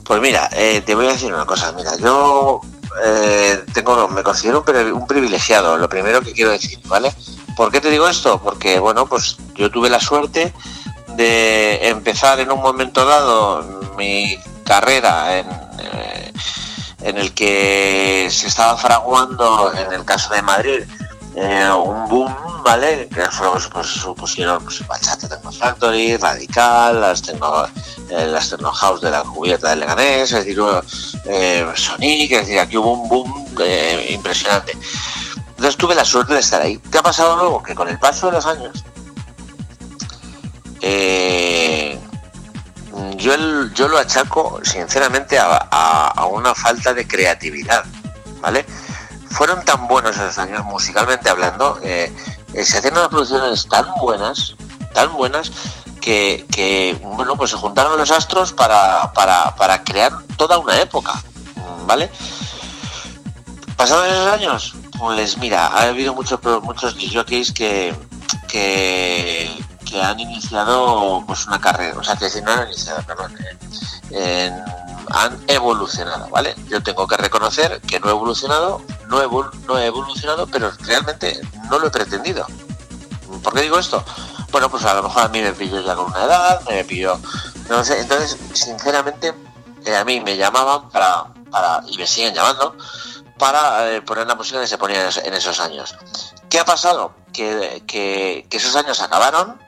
Pues 0.04 0.20
mira, 0.22 0.50
eh, 0.52 0.82
te 0.86 0.96
voy 0.96 1.06
a 1.06 1.14
decir 1.14 1.34
una 1.34 1.46
cosa. 1.46 1.72
Mira, 1.72 1.92
yo 1.98 2.60
eh, 3.06 3.60
tengo, 3.74 4.10
me 4.10 4.22
considero 4.22 4.60
un, 4.60 4.66
pri- 4.66 4.92
un 4.92 5.08
privilegiado, 5.08 5.78
lo 5.78 5.88
primero 5.88 6.20
que 6.20 6.34
quiero 6.34 6.52
decir, 6.52 6.78
¿vale? 6.90 7.14
¿Por 7.56 7.72
qué 7.72 7.80
te 7.80 7.90
digo 7.90 8.06
esto? 8.10 8.42
Porque, 8.44 8.80
bueno, 8.80 9.06
pues 9.06 9.38
yo 9.56 9.72
tuve 9.72 9.90
la 9.90 10.02
suerte 10.02 10.52
de 11.16 11.88
empezar 11.88 12.42
en 12.42 12.52
un 12.52 12.60
momento 12.62 13.06
dado 13.06 13.94
mi 13.98 14.36
carrera 14.66 15.38
en, 15.40 15.48
eh, 15.48 16.34
en 17.02 17.18
el 17.18 17.34
que 17.34 18.28
se 18.32 18.48
estaba 18.48 18.78
fraguando, 18.78 19.74
en 19.74 19.94
el 19.94 20.06
caso 20.06 20.34
de 20.34 20.42
Madrid, 20.42 20.84
eh, 21.36 21.72
un 21.72 22.10
boom, 22.10 22.36
¿vale? 22.64 23.08
Que 23.08 23.24
pues, 23.38 23.68
pues, 23.72 23.88
supusieron 23.88 24.64
pues, 24.64 24.86
Bachata 24.88 25.30
Techno 25.30 25.52
Factory, 25.52 26.18
Radical, 26.18 27.00
las 27.00 27.22
Techno, 27.22 27.66
eh, 28.10 28.28
las 28.28 28.50
Techno 28.50 28.72
House 28.72 29.02
de 29.02 29.12
la 29.12 29.24
cubierta 29.24 29.70
del 29.70 29.82
Leganés, 29.82 30.32
es 30.32 30.46
decir, 30.46 30.60
eh, 31.26 31.66
Sonic, 31.76 32.32
es 32.32 32.40
decir, 32.42 32.60
aquí 32.60 32.78
hubo 32.78 32.94
un 32.94 33.10
boom 33.10 33.46
eh, 33.62 34.08
impresionante. 34.12 34.74
Entonces 35.50 35.78
tuve 35.78 35.94
la 35.94 36.06
suerte 36.06 36.34
de 36.34 36.40
estar 36.40 36.62
ahí. 36.62 36.78
¿Qué 36.92 36.98
ha 36.98 37.04
pasado 37.04 37.36
luego? 37.36 37.62
Que 37.62 37.76
con 37.76 37.88
el 37.90 38.00
paso 38.00 38.28
de 38.28 38.34
los 38.34 38.46
años, 38.46 38.84
eh, 40.82 42.00
yo, 43.18 43.34
el- 43.34 43.74
yo 43.74 43.88
lo 43.88 43.98
achaco 43.98 44.60
sinceramente 44.64 45.38
a, 45.40 46.26
una 46.32 46.54
falta 46.56 46.94
de 46.94 47.08
creatividad, 47.08 47.84
¿vale? 48.42 48.66
Fueron 49.32 49.64
tan 49.64 49.88
buenos 49.88 50.16
esos 50.16 50.38
años 50.38 50.64
musicalmente 50.66 51.30
hablando, 51.30 51.80
eh, 51.84 52.12
se 52.64 52.78
hacían 52.78 52.94
unas 52.94 53.10
producciones 53.10 53.68
tan 53.68 53.86
buenas, 54.02 54.56
tan 54.94 55.14
buenas, 55.14 55.52
que, 56.02 56.98
bueno, 57.04 57.36
pues 57.36 57.52
se 57.52 57.58
juntaron 57.58 57.98
los 57.98 58.10
astros 58.10 58.52
para, 58.54 59.12
para, 59.14 59.54
para 59.56 59.84
crear 59.84 60.12
toda 60.38 60.58
una 60.58 60.80
época, 60.82 61.14
¿vale? 61.86 62.10
Pasados 63.76 64.08
esos 64.08 64.34
años, 64.34 64.76
pues 64.98 65.38
mira, 65.38 65.68
ha 65.68 65.84
habido 65.84 66.14
muchos 66.16 66.40
muchos 66.64 66.96
jockeys 67.14 67.52
que, 67.54 67.96
que, 68.48 69.50
que 69.90 70.02
han 70.02 70.20
iniciado 70.20 71.24
pues 71.26 71.48
una 71.48 71.60
carrera, 71.60 71.98
o 72.00 72.04
sea, 72.04 72.16
que 72.16 72.30
si 72.30 72.42
no 72.42 72.52
han 72.52 72.68
iniciado, 72.68 73.02
perdón, 73.04 73.36
en- 74.12 74.64
han 75.12 75.44
evolucionado, 75.48 76.30
¿vale? 76.30 76.56
Yo 76.68 76.84
tengo 76.84 77.08
que 77.08 77.18
reconocer 77.18 77.82
que 77.82 78.00
no 78.00 78.08
he 78.08 78.12
evolucionado, 78.12 78.82
no 79.08 79.24
evol- 79.24 79.52
no 79.66 79.78
he 79.80 79.86
evolucionado, 79.88 80.46
pero 80.48 80.72
realmente 80.82 81.42
no 81.70 81.80
lo 81.80 81.88
he 81.88 81.90
pretendido. 81.90 82.46
¿Por 83.44 83.54
qué 83.54 83.62
digo 83.62 83.80
esto? 83.80 84.04
Bueno, 84.52 84.70
pues 84.70 84.86
a 84.86 84.94
lo 84.94 85.04
mejor 85.04 85.24
a 85.24 85.28
mí 85.30 85.42
me 85.42 85.54
pilló 85.54 85.82
ya 85.82 85.96
con 85.96 86.06
una 86.06 86.24
edad, 86.24 86.62
me 86.70 86.84
pilló, 86.84 87.20
no 87.70 87.84
sé, 87.84 88.00
entonces, 88.02 88.38
sinceramente, 88.54 89.34
eh, 89.86 89.96
a 89.96 90.04
mí 90.06 90.20
me 90.22 90.38
llamaban 90.38 90.90
para, 90.90 91.26
para, 91.50 91.82
y 91.88 91.98
me 91.98 92.06
siguen 92.06 92.34
llamando, 92.36 92.76
para 93.40 93.90
eh, 93.92 94.02
poner 94.04 94.28
la 94.28 94.36
música 94.36 94.60
que 94.62 94.68
se 94.68 94.78
ponía 94.78 95.02
en 95.02 95.08
es- 95.08 95.18
en 95.18 95.34
esos 95.34 95.60
años. 95.60 95.96
¿Qué 96.50 96.60
ha 96.60 96.66
pasado? 96.66 97.14
Que- 97.34 97.84
que 97.88 98.46
esos 98.52 98.76
años 98.76 99.00
acabaron, 99.02 99.60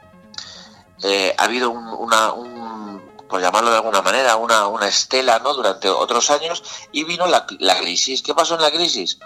eh, 1.04 1.36
ha 1.38 1.44
habido 1.46 1.70
un- 1.70 1.88
una, 1.88 2.32
un, 2.34 3.02
por 3.30 3.42
llamarlo 3.42 3.70
de 3.72 3.78
alguna 3.78 4.02
manera, 4.02 4.36
una, 4.36 4.68
una 4.68 4.88
estela 4.88 5.40
¿no? 5.40 5.54
durante 5.54 5.90
otros 5.90 6.30
años 6.32 6.64
y 6.92 7.04
vino 7.06 7.26
la, 7.28 7.46
la 7.60 7.78
crisis. 7.80 8.22
¿Qué 8.22 8.34
pasó 8.36 8.56
en 8.56 8.62
la 8.62 8.72
crisis? 8.72 9.18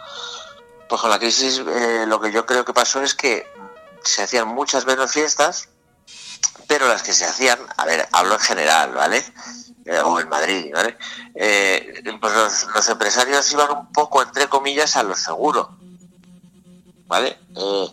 Pues 0.87 1.01
con 1.01 1.09
la 1.09 1.17
crisis 1.19 1.61
eh, 1.67 2.05
lo 2.07 2.19
que 2.21 2.31
yo 2.31 2.45
creo 2.45 2.63
que 2.65 2.73
pasó 2.73 3.01
es 3.01 3.15
que 3.15 3.47
se 4.03 4.21
hacían 4.23 4.47
muchas 4.47 4.85
menos 4.85 5.11
fiestas, 5.11 5.69
pero 6.67 6.87
las 6.87 7.01
que 7.03 7.13
se 7.13 7.25
hacían, 7.25 7.59
a 7.77 7.85
ver, 7.85 8.07
hablo 8.11 8.35
en 8.35 8.39
general, 8.39 8.93
¿vale? 8.93 9.25
Eh, 9.85 9.99
o 9.99 10.19
en 10.19 10.29
Madrid, 10.29 10.71
¿vale? 10.73 10.97
Eh, 11.35 12.01
pues 12.21 12.33
los, 12.33 12.67
los 12.75 12.89
empresarios 12.89 13.51
iban 13.51 13.71
un 13.71 13.91
poco, 13.91 14.21
entre 14.21 14.47
comillas, 14.47 14.95
a 14.95 15.03
lo 15.03 15.15
seguro, 15.15 15.75
¿vale? 17.07 17.39
Eh, 17.55 17.87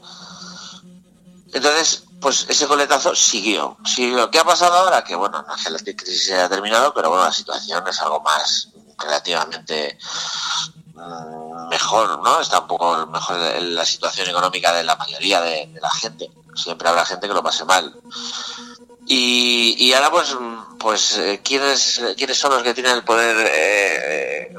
entonces, 1.54 2.04
pues 2.22 2.46
ese 2.48 2.66
coletazo 2.66 3.14
siguió, 3.14 3.76
siguió. 3.84 4.30
¿Qué 4.30 4.38
ha 4.38 4.44
pasado 4.44 4.74
ahora? 4.74 5.02
Que 5.02 5.16
bueno, 5.16 5.44
no 5.46 5.54
es 5.54 5.64
que 5.64 5.70
la 5.70 5.78
crisis 5.78 6.26
se 6.26 6.34
haya 6.34 6.48
terminado, 6.48 6.94
pero 6.94 7.10
bueno, 7.10 7.24
la 7.24 7.32
situación 7.32 7.86
es 7.88 8.00
algo 8.00 8.20
más 8.20 8.68
relativamente 8.96 9.98
mm, 10.94 11.68
mejor, 11.68 12.22
¿no? 12.22 12.40
Está 12.40 12.60
un 12.60 12.68
poco 12.68 13.06
mejor 13.06 13.36
la 13.36 13.84
situación 13.84 14.28
económica 14.28 14.72
de 14.72 14.84
la 14.84 14.96
mayoría 14.96 15.40
de, 15.40 15.66
de 15.66 15.80
la 15.80 15.90
gente. 15.90 16.30
Siempre 16.54 16.88
habrá 16.88 17.04
gente 17.04 17.26
que 17.26 17.34
lo 17.34 17.42
pase 17.42 17.64
mal. 17.64 17.92
Y, 19.06 19.74
y 19.78 19.92
ahora 19.92 20.10
pues 20.10 20.34
mm, 20.38 20.78
pues 20.78 21.18
eh, 21.18 21.40
¿quiénes, 21.42 22.00
quiénes 22.16 22.38
son 22.38 22.52
los 22.52 22.62
que 22.62 22.74
tienen 22.74 22.92
el 22.92 23.04
poder 23.04 23.36
eh, 23.36 24.52
eh, 24.52 24.56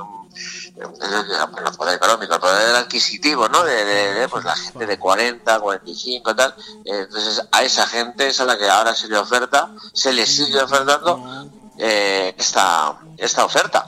el 0.75 1.77
poder 1.77 1.95
económico, 1.95 2.33
el 2.33 2.39
poder 2.39 2.75
adquisitivo, 2.75 3.47
¿no? 3.49 3.63
De, 3.63 4.27
pues 4.29 4.43
la 4.43 4.55
gente 4.55 4.85
de 4.85 4.97
40, 4.99 5.59
45 5.59 6.31
y 6.31 6.35
tal. 6.35 6.55
Entonces 6.85 7.43
a 7.51 7.63
esa 7.63 7.85
gente 7.87 8.27
es 8.27 8.39
a 8.39 8.45
la 8.45 8.57
que 8.57 8.69
ahora 8.69 8.95
se 8.95 9.07
le 9.07 9.17
oferta, 9.17 9.69
se 9.93 10.11
le 10.13 10.25
sigue 10.25 10.59
ofertando 10.61 11.47
eh, 11.77 12.33
esta, 12.37 12.95
esta 13.17 13.45
oferta, 13.45 13.87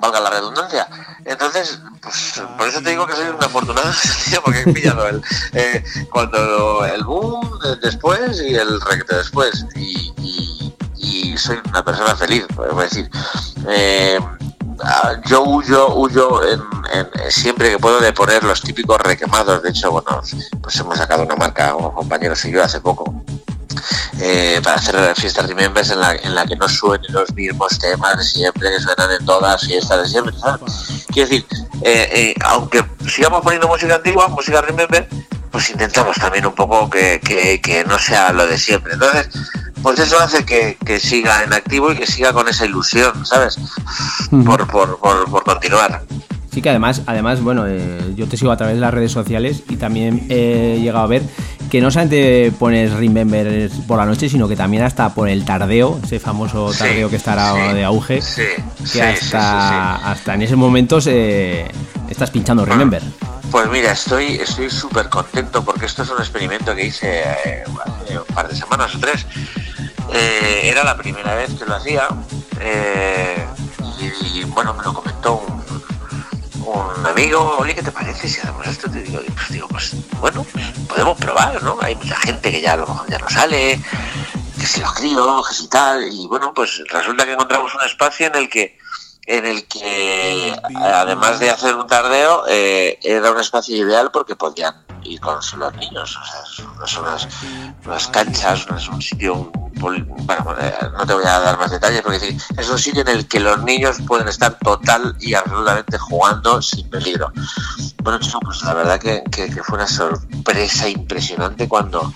valga 0.00 0.20
la 0.20 0.30
redundancia. 0.30 0.86
Entonces, 1.24 1.80
pues, 2.00 2.40
por 2.56 2.68
eso 2.68 2.80
te 2.82 2.90
digo 2.90 3.04
que 3.06 3.14
soy 3.16 3.26
un 3.26 3.42
afortunado, 3.42 3.90
porque 4.44 4.60
he 4.60 4.72
pillado 4.72 5.08
el, 5.08 5.20
eh, 5.54 5.84
cuando 6.12 6.84
el 6.84 7.02
boom 7.02 7.58
de- 7.60 7.76
después 7.76 8.40
y 8.40 8.54
el 8.54 8.80
reggae 8.80 9.16
después. 9.16 9.66
Y, 9.74 10.12
y- 10.18 11.36
soy 11.36 11.60
una 11.68 11.84
persona 11.84 12.16
feliz, 12.16 12.46
es 12.48 12.76
decir, 12.76 13.10
eh, 13.68 14.18
yo 15.26 15.42
huyo, 15.42 15.94
huyo 15.94 16.42
en- 16.46 16.62
en- 16.92 17.30
siempre 17.30 17.70
que 17.70 17.78
puedo 17.78 18.00
de 18.00 18.12
poner 18.12 18.42
los 18.44 18.60
típicos 18.60 18.98
requemados. 19.00 19.62
De 19.62 19.70
hecho, 19.70 19.90
bueno, 19.90 20.20
pues 20.62 20.76
hemos 20.80 20.96
sacado 20.98 21.22
una 21.22 21.36
marca, 21.36 21.74
unos 21.74 21.92
compañeros 21.92 22.44
y 22.44 22.50
yo 22.52 22.62
hace 22.62 22.80
poco, 22.80 23.22
eh, 24.20 24.60
para 24.62 24.76
hacer 24.76 25.14
fiestas 25.16 25.46
remembers 25.46 25.90
en 25.90 26.00
la, 26.00 26.14
en 26.14 26.34
la 26.34 26.46
que 26.46 26.56
no 26.56 26.68
suenen 26.68 27.12
los 27.12 27.32
mismos 27.34 27.78
temas 27.78 28.16
de 28.18 28.24
siempre, 28.24 28.70
que 28.70 28.80
suenan 28.80 29.10
en 29.10 29.24
todas 29.26 29.60
fiestas 29.66 30.02
de 30.02 30.08
siempre. 30.08 30.34
Quiero 31.12 31.28
decir, 31.28 31.46
eh, 31.82 32.08
eh, 32.12 32.34
aunque 32.44 32.84
sigamos 33.08 33.42
poniendo 33.42 33.68
música 33.68 33.96
antigua, 33.96 34.28
música 34.28 34.60
remember, 34.62 35.08
pues 35.50 35.70
intentamos 35.70 36.16
también 36.16 36.46
un 36.46 36.54
poco 36.54 36.88
que, 36.90 37.20
que- 37.22 37.60
que 37.60 37.84
no 37.84 37.98
sea 37.98 38.32
lo 38.32 38.46
de 38.46 38.58
siempre. 38.58 38.94
Entonces, 38.94 39.28
pues 39.82 39.98
eso 39.98 40.18
hace 40.18 40.44
que, 40.44 40.76
que 40.84 40.98
siga 41.00 41.42
en 41.44 41.52
activo 41.52 41.92
y 41.92 41.96
que 41.96 42.06
siga 42.06 42.32
con 42.32 42.48
esa 42.48 42.64
ilusión, 42.66 43.24
¿sabes? 43.26 43.58
Por, 44.44 44.66
por, 44.66 44.98
por, 44.98 45.30
por 45.30 45.44
continuar. 45.44 46.02
Sí 46.52 46.62
que 46.62 46.70
además, 46.70 47.02
además 47.06 47.42
bueno, 47.42 47.64
eh, 47.68 48.14
yo 48.16 48.26
te 48.26 48.38
sigo 48.38 48.50
a 48.50 48.56
través 48.56 48.76
de 48.76 48.80
las 48.80 48.92
redes 48.94 49.12
sociales 49.12 49.62
y 49.68 49.76
también 49.76 50.26
he 50.30 50.78
llegado 50.80 51.04
a 51.04 51.06
ver 51.06 51.22
que 51.70 51.82
no 51.82 51.90
solamente 51.90 52.50
pones 52.58 52.92
Remember 52.94 53.68
por 53.86 53.98
la 53.98 54.06
noche, 54.06 54.30
sino 54.30 54.48
que 54.48 54.56
también 54.56 54.82
hasta 54.82 55.12
por 55.12 55.28
el 55.28 55.44
tardeo, 55.44 56.00
ese 56.02 56.18
famoso 56.18 56.72
Sí, 56.72 56.78
tardeo 56.78 57.10
que 57.10 57.16
estará 57.16 57.52
sí, 57.52 57.74
de 57.74 57.84
auge, 57.84 58.22
sí, 58.22 58.42
que 58.90 59.02
hasta, 59.02 59.14
sí, 59.14 59.18
sí, 59.18 60.00
sí. 60.00 60.02
hasta 60.06 60.34
en 60.34 60.42
ese 60.42 60.56
momento 60.56 60.98
se- 61.00 61.66
estás 62.16 62.30
pinchando 62.30 62.64
Remember. 62.64 63.02
Pues 63.50 63.68
mira, 63.68 63.92
estoy 63.92 64.36
estoy 64.36 64.70
súper 64.70 65.10
contento 65.10 65.62
porque 65.62 65.84
esto 65.84 66.02
es 66.02 66.08
un 66.08 66.18
experimento 66.18 66.74
que 66.74 66.86
hice 66.86 67.24
eh, 67.44 67.64
un 67.68 68.34
par 68.34 68.48
de 68.48 68.56
semanas 68.56 68.94
o 68.94 68.98
tres. 68.98 69.26
Eh, 70.14 70.62
era 70.64 70.82
la 70.82 70.96
primera 70.96 71.34
vez 71.34 71.50
que 71.58 71.66
lo 71.66 71.74
hacía 71.74 72.08
eh, 72.58 73.46
y, 74.32 74.44
bueno, 74.44 74.72
me 74.72 74.82
lo 74.82 74.94
comentó 74.94 75.34
un, 75.34 76.64
un 76.64 77.06
amigo, 77.06 77.56
oye, 77.58 77.74
¿qué 77.74 77.82
te 77.82 77.92
parece 77.92 78.28
si 78.28 78.40
hacemos 78.40 78.66
esto? 78.66 78.90
Te 78.90 79.02
digo, 79.02 79.20
pues, 79.34 79.50
digo, 79.50 79.68
pues 79.68 79.94
bueno, 80.18 80.46
podemos 80.88 81.18
probar, 81.18 81.62
¿no? 81.62 81.76
Hay 81.82 81.96
mucha 81.96 82.16
gente 82.16 82.50
que 82.50 82.62
ya 82.62 82.72
a 82.72 82.76
lo 82.78 82.86
mejor 82.86 83.10
ya 83.10 83.18
no 83.18 83.28
sale, 83.28 83.78
que 84.58 84.66
si 84.66 84.80
los 84.80 84.94
crío, 84.94 85.42
que 85.46 85.54
si 85.54 85.68
tal, 85.68 86.02
y 86.10 86.26
bueno, 86.28 86.54
pues 86.54 86.82
resulta 86.88 87.26
que 87.26 87.34
encontramos 87.34 87.74
un 87.74 87.82
espacio 87.84 88.28
en 88.28 88.36
el 88.36 88.48
que 88.48 88.78
en 89.26 89.44
el 89.44 89.66
que 89.66 90.56
además 90.76 91.40
de 91.40 91.50
hacer 91.50 91.74
un 91.74 91.86
tardeo 91.86 92.44
eh, 92.48 92.98
era 93.02 93.32
un 93.32 93.40
espacio 93.40 93.76
ideal 93.76 94.10
porque 94.12 94.36
podían 94.36 94.74
ir 95.02 95.20
con 95.20 95.34
los 95.36 95.74
niños 95.76 96.16
o 96.16 96.86
sea 96.86 97.00
unas, 97.00 97.28
unas 97.84 98.06
canchas 98.08 98.66
es 98.76 98.88
un 98.88 99.00
sitio 99.02 99.50
bueno 99.74 100.06
eh, 100.60 100.74
no 100.96 101.06
te 101.06 101.14
voy 101.14 101.24
a 101.24 101.38
dar 101.40 101.58
más 101.58 101.70
detalles 101.70 102.02
porque 102.02 102.36
es 102.56 102.68
un 102.68 102.78
sitio 102.78 103.02
en 103.02 103.08
el 103.08 103.26
que 103.28 103.40
los 103.40 103.62
niños 103.64 103.96
pueden 104.06 104.28
estar 104.28 104.58
total 104.58 105.16
y 105.20 105.34
absolutamente 105.34 105.98
jugando 105.98 106.62
sin 106.62 106.88
peligro. 106.88 107.32
Bueno 108.02 108.18
chico, 108.20 108.38
pues 108.40 108.62
la 108.62 108.74
verdad 108.74 108.98
que, 109.00 109.22
que- 109.30 109.50
que 109.50 109.62
fue 109.64 109.76
una 109.78 109.86
sorpresa 109.88 110.88
impresionante 110.88 111.68
cuando 111.68 112.12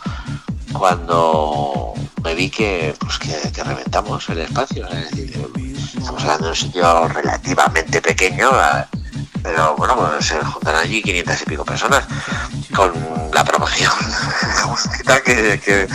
cuando 0.72 1.92
me 2.22 2.34
vi 2.34 2.50
que 2.50 2.94
pues 2.98 3.18
que, 3.18 3.50
que 3.52 3.62
reventamos 3.64 4.28
el 4.28 4.38
espacio 4.38 4.86
es 4.88 5.10
decir 5.10 5.32
estamos 6.00 6.22
hablando 6.22 6.44
de 6.46 6.50
un 6.50 6.56
sitio 6.56 7.08
relativamente 7.08 8.00
pequeño 8.00 8.50
pero 9.42 9.76
bueno 9.76 9.96
pues 9.96 10.26
se 10.26 10.38
juntan 10.44 10.74
allí 10.76 11.02
500 11.02 11.42
y 11.42 11.44
pico 11.44 11.64
personas 11.64 12.04
con 12.74 12.92
la 13.32 13.44
promoción 13.44 13.92
que, 15.24 15.88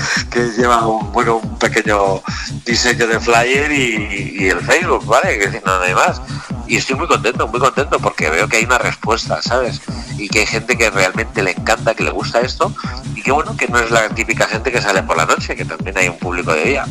lleva 0.57 0.85
un 0.87 1.11
bueno 1.11 1.37
un 1.37 1.57
pequeño 1.57 2.21
diseño 2.65 3.07
de 3.07 3.19
flyer 3.19 3.71
y, 3.71 4.47
el 4.47 4.61
Facebook 4.61 5.05
vale 5.05 5.39
que 5.39 5.61
no 5.65 5.79
hay 5.79 5.95
más. 5.95 6.21
Y 6.67 6.77
estoy 6.77 6.95
muy 6.95 7.07
contento 7.07 7.47
muy 7.47 7.59
contento 7.59 7.99
porque 7.99 8.29
veo 8.29 8.47
que 8.47 8.57
hay 8.57 8.65
una 8.65 8.77
respuesta 8.77 9.41
sabes 9.41 9.81
y 10.17 10.29
que 10.29 10.39
hay 10.39 10.45
gente 10.45 10.77
que 10.77 10.89
realmente 10.89 11.43
le 11.43 11.51
encanta 11.51 11.93
que 11.93 12.03
le 12.03 12.11
gusta 12.11 12.41
esto 12.41 12.73
y 13.15 13.21
que 13.21 13.31
bueno 13.31 13.55
que 13.57 13.67
no 13.67 13.79
es 13.79 13.91
la 13.91 14.09
típica 14.09 14.47
gente 14.47 14.71
que 14.71 14.81
sale 14.81 15.03
por 15.03 15.17
la 15.17 15.25
noche 15.25 15.55
que 15.55 15.65
también 15.65 15.97
hay 15.97 16.09
un 16.09 16.17
público 16.17 16.53
de 16.53 16.63
día 16.63 16.85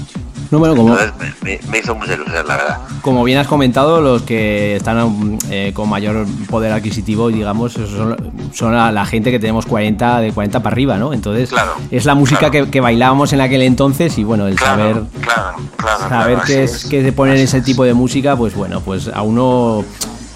No, 0.54 0.60
bueno, 0.60 0.76
como, 0.76 0.96
entonces 0.96 1.34
me, 1.68 1.78
hizo 1.78 1.96
mucha 1.96 2.14
ilusión 2.14 2.46
la 2.46 2.56
verdad 2.56 2.78
como 3.02 3.24
bien 3.24 3.38
has 3.38 3.48
comentado, 3.48 4.00
los 4.00 4.22
que 4.22 4.76
están 4.76 5.36
eh, 5.50 5.72
con 5.74 5.88
mayor 5.88 6.26
poder 6.48 6.70
adquisitivo, 6.70 7.26
digamos, 7.28 7.72
son, 7.72 8.16
son 8.52 8.72
la, 8.72 8.92
la 8.92 9.04
gente 9.04 9.32
que 9.32 9.40
tenemos 9.40 9.66
40, 9.66 10.20
de 10.20 10.30
40 10.30 10.62
para 10.62 10.72
arriba, 10.72 10.96
¿no? 10.96 11.12
Entonces, 11.12 11.50
Claro, 11.50 11.72
es 11.90 12.04
la 12.04 12.14
música 12.14 12.50
claro. 12.50 12.66
que, 12.66 12.70
que 12.70 12.80
bailábamos 12.80 13.32
en 13.32 13.40
aquel 13.40 13.62
entonces 13.62 14.16
y 14.16 14.22
bueno, 14.22 14.46
el 14.46 14.56
saber 14.56 15.02
claro 15.20 15.56
claro 15.76 15.98
saber 16.08 16.34
claro, 16.34 16.46
qué 16.46 16.62
así 16.62 16.76
es 16.76 16.84
que 16.84 17.02
se 17.02 17.10
poner 17.10 17.36
ese 17.36 17.60
tipo 17.60 17.82
de 17.82 17.94
música, 17.94 18.36
pues 18.36 18.54
bueno, 18.54 18.80
pues 18.80 19.08
a 19.08 19.22
uno 19.22 19.84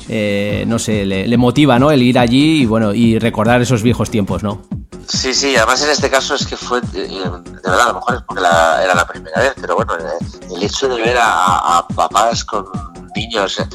eh, 0.08 0.64
no 0.66 0.80
sé, 0.80 1.06
le, 1.06 1.28
le 1.28 1.36
motiva, 1.36 1.78
¿no? 1.78 1.92
El 1.92 2.02
ir 2.02 2.18
allí 2.18 2.62
y 2.62 2.66
bueno, 2.66 2.92
y 2.92 3.20
recordar 3.20 3.62
esos 3.62 3.84
viejos 3.84 4.10
tiempos, 4.10 4.42
¿no? 4.42 4.62
Sí, 5.08 5.32
sí, 5.32 5.56
además 5.56 5.82
en 5.82 5.90
este 5.90 6.10
caso 6.10 6.34
es 6.34 6.46
que 6.46 6.56
fue, 6.56 6.78
eh, 6.78 6.82
de 6.92 7.30
verdad, 7.64 7.80
a 7.80 7.88
lo 7.88 7.94
mejor 7.94 8.16
es 8.16 8.22
porque 8.26 8.42
la- 8.42 8.84
era 8.84 8.94
la 8.94 9.06
primera 9.06 9.40
vez, 9.40 9.54
pero 9.58 9.76
bueno, 9.76 9.94
eh, 9.96 10.18
el 10.54 10.62
hecho 10.62 10.86
de 10.88 11.00
ver 11.02 11.16
a, 11.18 11.78
a 11.78 11.88
papás 11.88 12.44
con 12.44 12.66
niños, 13.16 13.58
eh, 13.58 13.66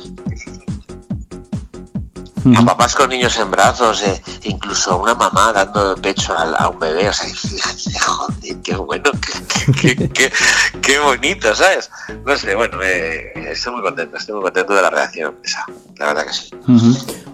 a 2.55 2.65
papás 2.65 2.95
con 2.95 3.09
niños 3.09 3.37
en 3.39 3.49
brazos, 3.51 4.03
eh, 4.03 4.21
incluso 4.43 4.97
una 5.01 5.13
mamá 5.15 5.51
dando 5.53 5.95
pecho 5.95 6.33
a, 6.37 6.67
un 6.69 6.79
bebé, 6.79 7.09
o 7.09 7.13
sea, 7.13 7.27
fíjate, 7.27 7.99
joder, 7.99 8.57
qué 8.63 8.75
bueno, 8.75 9.11
qué, 9.81 9.95
qué- 9.95 10.09
qué- 10.09 10.31
qué 10.81 10.99
bonito, 10.99 11.53
¿sabes? 11.55 11.89
No 12.25 12.35
sé, 12.37 12.55
bueno, 12.55 12.77
eh, 12.83 13.31
estoy 13.51 13.73
muy 13.73 13.81
contento, 13.81 14.17
estoy 14.17 14.35
muy 14.35 14.43
contento 14.43 14.73
de 14.73 14.81
la 14.81 14.89
reacción 14.89 15.35
esa, 15.43 15.65
la 15.97 16.07
verdad 16.07 16.25
que 16.25 16.33
sí. 16.33 16.49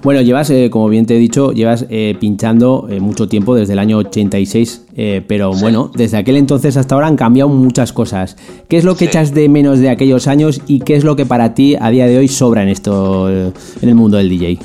Bueno, 0.01 0.21
llevas, 0.21 0.49
eh, 0.49 0.69
como 0.71 0.87
bien 0.89 1.05
te 1.05 1.15
he 1.15 1.19
dicho, 1.19 1.51
llevas 1.51 1.85
eh, 1.89 2.15
pinchando 2.19 2.87
eh, 2.89 2.99
mucho 2.99 3.27
tiempo, 3.27 3.55
desde 3.55 3.73
el 3.73 3.79
año 3.79 3.97
86, 3.97 4.83
eh, 4.95 5.25
pero 5.27 5.51
bueno, 5.53 5.91
desde 5.93 6.17
aquel 6.17 6.37
entonces 6.37 6.77
hasta 6.77 6.95
ahora 6.95 7.07
han 7.07 7.17
cambiado 7.17 7.49
muchas 7.49 7.91
cosas. 7.93 8.37
¿Qué 8.69 8.77
es 8.77 8.83
lo 8.85 8.93
que 8.95 9.05
Sí. 9.05 9.09
echas 9.09 9.33
de 9.33 9.49
menos 9.49 9.79
de 9.79 9.89
aquellos 9.89 10.27
años 10.27 10.61
y 10.67 10.79
qué 10.81 10.95
es 10.95 11.03
lo 11.03 11.15
que 11.15 11.25
para 11.25 11.53
ti 11.53 11.75
a 11.79 11.89
día 11.89 12.05
de 12.07 12.17
hoy 12.17 12.27
sobra 12.27 12.63
en 12.63 12.69
esto, 12.69 13.29
en 13.29 13.53
el 13.81 13.95
mundo 13.95 14.17
del 14.17 14.29
DJ? 14.29 14.59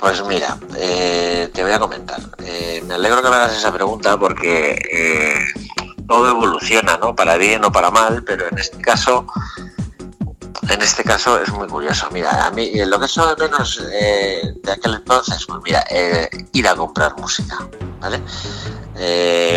Pues 0.00 0.24
mira, 0.24 0.56
eh, 0.76 1.50
te 1.52 1.62
voy 1.62 1.72
a 1.72 1.78
comentar. 1.78 2.20
Eh, 2.44 2.82
me 2.86 2.94
alegro 2.94 3.20
que 3.20 3.28
me 3.28 3.34
hagas 3.34 3.56
esa 3.56 3.72
pregunta 3.72 4.16
porque 4.16 4.78
eh, 4.92 5.44
todo 6.06 6.28
evoluciona, 6.28 6.96
¿no? 6.98 7.16
Para 7.16 7.36
bien 7.36 7.64
o 7.64 7.72
para 7.72 7.90
mal, 7.90 8.22
pero 8.22 8.46
en 8.48 8.58
este 8.58 8.78
caso, 8.80 9.26
en 10.68 10.82
este 10.82 11.02
caso 11.02 11.42
es 11.42 11.50
muy 11.50 11.66
curioso. 11.66 12.08
Mira, 12.12 12.46
a 12.46 12.50
mí 12.52 12.72
lo 12.86 13.00
que 13.00 13.06
es 13.06 13.14
de 13.14 13.48
menos 13.48 13.82
de 13.90 14.72
aquel 14.72 14.94
entonces, 14.94 15.44
pues 15.46 15.60
mira, 15.64 15.84
ir 16.52 16.68
a 16.68 16.76
comprar 16.76 17.16
música, 17.16 17.68
¿vale? 18.00 18.20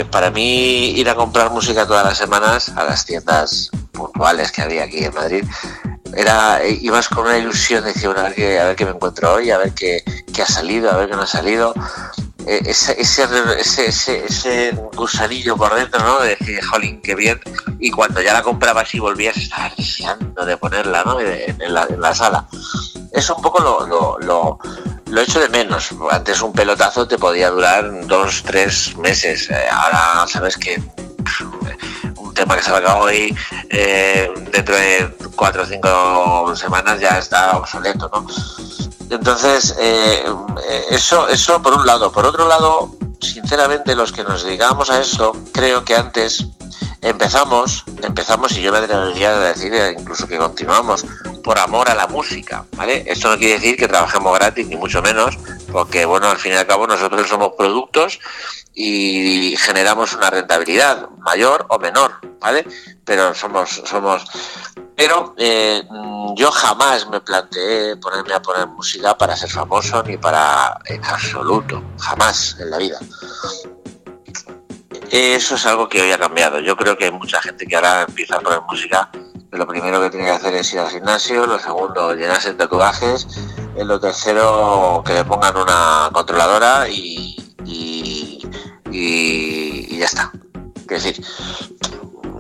Para 0.10 0.32
mí 0.32 0.92
ir 0.92 1.08
a 1.08 1.16
comprar 1.16 1.52
música 1.52 1.86
todas 1.86 2.06
las 2.06 2.18
semanas 2.18 2.70
a 2.76 2.84
las 2.84 3.06
tiendas 3.06 3.70
puntuales 3.92 4.52
que 4.52 4.64
había 4.64 4.86
aquí 4.86 5.04
en 5.04 5.14
Madrid 5.14 5.46
era 6.16 6.64
eh, 6.64 6.78
ibas 6.82 7.08
con 7.08 7.26
una 7.26 7.38
ilusión 7.38 7.84
de 7.84 7.94
decir 7.94 8.08
bueno, 8.08 8.22
a 8.22 8.24
ver 8.26 8.36
qué, 8.36 8.60
a 8.60 8.66
ver 8.66 8.76
qué 8.76 8.86
me 8.86 8.92
encuentro 8.92 9.34
hoy 9.34 9.52
a 9.52 9.58
ver 9.58 9.74
qué, 9.74 10.04
ha 10.42 10.46
salido 10.46 10.92
a 10.92 10.98
ver 10.98 11.10
qué 11.10 11.16
no 11.16 11.22
ha 11.24 11.28
salido 11.28 11.74
Eh, 12.48 12.60
ese, 12.66 13.00
ese, 13.00 13.28
ese, 13.60 14.26
ese, 14.26 14.72
gusanillo 14.96 15.56
por 15.56 15.76
dentro 15.76 16.00
no 16.00 16.22
de 16.22 16.30
decir 16.30 16.60
jolín 16.66 17.00
qué 17.04 17.14
bien 17.14 17.40
y 17.80 17.92
cuando 17.92 18.20
ya 18.20 18.34
la 18.34 18.42
comprabas 18.42 18.92
y 18.96 19.00
volvías 19.00 19.38
estabas 19.38 19.78
deseando 19.78 20.44
de 20.44 20.58
ponerla 20.58 21.04
¿no? 21.04 21.20
en, 21.20 21.62
en 21.62 21.72
la, 21.72 21.86
en 21.88 22.02
la 22.02 22.16
sala. 22.16 22.48
Es 23.12 23.30
un 23.30 23.42
poco 23.44 23.62
lo, 23.62 23.86
lo, 23.86 24.18
lo, 24.20 24.58
lo 25.06 25.22
echo 25.22 25.40
de 25.40 25.50
menos. 25.50 25.90
Antes 26.10 26.42
un 26.42 26.52
pelotazo 26.52 27.08
te 27.08 27.18
podía 27.18 27.52
durar 27.52 28.08
dos 28.08 28.42
tres 28.44 28.98
meses. 28.98 29.50
Eh, 29.52 29.68
ahora 29.72 30.26
sabes 30.28 30.58
que 30.58 30.82
tema 32.34 32.56
que 32.56 32.70
acaba 32.70 32.98
hoy, 32.98 33.36
eh, 33.70 34.32
dentro 34.52 34.76
de 34.76 35.16
cuatro 35.36 35.64
o 35.64 35.66
cinco 35.66 36.56
semanas 36.56 37.00
ya 37.00 37.18
está 37.20 37.58
obsoleto, 37.58 38.10
¿no? 38.14 38.26
Entonces, 39.10 39.76
eh, 39.80 40.24
eso, 40.90 41.28
eso 41.28 41.62
por 41.62 41.74
un 41.74 41.86
lado. 41.86 42.12
Por 42.12 42.26
otro 42.26 42.48
lado, 42.48 42.96
sinceramente, 43.20 43.96
los 43.96 44.12
que 44.12 44.24
nos 44.24 44.44
dedicamos 44.44 44.90
a 44.90 45.02
eso, 45.02 45.36
creo 45.52 45.84
que 45.84 45.96
antes 45.96 46.46
empezamos, 47.02 47.84
empezamos, 48.04 48.52
y 48.54 48.62
yo 48.62 48.72
me 48.72 48.78
atrevería 48.78 49.32
a 49.32 49.40
decir 49.40 49.74
eh, 49.74 49.96
incluso 50.00 50.28
que 50.28 50.38
continuamos, 50.38 51.06
por 51.44 51.58
amor 51.60 51.90
a 51.90 51.96
la 51.96 52.08
música, 52.08 52.66
¿vale? 52.78 53.04
Esto 53.08 53.30
no 53.30 53.38
quiere 53.38 53.56
decir 53.56 53.76
que 53.76 53.88
trabajemos 53.88 54.34
gratis, 54.38 54.68
ni 54.68 54.76
mucho 54.76 55.02
menos, 55.02 55.38
porque, 55.72 56.06
bueno, 56.06 56.30
al 56.30 56.38
fin 56.38 56.54
y 56.54 56.56
al 56.56 56.68
cabo 56.68 56.88
nosotros 56.88 57.28
somos 57.28 57.54
productos 57.58 58.20
y 58.74 59.56
generamos 59.58 60.14
una 60.14 60.30
rentabilidad 60.30 61.10
mayor 61.20 61.66
o 61.70 61.80
menor, 61.80 62.20
¿vale? 62.40 62.66
Pero 63.06 63.34
somos, 63.34 63.82
somos, 63.86 64.24
pero 64.96 65.36
eh, 65.38 65.84
yo 66.36 66.52
jamás 66.52 67.08
me 67.10 67.20
planteé 67.22 67.98
ponerme 67.98 68.34
a 68.34 68.42
poner 68.42 68.68
música 68.68 69.18
para 69.18 69.36
ser 69.36 69.50
famoso 69.50 70.04
ni 70.04 70.18
para 70.18 70.78
en 70.86 71.04
absoluto, 71.06 71.84
jamás 72.00 72.56
en 72.60 72.70
la 72.70 72.78
vida. 72.78 73.00
Eso 75.12 75.56
es 75.56 75.66
algo 75.66 75.90
que 75.90 76.02
hoy 76.02 76.12
ha 76.12 76.18
cambiado. 76.18 76.60
Yo 76.62 76.78
creo 76.78 76.98
que 76.98 77.06
hay 77.06 77.12
mucha 77.12 77.42
gente 77.42 77.66
que 77.66 77.76
ahora 77.76 78.04
empieza 78.08 78.38
a 78.38 78.40
poner 78.40 78.62
música. 78.62 79.10
Lo 79.52 79.68
primero 79.68 80.00
que 80.00 80.10
tiene 80.10 80.26
que 80.28 80.32
hacer 80.32 80.54
es 80.54 80.74
ir 80.74 80.80
al 80.80 80.90
gimnasio, 80.90 81.46
lo 81.46 81.60
segundo 81.60 82.16
llenarse 82.16 82.54
de 82.54 82.56
tatuajes, 82.56 83.28
eh, 83.76 83.86
lo 83.86 84.00
tercero 84.00 85.04
que 85.06 85.14
le 85.14 85.26
pongan 85.26 85.56
una 85.58 86.10
controladora 86.12 86.88
y, 86.90 87.36
y, 87.66 88.40
ya 89.98 90.06
está. 90.06 90.32
Es 90.90 91.04
decir, 91.04 91.26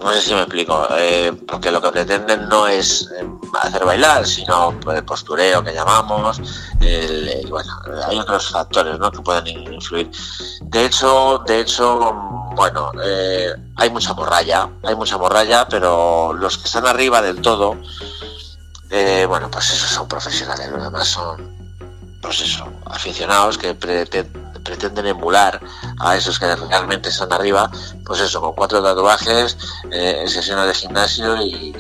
no 0.03 0.11
sé 0.13 0.21
si 0.21 0.33
me 0.33 0.41
explico, 0.41 0.87
eh, 0.97 1.31
porque 1.47 1.71
lo 1.71 1.81
que 1.81 1.91
pretenden 1.91 2.49
no 2.49 2.67
es 2.67 3.09
eh, 3.17 3.25
hacer 3.61 3.85
bailar, 3.85 4.25
sino 4.25 4.73
pues, 4.81 4.97
el 4.97 5.05
postureo 5.05 5.63
que 5.63 5.73
llamamos, 5.73 6.41
el- 6.81 7.47
bueno, 7.49 7.71
hay 8.07 8.19
otros 8.19 8.49
factores 8.49 8.97
¿no? 8.99 9.11
que 9.11 9.19
pueden 9.21 9.47
influir. 9.47 10.09
De 10.63 10.85
hecho, 10.85 11.41
de 11.45 11.61
hecho, 11.61 12.13
bueno, 12.55 12.91
eh, 13.03 13.53
hay 13.77 13.89
mucha 13.89 14.13
morralla, 14.13 14.69
hay 14.83 14.95
mucha 14.95 15.17
morralla, 15.17 15.67
pero 15.69 16.33
los 16.33 16.57
que 16.57 16.65
están 16.65 16.87
arriba 16.87 17.21
del 17.21 17.39
todo, 17.41 17.77
eh, 18.91 19.25
bueno, 19.27 19.49
pues 19.49 19.71
esos 19.71 19.89
son 19.89 20.07
profesionales, 20.07 20.69
los 20.69 20.83
demás 20.83 21.07
son, 21.07 21.49
pues 22.21 22.41
eso, 22.41 22.67
aficionados 22.85 23.57
que 23.57 23.73
prete- 23.77 24.27
pretenden 24.63 25.07
emular 25.07 25.59
a 25.99 26.15
esos 26.15 26.37
que 26.37 26.55
realmente 26.55 27.09
están 27.09 27.31
arriba, 27.33 27.69
pues 28.05 28.19
eso, 28.19 28.41
con 28.41 28.53
cuatro 28.53 28.83
tatuajes, 28.83 29.57
eh, 29.91 30.23
sesiones 30.27 30.67
de 30.67 30.73
gimnasio 30.75 31.41
y, 31.41 31.75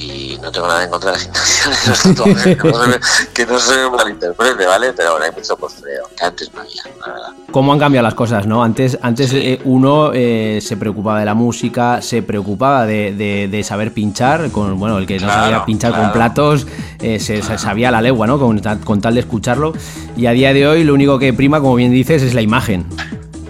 y 0.00 0.38
no 0.40 0.52
tengo 0.52 0.68
nada 0.68 0.84
en 0.84 0.90
contra 0.90 1.10
del 1.12 1.20
gimnasio 1.20 1.70
de 1.70 1.76
los 1.88 2.02
tatuajes, 2.02 2.56
que 2.56 2.68
no 2.68 2.82
se 2.82 2.88
me, 2.88 3.00
que 3.34 3.46
no 3.46 3.58
se 3.58 3.76
me 3.76 3.90
malinterprete, 3.90 4.66
¿vale? 4.66 4.92
Pero 4.92 5.08
ahora 5.10 5.24
hay 5.26 5.32
mucho 5.32 5.56
postreo, 5.56 6.04
que 6.16 6.24
antes 6.24 6.50
no 6.54 6.60
había, 6.60 6.82
la 7.00 7.06
verdad. 7.12 7.28
¿Cómo 7.50 7.72
han 7.72 7.78
cambiado 7.78 8.04
las 8.04 8.14
cosas, 8.14 8.46
no? 8.46 8.62
Antes, 8.62 8.98
antes 9.02 9.32
eh, 9.32 9.60
uno 9.64 10.12
eh, 10.14 10.60
se 10.62 10.76
preocupaba 10.76 11.18
de 11.18 11.24
la 11.24 11.34
música, 11.34 12.00
se 12.02 12.22
preocupaba 12.22 12.86
de, 12.86 13.12
de- 13.14 13.48
de 13.50 13.64
saber 13.64 13.92
pinchar, 13.92 14.50
con 14.50 14.78
bueno, 14.78 14.98
el 14.98 15.06
que 15.06 15.18
no 15.18 15.26
Claro, 15.26 15.42
sabía 15.42 15.64
pinchar 15.64 15.90
con 15.92 16.00
claro. 16.00 16.14
platos, 16.14 16.66
eh, 17.00 17.18
se, 17.18 17.42
se 17.42 17.58
sabía 17.58 17.90
la 17.90 18.00
legua, 18.00 18.26
¿no? 18.26 18.38
Con, 18.38 18.60
con 18.84 19.00
tal 19.00 19.14
de 19.14 19.20
escucharlo. 19.20 19.72
Y 20.16 20.26
a 20.26 20.30
día 20.32 20.52
de 20.52 20.66
hoy 20.68 20.84
lo 20.84 20.94
único 20.94 21.18
que 21.18 21.32
prima, 21.32 21.60
como 21.60 21.74
bien 21.74 21.90
dices, 21.90 22.22
es 22.22 22.34
la 22.34 22.42
imagen. 22.42 22.86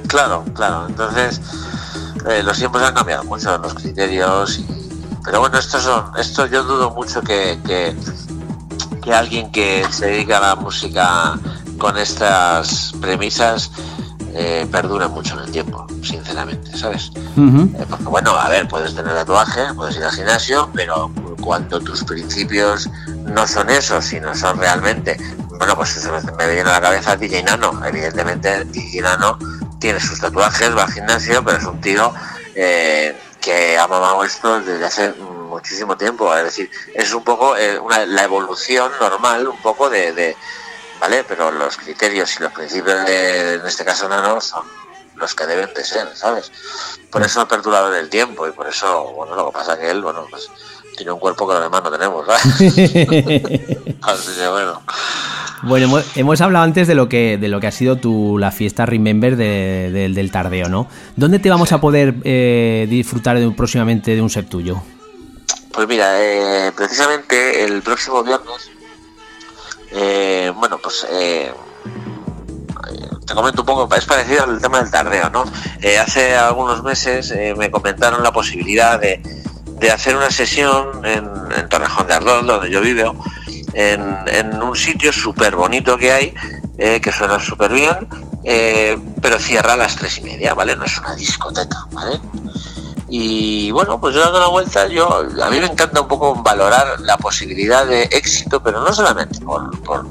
Claro, 0.07 0.45
claro. 0.55 0.87
Entonces, 0.89 1.41
eh, 2.31 2.43
los 2.43 2.57
tiempos 2.57 2.81
han 2.83 2.95
cambiado 2.95 3.25
mucho, 3.25 3.59
los 3.59 3.75
criterios. 3.75 4.61
y- 4.61 4.88
pero 5.29 5.41
bueno, 5.41 5.59
estos 5.59 5.83
son, 5.83 6.11
esto 6.17 6.47
yo 6.47 6.65
dudo 6.65 6.91
mucho 6.93 7.21
que, 7.21 7.59
que, 7.67 7.95
que 9.03 9.13
alguien 9.13 9.53
que 9.53 9.85
se 9.91 10.07
dedica 10.07 10.39
a 10.39 10.41
la 10.41 10.57
música 10.57 11.39
con 11.77 11.99
estas 11.99 12.95
premisas 12.99 13.71
eh, 14.33 14.67
perdure 14.73 15.07
mucho 15.07 15.35
en 15.35 15.45
el 15.45 15.51
tiempo, 15.51 15.87
sinceramente, 16.03 16.75
¿sabes? 16.75 17.13
Eh, 17.15 17.87
porque 17.91 18.05
bueno, 18.05 18.31
a 18.31 18.49
ver, 18.49 18.69
puedes 18.69 18.95
tener 18.95 19.13
tatuaje, 19.13 19.75
puedes 19.75 19.97
ir 19.97 20.05
al 20.05 20.13
gimnasio, 20.13 20.71
pero 20.73 21.13
cuando 21.43 21.79
tus 21.79 22.05
principios 22.05 22.89
no 23.27 23.47
son 23.47 23.69
esos, 23.69 24.07
sino 24.07 24.35
son 24.35 24.57
realmente, 24.57 25.19
bueno, 25.59 25.77
pues 25.77 25.95
eso 25.95 26.11
me, 26.11 26.23
me 26.39 26.55
viene 26.55 26.71
a 26.71 26.73
la 26.73 26.81
cabeza 26.81 27.17
DJ 27.17 27.43
Nano. 27.43 27.79
Evidentemente, 27.85 28.65
DJ 28.65 29.03
Nano 29.03 29.39
tiene 29.79 30.01
sus 30.01 30.21
tatuajes, 30.21 30.75
va 30.75 30.85
al 30.85 30.93
gimnasio, 30.93 31.45
pero 31.45 31.59
es 31.59 31.65
un 31.65 31.79
tío 31.83 32.15
eh, 32.55 33.15
que 33.49 33.79
ha 33.79 33.89
mamado 33.89 34.23
esto 34.25 34.61
desde 34.61 34.85
hace 34.85 35.09
muchísimo 35.15 35.97
tiempo. 35.97 36.35
Es 36.37 36.45
decir, 36.45 36.71
es 36.95 37.15
un 37.15 37.25
poco 37.25 37.57
eh, 37.57 37.79
una- 37.79 38.05
la 38.05 38.25
evolución 38.25 38.93
normal, 39.01 39.49
un 39.49 39.57
poco 39.63 39.89
de, 39.89 40.13
de- 40.13 40.37
¿vale? 41.01 41.25
Pero 41.25 41.51
los 41.51 41.79
criterios 41.79 42.37
y 42.39 42.43
los 42.43 42.53
principios 42.53 43.07
de, 43.07 43.55
en 43.55 43.67
este 43.67 43.87
caso 43.87 44.07
Nano, 44.07 44.39
son 44.43 44.67
los 45.15 45.35
que 45.35 45.47
deben 45.47 45.73
de 45.73 45.83
ser, 45.83 46.15
¿sabes? 46.15 46.53
Por 47.11 47.23
eso 47.23 47.41
ha 47.41 47.49
perdurado 47.49 47.89
en 47.91 47.99
el 48.01 48.11
tiempo 48.11 48.47
y 48.47 48.53
por 48.53 48.69
eso, 48.69 49.05
bueno, 49.13 49.35
lo 49.35 49.47
que 49.47 49.53
pasa 49.53 49.79
que 49.79 49.91
él, 49.91 50.03
bueno, 50.03 50.27
pues 50.29 50.47
tiene 50.99 51.13
un 51.13 51.19
cuerpo 51.19 51.47
que 51.49 51.55
los 51.55 51.63
demás 51.63 51.83
no 51.83 51.91
tenemos. 51.91 52.27
Así 54.03 54.33
que 54.37 54.49
bueno. 54.49 54.83
Bueno, 55.63 55.87
hemos, 55.87 56.17
hemos 56.17 56.41
hablado 56.41 56.65
antes 56.65 56.87
de 56.87 56.95
lo 56.95 57.09
que 57.09 57.37
de 57.39 57.49
lo 57.49 57.59
que 57.61 57.67
ha 57.67 57.73
sido 57.73 57.97
tu 57.97 58.39
la 58.39 58.51
fiesta 58.53 58.87
Remember 58.87 59.35
de- 59.37 59.91
del- 59.93 60.15
del 60.15 60.31
tardeo, 60.31 60.69
¿no? 60.69 60.87
¿Dónde 61.17 61.39
te 61.41 61.51
vamos 61.51 61.73
a 61.73 61.81
poder 61.81 62.15
eh, 62.25 62.87
disfrutar 62.89 63.39
de 63.39 63.51
próximamente 63.51 64.15
de 64.15 64.23
un 64.23 64.31
set 64.31 64.49
tuyo? 64.49 64.83
Pues 65.73 65.89
mira, 65.89 66.21
eh, 66.23 66.73
precisamente 66.77 67.65
el 67.65 67.83
próximo 67.83 68.23
viernes, 68.23 68.71
eh, 69.93 70.53
bueno, 70.57 70.79
pues 70.83 71.07
eh, 71.11 71.53
te 73.27 73.35
comento 73.35 73.63
un 73.63 73.67
poco, 73.67 73.95
es 73.95 74.05
parecido 74.05 74.45
al 74.45 74.61
tema 74.61 74.81
del 74.81 74.91
tardeo, 74.91 75.29
¿no? 75.31 75.45
Eh, 75.83 75.99
hace 75.99 76.35
algunos 76.37 76.83
meses 76.83 77.31
eh, 77.33 77.55
me 77.57 77.71
comentaron 77.71 78.23
la 78.23 78.33
posibilidad 78.33 78.99
de, 79.01 79.21
de 79.81 79.91
hacer 79.91 80.17
una 80.17 80.31
sesión 80.31 81.05
en, 81.05 81.29
en 81.57 81.69
Torrejón 81.69 82.07
de 82.07 82.15
Ardón, 82.15 82.47
donde 82.47 82.71
yo 82.71 82.81
vivo, 82.81 83.15
en, 83.75 84.17
en 84.27 84.63
un 84.63 84.77
sitio 84.77 85.13
súper 85.13 85.55
bonito 85.57 85.97
que 85.97 86.13
hay, 86.13 86.35
eh, 86.79 87.01
que 87.01 87.13
suena 87.13 87.39
súper 87.41 87.73
bien, 87.73 88.09
eh, 88.45 88.99
pero 89.21 89.39
cierra 89.39 89.73
a 89.73 89.77
las 89.77 89.97
tres 89.97 90.19
y 90.19 90.23
media, 90.23 90.55
¿vale? 90.55 90.77
No 90.77 90.85
es 90.85 90.99
una 90.99 91.15
discoteca, 91.15 91.87
¿vale? 91.93 92.21
Y 93.09 93.71
bueno, 93.71 94.01
pues 94.01 94.15
yo 94.15 94.21
dando 94.21 94.39
la 94.39 94.49
vuelta, 94.49 94.87
yo 94.87 95.25
a 95.43 95.51
mí 95.51 95.59
me 95.61 95.67
encanta 95.67 96.01
un 96.01 96.09
poco 96.09 96.35
valorar 96.37 97.01
la 97.01 97.17
posibilidad 97.17 97.87
de 97.87 98.03
éxito, 98.05 98.63
pero 98.63 98.83
no 98.83 98.93
solamente 98.93 99.41
por, 99.41 99.77
por, 99.83 100.07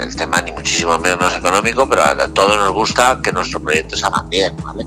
el 0.00 0.16
tema 0.16 0.42
ni 0.42 0.50
muchísimo 0.50 0.98
menos 0.98 1.32
económico, 1.34 1.88
pero 1.88 2.02
a 2.02 2.28
todos 2.28 2.56
nos 2.56 2.72
gusta 2.72 3.20
que 3.22 3.32
nuestros 3.32 3.62
proyectos 3.62 4.00
salgan 4.00 4.28
bien, 4.28 4.56
¿vale? 4.62 4.84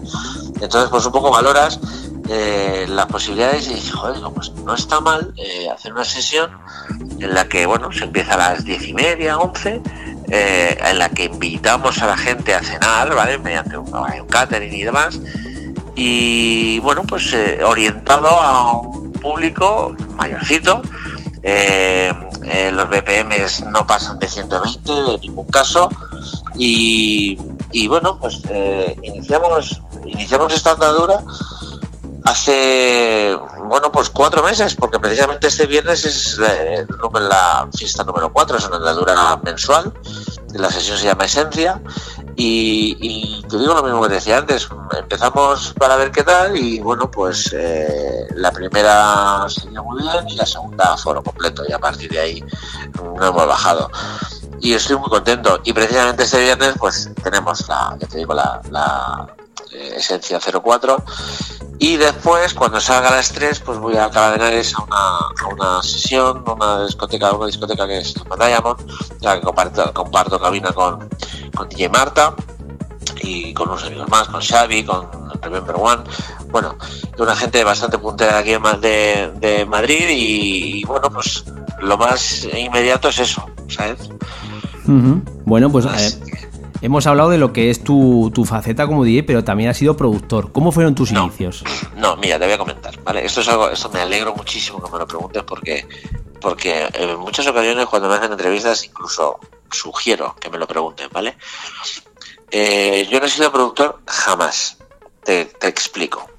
Entonces, 0.60 0.90
pues 0.90 1.06
un 1.06 1.14
poco 1.14 1.32
valoras 1.32 1.80
eh, 2.28 2.86
las 2.90 3.06
posibilidades 3.06 3.70
y 3.70 3.90
joder, 3.92 4.20
pues 4.34 4.52
no 4.52 4.74
está 4.74 5.00
mal 5.00 5.34
eh, 5.38 5.70
hacer 5.70 5.94
una 5.94 6.06
sesión 6.06 6.50
en 7.20 7.34
la 7.34 7.48
que, 7.48 7.66
bueno, 7.66 7.92
se 7.92 8.06
empieza 8.06 8.34
a 8.34 8.38
las 8.38 8.66
diez 8.66 8.88
y 8.88 8.94
media, 8.94 9.38
once, 9.38 9.82
eh, 10.30 10.78
en 10.84 11.00
la 11.00 11.10
que 11.10 11.26
invitamos 11.26 12.02
a 12.02 12.08
la 12.08 12.18
gente 12.18 12.56
a 12.56 12.62
cenar, 12.64 13.14
¿vale? 13.14 13.38
Mediante 13.38 13.78
un, 13.78 13.92
catering 14.28 14.74
y 14.74 14.84
demás. 14.84 15.20
Y 15.96 16.80
bueno 16.80 17.04
pues 17.04 17.32
eh, 17.34 17.64
orientado 17.64 18.28
a 18.28 18.72
un 18.82 19.12
público 19.14 19.96
mayorcito. 20.16 20.82
Los 21.44 22.90
BPMs 22.90 23.66
no 23.68 23.86
pasan 23.86 24.20
de 24.20 24.28
120 24.28 24.92
en 24.92 25.22
ningún 25.22 25.48
caso. 25.48 25.90
Y, 26.58 27.40
y 27.72 27.88
bueno 27.88 28.18
pues 28.20 28.42
iniciamos 29.04 29.82
iniciamos 30.06 30.54
esta 30.54 30.72
andadura 30.72 31.24
hace 32.26 33.38
bueno 33.66 33.92
pues 33.92 34.10
cuatro 34.10 34.42
meses 34.44 34.76
porque 34.76 35.00
precisamente 35.00 35.48
este 35.48 35.68
viernes 35.68 36.06
es 36.06 36.40
eh, 36.40 36.86
la 37.20 37.68
fiesta 37.72 38.04
número 38.04 38.34
cuatro 38.34 38.58
es 38.58 38.68
una 38.68 38.78
andadura 38.78 39.38
mensual 39.44 39.94
la 40.54 40.72
sesión 40.72 40.98
se 40.98 41.06
llama 41.06 41.26
Esencia 41.26 41.82
y, 42.36 42.98
y 43.00 43.44
te 43.44 43.58
digo 43.58 43.74
lo 43.74 43.84
mismo 43.84 44.02
que 44.04 44.16
decía 44.16 44.38
antes, 44.38 44.68
empezamos 44.98 45.74
para 45.78 45.96
ver 45.96 46.12
qué 46.12 46.24
tal 46.24 46.56
y 46.58 46.80
bueno, 46.80 47.10
pues 47.10 47.54
eh, 47.54 48.28
la 48.36 48.52
primera 48.52 49.46
salió 49.48 49.84
muy 49.84 50.02
bien 50.02 50.30
y 50.30 50.36
la 50.36 50.46
segunda 50.46 50.98
foro 50.98 51.24
completo 51.24 51.64
y 51.68 51.72
a 51.72 51.80
partir 51.80 52.12
de 52.12 52.20
ahí 52.20 52.44
no 53.02 53.26
hemos 53.26 53.48
bajado. 53.48 53.90
Y 54.60 54.74
estoy 54.74 54.98
muy 54.98 55.10
contento 55.10 55.62
y 55.64 55.74
precisamente 55.74 56.24
este 56.24 56.42
viernes 56.42 56.74
pues 56.78 57.10
tenemos 57.24 57.68
la, 57.68 57.96
ya 58.00 58.08
te 58.08 58.18
digo, 58.18 58.34
la, 58.34 58.62
la 58.70 59.28
eh, 59.72 59.96
Esencia 59.98 60.40
04 60.40 61.04
y 61.80 61.98
después 61.98 62.54
cuando 62.54 62.80
salga 62.80 63.10
a 63.10 63.16
las 63.16 63.32
3 63.32 63.60
pues 63.60 63.80
voy 63.80 63.96
a 63.98 64.06
Alcalá 64.06 64.32
de 64.32 64.36
Henares 64.36 64.74
a 64.76 64.84
una, 64.84 64.98
a 64.98 65.54
una 65.54 65.84
sesión, 65.84 66.44
una 66.48 66.86
discoteca, 66.86 67.34
una 67.34 67.48
discoteca 67.48 67.88
que 67.88 68.04
llama 68.04 68.36
Diamond, 68.38 68.92
la 69.22 69.36
que 69.36 69.42
comparto, 69.42 69.94
comparto 69.94 70.40
cabina 70.40 70.72
con, 70.72 71.10
con 71.56 71.70
DJ 71.70 71.90
Marta 71.90 72.36
y 73.22 73.54
con 73.54 73.70
unos 73.70 73.84
amigos 73.84 74.08
más, 74.10 74.28
con 74.28 74.42
Xavi, 74.42 74.84
con 74.84 75.08
Remember 75.42 75.76
One, 75.78 76.04
bueno, 76.50 76.76
de 77.16 77.24
una 77.24 77.36
gente 77.36 77.64
bastante 77.64 77.98
puntera 77.98 78.38
aquí 78.38 78.56
de, 78.80 79.32
de 79.40 79.66
Madrid 79.66 80.08
y, 80.10 80.84
bueno, 80.86 81.10
pues 81.10 81.44
lo 81.82 81.98
más 81.98 82.46
inmediato 82.46 83.10
es 83.10 83.20
eso, 83.20 83.46
¿sabes? 83.68 84.10
Bueno, 85.46 85.72
pues 85.72 85.86
eh, 85.86 86.45
hemos 86.86 87.08
hablado 87.08 87.30
de 87.32 87.40
lo 87.40 87.52
que 87.52 87.72
es 87.72 87.84
tu, 87.84 88.32
tu 88.34 88.46
faceta 88.46 88.86
como 88.86 89.04
DJ, 89.04 89.24
pero 89.24 89.44
también 89.44 89.70
has 89.70 89.78
sido 89.78 89.98
productor. 89.98 90.52
¿Cómo 90.52 90.72
fueron 90.72 90.94
tus 90.94 91.12
inicios? 91.12 91.64
No, 91.96 92.16
mira, 92.16 92.38
te 92.38 92.46
voy 92.46 92.54
a 92.54 92.58
comentar, 92.60 93.02
¿vale? 93.04 93.26
Esto 93.26 93.42
es 93.42 93.50
algo, 93.50 93.70
esto 93.70 93.90
me 93.90 94.02
alegro 94.02 94.36
muchísimo 94.36 94.82
que 94.82 94.92
me 94.92 95.00
lo 95.00 95.08
preguntes 95.08 95.44
porque, 95.44 95.88
porque 96.40 96.88
en 96.94 97.20
muchas 97.20 97.48
ocasiones 97.48 97.88
cuando 97.88 98.08
me 98.08 98.16
hacen 98.16 98.32
entrevistas 98.32 98.86
incluso 98.86 99.40
sugiero 99.72 100.36
que 100.40 100.50
me 100.50 100.60
lo 100.60 100.68
pregunten, 100.68 101.10
¿vale? 101.12 101.38
Eh, 102.52 103.08
yo 103.10 103.20
no 103.20 103.26
he 103.26 103.30
sido 103.30 103.52
productor 103.52 104.00
jamás, 104.06 104.78
te, 105.24 105.46
te 105.46 105.68
explico. 105.68 106.30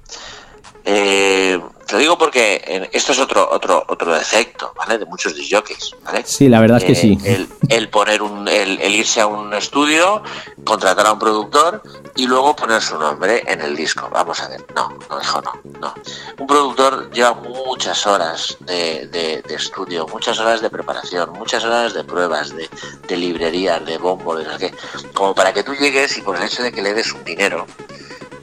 Eh, 0.89 1.59
te 1.85 1.97
digo 1.97 2.17
porque 2.17 2.61
eh, 2.65 2.89
esto 2.93 3.11
es 3.11 3.19
otro 3.19 3.49
otro 3.51 3.83
otro 3.89 4.13
defecto, 4.13 4.71
¿vale? 4.73 4.97
De 4.97 5.05
muchos 5.05 5.35
disjockeys, 5.35 5.91
¿vale? 6.05 6.23
Sí, 6.25 6.47
la 6.47 6.61
verdad 6.61 6.77
es 6.77 6.85
que 6.85 6.93
Eh, 6.93 6.95
sí. 6.95 7.17
El, 7.25 7.49
el 7.67 7.89
poner 7.89 8.21
un, 8.21 8.47
el, 8.47 8.79
el 8.81 8.95
irse 8.95 9.19
a 9.19 9.27
un 9.27 9.53
estudio, 9.53 10.23
contratar 10.63 11.05
a 11.07 11.11
un 11.11 11.19
productor 11.19 11.81
y 12.15 12.25
luego 12.25 12.55
poner 12.55 12.81
su 12.81 12.97
nombre 12.97 13.43
en 13.47 13.59
el 13.59 13.75
disco. 13.75 14.07
Vamos 14.09 14.39
a 14.39 14.47
ver, 14.47 14.65
no, 14.75 14.97
no, 15.09 15.21
hijo, 15.21 15.41
no, 15.41 15.51
no. 15.81 15.93
Un 16.39 16.47
productor 16.47 17.11
lleva 17.11 17.33
muchas 17.33 18.07
horas 18.07 18.55
de, 18.61 19.07
de- 19.07 19.41
de 19.41 19.55
estudio, 19.55 20.07
muchas 20.07 20.39
horas 20.39 20.61
de 20.61 20.69
preparación, 20.69 21.33
muchas 21.33 21.65
horas 21.65 21.93
de 21.93 22.05
pruebas, 22.05 22.55
de, 22.55 22.69
de 23.09 23.17
librerías, 23.17 23.85
de 23.85 23.97
bombo, 23.97 24.35
de 24.37 24.45
no 24.45 24.57
sé 24.57 24.71
qué, 24.71 24.73
como 25.13 25.35
para 25.35 25.51
que 25.53 25.63
tú 25.63 25.73
llegues 25.75 26.17
y 26.17 26.21
por 26.21 26.37
el 26.37 26.43
hecho 26.43 26.63
de 26.63 26.71
que 26.71 26.81
le 26.81 26.93
des 26.93 27.11
un 27.11 27.25
dinero, 27.25 27.65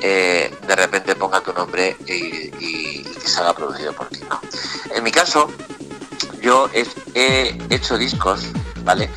eh, 0.07 0.55
de 0.67 0.77
repente 0.77 1.15
ponga 1.17 1.41
tu 1.41 1.51
nombre 1.55 1.97
y, 2.07 2.13
y- 2.13 2.53
y 2.61 3.03
que 3.05 3.27
salga 3.27 3.55
producido 3.55 3.95
por 3.95 4.07
ti. 4.09 4.21
No. 4.29 4.39
En 4.95 5.03
mi 5.03 5.11
caso, 5.11 5.51
yo 6.43 6.69
he, 6.75 6.87
he 7.15 7.59
hecho 7.71 7.97
discos, 7.97 8.41
¿vale? 8.85 9.09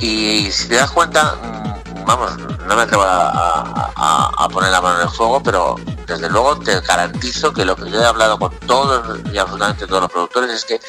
Y 0.00 0.50
si 0.50 0.66
te 0.68 0.74
das 0.74 0.90
cuenta, 0.90 1.36
mm, 1.40 2.04
vamos, 2.04 2.36
no 2.66 2.74
me 2.76 2.82
atrevo 2.82 3.04
a, 3.04 3.92
a- 3.94 4.48
poner 4.48 4.70
la 4.72 4.80
mano 4.80 4.96
en 5.00 5.06
el 5.06 5.12
fuego, 5.14 5.40
pero 5.42 5.76
desde 6.06 6.28
luego 6.28 6.58
te 6.58 6.80
garantizo 6.80 7.52
que 7.52 7.64
lo 7.64 7.76
que 7.76 7.88
yo 7.88 8.00
he 8.00 8.04
hablado 8.04 8.38
con 8.40 8.50
todos 8.66 9.20
y 9.32 9.38
absolutamente 9.38 9.86
todos 9.86 10.02
los 10.02 10.10
productores 10.10 10.50
es 10.50 10.64
que 10.64 10.80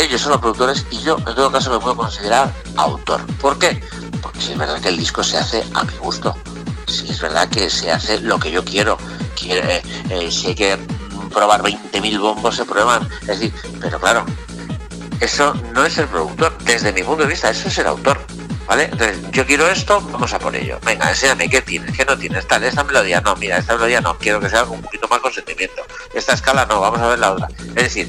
ellos 0.00 0.20
son 0.22 0.32
los 0.32 0.40
productores 0.40 0.86
y 0.90 0.98
yo 1.02 1.18
en 1.18 1.24
todo 1.34 1.50
caso 1.52 1.70
me 1.72 1.78
puedo 1.78 1.96
considerar 1.96 2.50
autor. 2.76 3.20
¿Por 3.38 3.58
qué? 3.58 3.82
Porque 4.22 4.38
es 4.38 4.56
verdad 4.56 4.80
que 4.80 4.88
el 4.88 4.96
disco 4.96 5.22
se 5.22 5.36
hace 5.36 5.62
a 5.74 5.84
mi 5.84 5.94
gusto. 5.98 6.34
Es 7.00 7.20
verdad 7.20 7.48
que 7.48 7.70
se 7.70 7.90
hace 7.90 8.20
lo 8.20 8.38
que 8.38 8.50
yo 8.50 8.64
quiero. 8.64 8.98
Quiero, 9.38 9.68
eh, 9.68 9.82
eh, 10.10 10.30
si 10.30 10.48
hay 10.48 10.54
que 10.54 10.78
probar 11.32 11.62
20.000 11.62 12.20
bombos 12.20 12.56
se 12.56 12.64
prueban. 12.64 13.08
Es 13.22 13.40
decir, 13.40 13.52
pero 13.80 13.98
claro, 13.98 14.26
eso 15.20 15.54
no 15.72 15.84
es 15.84 15.96
el 15.98 16.06
productor. 16.08 16.56
Desde 16.64 16.92
mi 16.92 17.02
punto 17.02 17.22
de 17.22 17.30
vista, 17.30 17.50
eso 17.50 17.68
es 17.68 17.78
el 17.78 17.86
autor. 17.86 18.20
¿Vale? 18.66 18.84
Entonces, 18.84 19.18
yo 19.32 19.44
quiero 19.44 19.68
esto, 19.68 20.00
vamos 20.00 20.32
a 20.32 20.38
por 20.38 20.54
ello. 20.54 20.78
Venga, 20.84 21.08
enséñame, 21.08 21.48
¿qué 21.48 21.62
tienes? 21.62 21.96
¿Qué 21.96 22.04
no 22.04 22.16
tienes? 22.16 22.46
Tal, 22.46 22.62
esta 22.62 22.84
melodía, 22.84 23.20
no, 23.20 23.34
mira, 23.36 23.58
esta 23.58 23.74
melodía 23.74 24.00
no, 24.00 24.16
quiero 24.18 24.40
que 24.40 24.48
sea 24.48 24.64
un 24.64 24.80
poquito 24.80 25.08
más 25.08 25.18
con 25.18 25.32
sentimiento. 25.32 25.82
Esta 26.14 26.34
escala 26.34 26.64
no, 26.66 26.80
vamos 26.80 27.00
a 27.00 27.08
ver 27.08 27.18
la 27.18 27.32
otra. 27.32 27.48
Es 27.74 27.84
decir, 27.84 28.08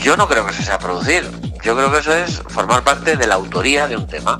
yo 0.00 0.16
no 0.16 0.26
creo 0.26 0.44
que 0.44 0.52
eso 0.52 0.62
sea 0.62 0.78
producir. 0.78 1.30
Yo 1.62 1.76
creo 1.76 1.92
que 1.92 1.98
eso 1.98 2.14
es 2.14 2.42
formar 2.48 2.82
parte 2.82 3.16
de 3.16 3.26
la 3.26 3.34
autoría 3.34 3.86
de 3.86 3.96
un 3.96 4.06
tema. 4.06 4.38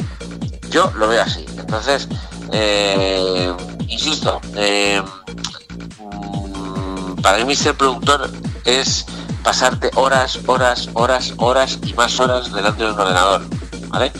Yo 0.71 0.91
lo 0.97 1.09
veo 1.09 1.23
así. 1.23 1.45
Entonces, 1.59 2.09
eh, 2.53 3.53
insisto, 3.89 4.41
eh, 4.57 5.03
mm, 5.99 7.21
para 7.23 7.45
mí 7.45 7.55
ser 7.55 7.77
productor 7.77 8.31
es 8.65 9.07
pasarte 9.43 9.91
horas, 9.95 10.39
horas, 10.47 10.89
horas, 10.95 11.35
horas 11.39 11.79
y 11.85 11.95
más 11.95 12.19
horas 12.21 12.53
delante 12.53 12.85
de 12.85 12.93
un 12.93 12.99
ordenador, 12.99 13.43
¿vale? 13.89 14.13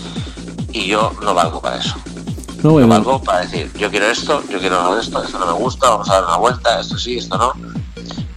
Y 0.73 0.87
yo 0.87 1.13
no 1.23 1.35
valgo 1.35 1.61
para 1.61 1.79
eso. 1.79 1.97
No, 2.63 2.75
valgo 2.87 3.23
para 3.23 3.41
decir, 3.41 3.73
yo 3.75 3.91
quiero 3.91 4.07
esto, 4.07 4.43
yo 4.51 4.59
quiero 4.59 4.99
esto, 4.99 5.23
esto 5.23 5.39
no 5.39 5.47
me 5.47 5.53
gusta, 5.53 5.89
vamos 5.89 6.11
a 6.11 6.15
dar 6.15 6.25
una 6.25 6.37
vuelta, 6.37 6.81
esto 6.81 6.99
sí, 6.99 7.17
esto 7.17 7.39
no. 7.39 7.55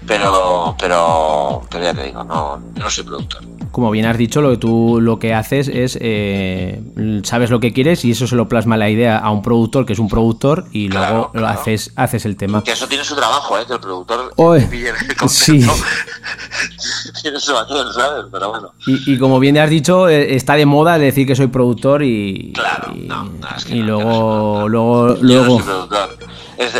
Pero, 0.07 0.75
pero, 0.79 1.61
pero 1.69 1.83
ya 1.83 1.93
te 1.93 2.03
digo, 2.03 2.23
no, 2.23 2.57
no 2.75 2.89
soy 2.89 3.03
productor. 3.03 3.52
Como 3.73 3.89
bien 3.89 4.05
has 4.05 4.19
dicho, 4.19 4.39
lo 4.39 4.51
que 4.51 4.57
tú 4.57 4.99
lo 5.01 5.17
que 5.17 5.33
haces 5.33 5.67
es 5.67 5.97
eh, 5.99 6.79
sabes 7.23 7.49
lo 7.49 7.59
que 7.59 7.73
quieres 7.73 8.05
y 8.05 8.11
eso 8.11 8.27
se 8.27 8.35
lo 8.35 8.47
plasma 8.47 8.77
la 8.77 8.87
idea 8.87 9.17
a 9.17 9.31
un 9.31 9.41
productor 9.41 9.87
que 9.87 9.93
es 9.93 9.99
un 9.99 10.07
productor 10.07 10.65
y 10.71 10.89
luego 10.89 11.31
Claro, 11.31 11.47
haces 11.47 11.91
haces 11.95 12.25
el 12.27 12.37
tema. 12.37 12.63
Que 12.63 12.73
eso 12.73 12.87
tiene 12.87 13.03
su 13.03 13.15
trabajo, 13.15 13.57
¿eh? 13.57 13.63
Que 13.65 13.73
el 13.73 13.79
productor 13.79 14.31
Oye, 14.35 14.61
pille 14.71 14.89
el 14.89 15.27
sí. 15.27 15.65
tiene 17.23 17.39
su 17.39 17.57
acción, 17.57 17.91
¿sabes? 17.91 18.25
Pero 18.31 18.49
bueno. 18.51 18.73
Y, 18.85 19.13
y 19.15 19.17
como 19.17 19.39
bien 19.39 19.57
has 19.57 19.71
dicho, 19.71 20.07
eh, 20.07 20.35
está 20.35 20.53
de 20.53 20.67
moda 20.67 20.99
decir 20.99 21.25
que 21.25 21.35
soy 21.35 21.47
productor 21.47 22.03
y, 22.03 22.53
Claro, 22.53 22.93
y, 22.95 23.07
no, 23.07 23.23
no, 23.23 23.47
es 23.57 23.65
que 23.65 23.75
y 23.75 23.79
no, 23.79 23.85
luego 23.85 24.69
luego 24.69 25.17
luego 25.19 25.55
soy 25.57 25.63
productor. 25.63 26.09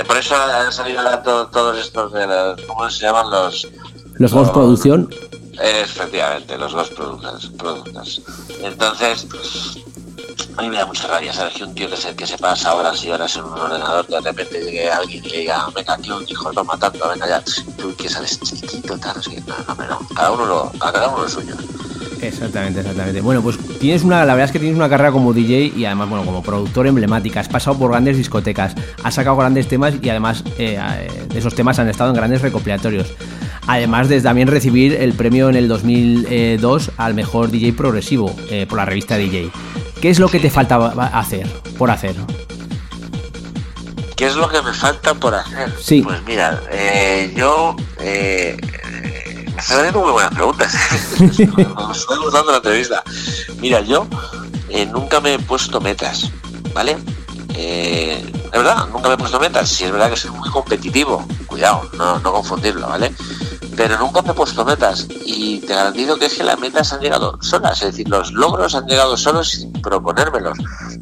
Por 0.05 0.17
eso 0.17 0.35
han 0.35 0.71
salido 0.71 1.01
todos 1.51 1.79
estos 1.79 2.13
de 2.13 2.27
los, 2.27 2.61
¿cómo 2.67 2.87
se 2.87 3.03
llaman 3.03 3.31
los? 3.31 3.67
los 4.19 4.31
Ghost 4.31 4.53
Producción. 4.53 5.09
Efectivamente, 5.59 6.57
los 6.57 6.73
Ghost 6.73 6.93
Producers. 6.93 7.51
producers. 7.57 8.21
Entonces, 8.61 9.27
a 10.57 10.61
mí 10.61 10.69
me 10.69 10.77
da 10.77 10.85
mucha 10.85 11.07
rabia, 11.07 11.33
¿sabes? 11.33 11.53
Que 11.53 11.63
un 11.63 11.73
tío 11.73 11.89
que 11.89 11.97
se, 11.97 12.15
que 12.15 12.25
se 12.25 12.37
pasa 12.37 12.73
horas 12.73 13.03
y 13.03 13.11
horas 13.11 13.35
en 13.35 13.43
un 13.43 13.53
ordenador, 13.53 14.07
de 14.07 14.21
repente 14.21 14.59
llegue 14.63 14.89
alguien 14.89 15.23
y 15.23 15.29
le 15.29 15.37
diga, 15.39 15.67
venga, 15.75 15.97
tío, 15.97 16.17
un 16.17 16.25
hijo, 16.27 16.51
toma 16.51 16.77
tanto, 16.77 17.09
venga 17.09 17.27
ya, 17.27 17.43
tú 17.77 17.95
que 17.95 18.09
sales 18.09 18.39
chiquitito, 18.39 18.97
tal, 18.97 19.21
qué. 19.21 19.41
no, 19.41 19.75
no, 19.75 19.87
no, 19.87 20.07
cada 20.15 20.31
uno 20.31 20.45
lo, 20.45 20.71
a 20.79 20.91
cada 20.91 21.09
uno 21.09 21.23
lo 21.23 21.29
suyo. 21.29 21.55
Exactamente, 22.21 22.79
exactamente. 22.79 23.21
Bueno, 23.21 23.41
pues 23.41 23.57
tienes 23.79 24.03
una, 24.03 24.25
la 24.25 24.33
verdad 24.33 24.45
es 24.45 24.51
que 24.51 24.59
tienes 24.59 24.77
una 24.77 24.87
carrera 24.87 25.11
como 25.11 25.33
DJ 25.33 25.73
y 25.75 25.85
además, 25.85 26.09
bueno, 26.09 26.25
como 26.25 26.41
productor 26.41 26.87
emblemática. 26.87 27.41
Has 27.41 27.49
pasado 27.49 27.77
por 27.77 27.91
grandes 27.91 28.15
discotecas, 28.15 28.75
has 29.03 29.13
sacado 29.13 29.35
grandes 29.35 29.67
temas 29.67 29.95
y 30.01 30.09
además 30.09 30.43
eh, 30.57 30.79
eh, 30.79 31.27
esos 31.35 31.53
temas 31.53 31.79
han 31.79 31.89
estado 31.89 32.11
en 32.11 32.15
grandes 32.15 32.41
recopilatorios. 32.41 33.13
Además 33.67 34.09
de 34.09 34.21
también 34.21 34.47
recibir 34.47 34.93
el 34.93 35.13
premio 35.13 35.49
en 35.49 35.55
el 35.55 35.67
2002 35.67 36.91
al 36.97 37.13
mejor 37.13 37.49
DJ 37.49 37.73
progresivo 37.73 38.35
eh, 38.49 38.65
por 38.67 38.77
la 38.77 38.85
revista 38.85 39.17
DJ. 39.17 39.51
¿Qué 40.01 40.09
es 40.09 40.19
lo 40.19 40.27
que 40.27 40.39
te 40.39 40.49
falta 40.49 40.75
hacer, 41.17 41.47
por 41.77 41.89
hacer? 41.89 42.15
¿Qué 44.15 44.27
es 44.27 44.35
lo 44.35 44.49
que 44.49 44.61
me 44.61 44.73
falta 44.73 45.13
por 45.13 45.33
hacer? 45.33 45.73
Sí. 45.79 46.01
Pues 46.01 46.21
mira, 46.25 46.61
eh, 46.71 47.33
yo... 47.35 47.75
Eh, 47.99 48.57
me 49.53 49.61
estás 49.61 49.77
haciendo 49.77 50.01
muy 50.01 50.11
buenas 50.11 50.33
preguntas. 50.33 50.73
me 51.19 51.25
está 51.27 52.17
gustando 52.17 52.51
la 52.51 52.57
entrevista. 52.57 53.03
Mira, 53.59 53.81
yo 53.81 54.07
eh, 54.69 54.85
nunca 54.85 55.19
me 55.21 55.35
he 55.35 55.39
puesto 55.39 55.79
metas, 55.79 56.31
¿vale? 56.73 56.97
Eh, 57.55 58.23
de 58.51 58.57
verdad, 58.57 58.87
nunca 58.91 59.09
me 59.09 59.13
he 59.13 59.17
puesto 59.17 59.39
metas. 59.39 59.69
Si 59.69 59.83
es 59.83 59.91
verdad 59.91 60.09
que 60.09 60.17
soy 60.17 60.31
muy 60.31 60.49
competitivo, 60.49 61.25
cuidado, 61.45 61.87
no, 61.97 62.19
no 62.19 62.31
confundirlo, 62.31 62.87
¿vale? 62.87 63.13
Pero 63.75 63.97
nunca 63.97 64.21
me 64.21 64.31
he 64.31 64.33
puesto 64.33 64.63
metas 64.63 65.07
y 65.25 65.59
te 65.59 65.73
garantizo 65.73 66.17
que 66.17 66.25
es 66.27 66.33
que 66.35 66.43
las 66.43 66.59
metas 66.59 66.93
han 66.93 67.01
llegado 67.01 67.37
solas, 67.41 67.81
es 67.81 67.91
decir, 67.91 68.07
los 68.07 68.31
logros 68.31 68.75
han 68.75 68.85
llegado 68.85 69.17
solos 69.17 69.49
sin 69.49 69.71
proponérmelos. 69.73 70.57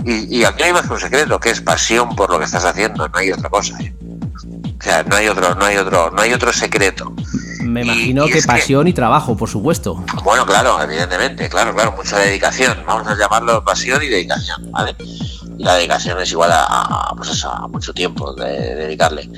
Y, 0.06 0.38
y 0.38 0.46
aquí 0.46 0.64
hay 0.64 0.74
más 0.74 0.84
que 0.88 0.94
un 0.94 1.00
secreto, 1.00 1.40
que 1.40 1.50
es 1.50 1.62
pasión 1.62 2.16
por 2.16 2.30
lo 2.30 2.40
que 2.40 2.46
estás 2.46 2.66
haciendo, 2.66 3.08
no 3.08 3.18
hay 3.18 3.32
otra 3.32 3.50
cosa. 3.50 3.78
¿eh? 3.82 3.94
O 4.82 4.84
sea, 4.84 5.04
no 5.04 5.16
hay 5.16 5.28
otro, 5.28 5.54
no 5.54 5.66
hay 5.66 5.78
otro, 5.78 6.10
no 6.10 6.22
hay 6.22 6.34
otro 6.34 6.52
secreto. 6.52 7.14
Me 7.62 7.84
imagino 7.84 8.28
y 8.28 8.32
que 8.32 8.42
pasión 8.42 8.88
y 8.88 8.94
trabajo, 8.94 9.38
por 9.38 9.48
supuesto. 9.48 10.04
Bueno, 10.24 10.44
claro, 10.46 10.82
evidentemente, 10.82 11.48
claro, 11.50 11.74
claro, 11.76 11.94
mucha 11.96 12.18
dedicación. 12.18 12.80
Vamos 12.88 13.08
a 13.08 13.16
llamarlo 13.16 13.64
pasión 13.64 14.02
y 14.02 14.08
dedicación, 14.08 14.72
¿vale? 14.72 14.96
Y 15.58 15.64
la 15.64 15.76
dedicación 15.76 16.20
es 16.20 16.32
igual 16.32 16.52
a, 16.52 16.66
a, 16.66 17.16
pues 17.16 17.30
eso, 17.30 17.52
a 17.52 17.68
mucho 17.68 17.94
tiempo 17.94 18.34
de, 18.34 18.76
dedicarle. 18.76 19.30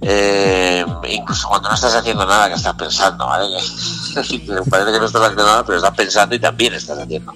Eh, 0.00 0.84
incluso 1.08 1.48
cuando 1.48 1.68
no 1.68 1.74
estás 1.74 1.94
haciendo 1.94 2.24
nada 2.24 2.48
que 2.48 2.54
estás 2.54 2.74
pensando, 2.74 3.26
¿vale? 3.26 3.46
Parece 4.70 4.92
que 4.92 4.98
no 4.98 5.06
estás 5.06 5.22
haciendo 5.22 5.44
nada, 5.44 5.64
pero 5.64 5.78
estás 5.78 5.94
pensando 5.94 6.34
y 6.34 6.38
también 6.38 6.74
estás 6.74 6.98
haciendo. 6.98 7.32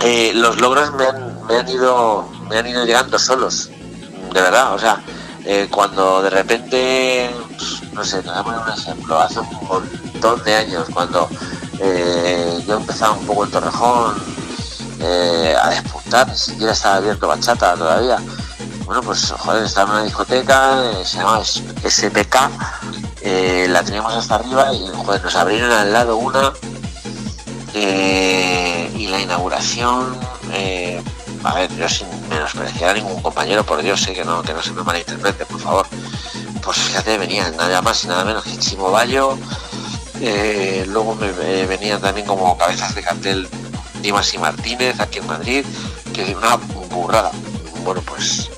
Eh, 0.00 0.32
los 0.34 0.60
logros 0.60 0.92
me 0.94 1.06
han, 1.56 1.68
ido 1.68 2.28
me 2.48 2.58
han 2.58 2.66
ido 2.66 2.84
llegando 2.84 3.18
solos, 3.18 3.68
de 4.32 4.40
verdad, 4.40 4.74
o 4.74 4.78
sea, 4.78 5.02
eh, 5.44 5.68
cuando 5.70 6.22
de 6.22 6.30
repente, 6.30 7.30
no 7.92 8.04
sé, 8.04 8.22
te 8.22 8.30
voy 8.30 8.38
a 8.38 8.42
poner 8.42 8.60
un 8.60 8.72
ejemplo, 8.72 9.20
hace 9.20 9.40
un 9.40 9.68
montón 9.68 10.42
de 10.44 10.54
años, 10.54 10.86
cuando 10.92 11.28
yo 12.66 12.76
empezaba 12.76 13.14
un 13.14 13.26
poco 13.26 13.44
en 13.44 13.50
Torrejón 13.50 14.14
a 15.62 15.70
despuntar, 15.70 16.28
ni 16.28 16.36
siquiera 16.36 16.72
estaba 16.72 16.96
abierto 16.96 17.28
bachata 17.28 17.74
todavía. 17.74 18.18
Bueno, 18.90 19.04
pues 19.04 19.30
joder, 19.30 19.62
estaba 19.62 19.90
en 19.90 19.94
una 19.94 20.04
discoteca, 20.04 20.90
eh, 20.90 21.04
se 21.04 21.18
llamaba 21.18 21.44
SPK, 21.44 22.36
eh, 23.22 23.66
la 23.68 23.84
teníamos 23.84 24.12
hasta 24.14 24.34
arriba 24.34 24.74
y 24.74 24.84
joder, 24.88 25.22
nos 25.22 25.36
abrieron 25.36 25.70
al 25.70 25.92
lado 25.92 26.16
una 26.16 26.52
eh, 27.72 28.92
y 28.96 29.06
la 29.06 29.20
inauguración, 29.20 30.18
a 31.44 31.54
ver, 31.54 31.72
yo 31.76 31.88
sin 31.88 32.08
menospreciar 32.28 32.90
a 32.90 32.94
ningún 32.94 33.22
compañero, 33.22 33.64
por 33.64 33.80
Dios, 33.80 34.00
sé 34.00 34.12
que 34.12 34.24
no, 34.24 34.42
que 34.42 34.52
no 34.52 34.60
se 34.60 34.72
me 34.72 34.82
malinterprete, 34.82 35.46
por 35.46 35.60
favor. 35.60 35.86
Pues 36.60 36.76
fíjate, 36.78 37.16
venían 37.16 37.56
nada 37.56 37.80
más 37.82 38.02
y 38.02 38.08
nada 38.08 38.24
menos 38.24 38.42
que 38.42 38.58
Chimo 38.58 38.90
Bayo, 38.90 39.38
luego 40.88 41.14
me 41.14 41.30
venían 41.64 42.00
también 42.00 42.26
como 42.26 42.58
cabezas 42.58 42.92
de 42.96 43.02
cartel 43.02 43.48
Dimas 44.02 44.34
y 44.34 44.38
Martínez 44.38 44.98
aquí 44.98 45.20
en 45.20 45.28
Madrid, 45.28 45.64
que 46.12 46.34
una 46.34 46.56
burrada. 46.56 47.30
Bueno, 47.84 48.02
pues, 48.02 48.50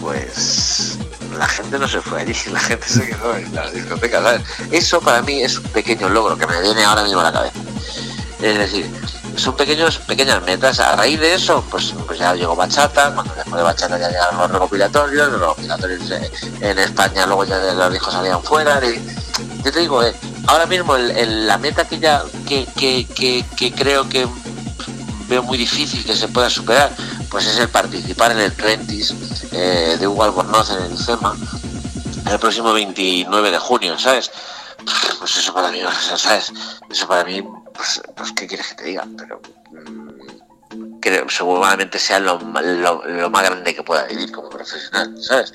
pues 0.00 0.98
la 1.38 1.46
gente 1.46 1.78
no 1.78 1.88
se 1.88 2.00
fue 2.00 2.22
allí, 2.22 2.34
la 2.52 2.60
gente 2.60 2.86
se 2.86 3.06
quedó 3.06 3.36
en 3.36 3.54
las 3.54 3.72
discotecas. 3.72 4.42
Eso 4.70 5.00
para 5.00 5.22
mí 5.22 5.42
es 5.42 5.58
un 5.58 5.64
pequeño 5.64 6.08
logro 6.08 6.36
que 6.36 6.46
me 6.46 6.60
viene 6.60 6.84
ahora 6.84 7.02
mismo 7.04 7.20
a 7.20 7.24
la 7.24 7.32
cabeza. 7.32 7.58
Es 8.40 8.58
decir, 8.58 8.90
son 9.36 9.56
pequeños, 9.56 9.98
pequeñas 9.98 10.42
metas. 10.42 10.80
A 10.80 10.96
raíz 10.96 11.18
de 11.20 11.34
eso, 11.34 11.64
pues, 11.70 11.94
pues 12.06 12.18
ya 12.18 12.34
llegó 12.34 12.56
Bachata, 12.56 13.14
cuando 13.14 13.34
después 13.34 13.56
de 13.56 13.62
Bachata 13.62 13.98
ya 13.98 14.08
llegaron 14.08 14.38
los 14.38 14.50
recopilatorios, 14.50 15.32
los 15.32 15.40
recopilatorios 15.40 16.10
en 16.60 16.78
España 16.78 17.26
luego 17.26 17.44
ya 17.44 17.58
los 17.58 17.92
discos 17.92 18.12
salían 18.12 18.42
fuera. 18.42 18.80
Yo 19.64 19.72
te 19.72 19.80
digo, 19.80 20.02
eh, 20.02 20.14
ahora 20.46 20.66
mismo 20.66 20.96
la 20.96 21.58
meta 21.58 21.86
que 21.86 21.98
ya 21.98 22.22
que, 22.46 22.66
que, 22.76 23.44
que 23.56 23.72
creo 23.72 24.08
que 24.08 24.26
veo 25.28 25.42
muy 25.42 25.58
difícil 25.58 26.04
que 26.04 26.16
se 26.16 26.28
pueda 26.28 26.48
superar, 26.48 26.90
pues 27.30 27.46
es 27.46 27.58
el 27.58 27.68
participar 27.68 28.32
en 28.32 28.38
el 28.38 28.52
Twenties 28.52 29.14
eh, 29.52 29.96
de 29.98 30.06
Hugo 30.06 30.24
Albornoz 30.24 30.70
en 30.70 30.82
el 30.84 30.92
IFEMA 30.94 31.36
el 32.30 32.38
próximo 32.38 32.72
29 32.72 33.50
de 33.50 33.58
junio, 33.58 33.98
¿sabes? 33.98 34.30
Pues 35.18 35.36
eso 35.36 35.52
para 35.54 35.70
mí, 35.70 35.80
¿sabes? 36.16 36.52
Eso 36.88 37.08
para 37.08 37.24
mí, 37.24 37.42
pues, 37.74 38.02
pues 38.14 38.32
¿qué 38.32 38.46
quieres 38.46 38.68
que 38.68 38.74
te 38.74 38.84
diga? 38.84 39.06
Pero 39.16 39.40
mm, 39.70 40.07
que 41.00 41.24
seguramente 41.28 41.98
sea 41.98 42.18
lo, 42.18 42.38
más 42.40 43.42
grande 43.42 43.74
que 43.74 43.82
pueda 43.82 44.04
vivir 44.04 44.30
como 44.32 44.48
profesional, 44.48 45.14
¿sabes? 45.20 45.52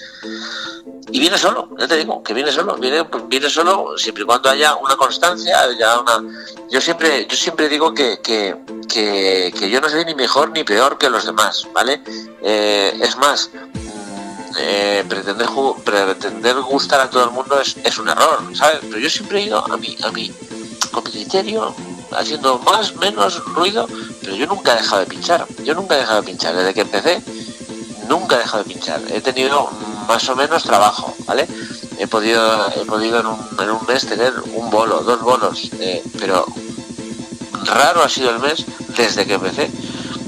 Y 1.11 1.19
viene 1.19 1.37
solo, 1.37 1.69
ya 1.77 1.87
te 1.87 1.97
digo, 1.97 2.23
que 2.23 2.33
viene 2.33 2.51
solo, 2.51 2.75
viene, 2.77 3.03
pues, 3.05 3.27
viene 3.27 3.49
solo 3.49 3.97
siempre 3.97 4.23
y 4.23 4.25
cuando 4.25 4.49
haya 4.49 4.75
una 4.75 4.95
constancia, 4.95 5.61
haya 5.61 5.99
una... 5.99 6.23
Yo 6.69 6.81
siempre, 6.81 7.27
yo 7.27 7.35
siempre 7.35 7.69
digo 7.69 7.93
que, 7.93 8.19
que, 8.21 8.55
que, 8.87 9.69
yo 9.69 9.81
no 9.81 9.89
soy 9.89 10.05
ni 10.05 10.15
mejor 10.15 10.51
ni 10.51 10.63
peor 10.63 10.97
que 10.97 11.09
los 11.09 11.25
demás, 11.25 11.67
¿vale? 11.73 12.01
Eh, 12.41 12.97
es 13.01 13.17
más, 13.17 13.49
mm, 13.53 14.57
eh, 14.59 15.05
pretender, 15.07 15.49
pretender 15.83 16.55
gustar 16.61 17.01
a 17.01 17.09
todo 17.09 17.25
el 17.25 17.31
mundo 17.31 17.59
es, 17.59 17.75
es 17.83 17.97
un 17.97 18.07
error, 18.07 18.39
¿sabes? 18.55 18.79
Pero 18.81 18.99
yo 18.99 19.09
siempre 19.09 19.39
he 19.39 19.45
ido 19.45 19.65
a 19.65 19.77
mi, 19.77 19.97
a 20.03 20.11
mi, 20.11 20.31
con 20.91 21.03
mi 21.03 21.11
criterio, 21.11 21.75
haciendo 22.11 22.59
más, 22.59 22.95
menos 22.95 23.43
ruido, 23.45 23.87
pero 24.23 24.35
yo 24.35 24.47
nunca 24.47 24.73
he 24.73 24.77
dejado 24.77 25.01
de 25.01 25.07
pinchar, 25.07 25.45
yo 25.63 25.75
nunca 25.75 25.95
he 25.95 25.99
dejado 25.99 26.21
de 26.21 26.27
pinchar, 26.27 26.55
desde 26.55 26.73
que 26.73 26.81
empecé 26.81 27.21
nunca 28.07 28.35
he 28.35 28.39
dejado 28.39 28.63
de 28.63 28.69
pinchar. 28.69 29.01
He 29.09 29.21
tenido 29.21 29.69
más 30.07 30.27
o 30.29 30.35
menos 30.35 30.63
trabajo, 30.63 31.13
¿vale? 31.25 31.47
He 31.99 32.07
podido, 32.07 32.67
he 32.75 32.85
podido 32.85 33.19
en, 33.19 33.27
un, 33.27 33.39
en 33.59 33.69
un 33.69 33.85
mes 33.87 34.05
tener 34.05 34.33
un 34.53 34.69
bolo, 34.69 35.01
dos 35.01 35.21
bolos, 35.21 35.69
eh, 35.79 36.03
pero 36.19 36.45
raro 37.65 38.03
ha 38.03 38.09
sido 38.09 38.31
el 38.31 38.39
mes 38.39 38.65
desde 38.97 39.25
que 39.25 39.35
empecé 39.35 39.71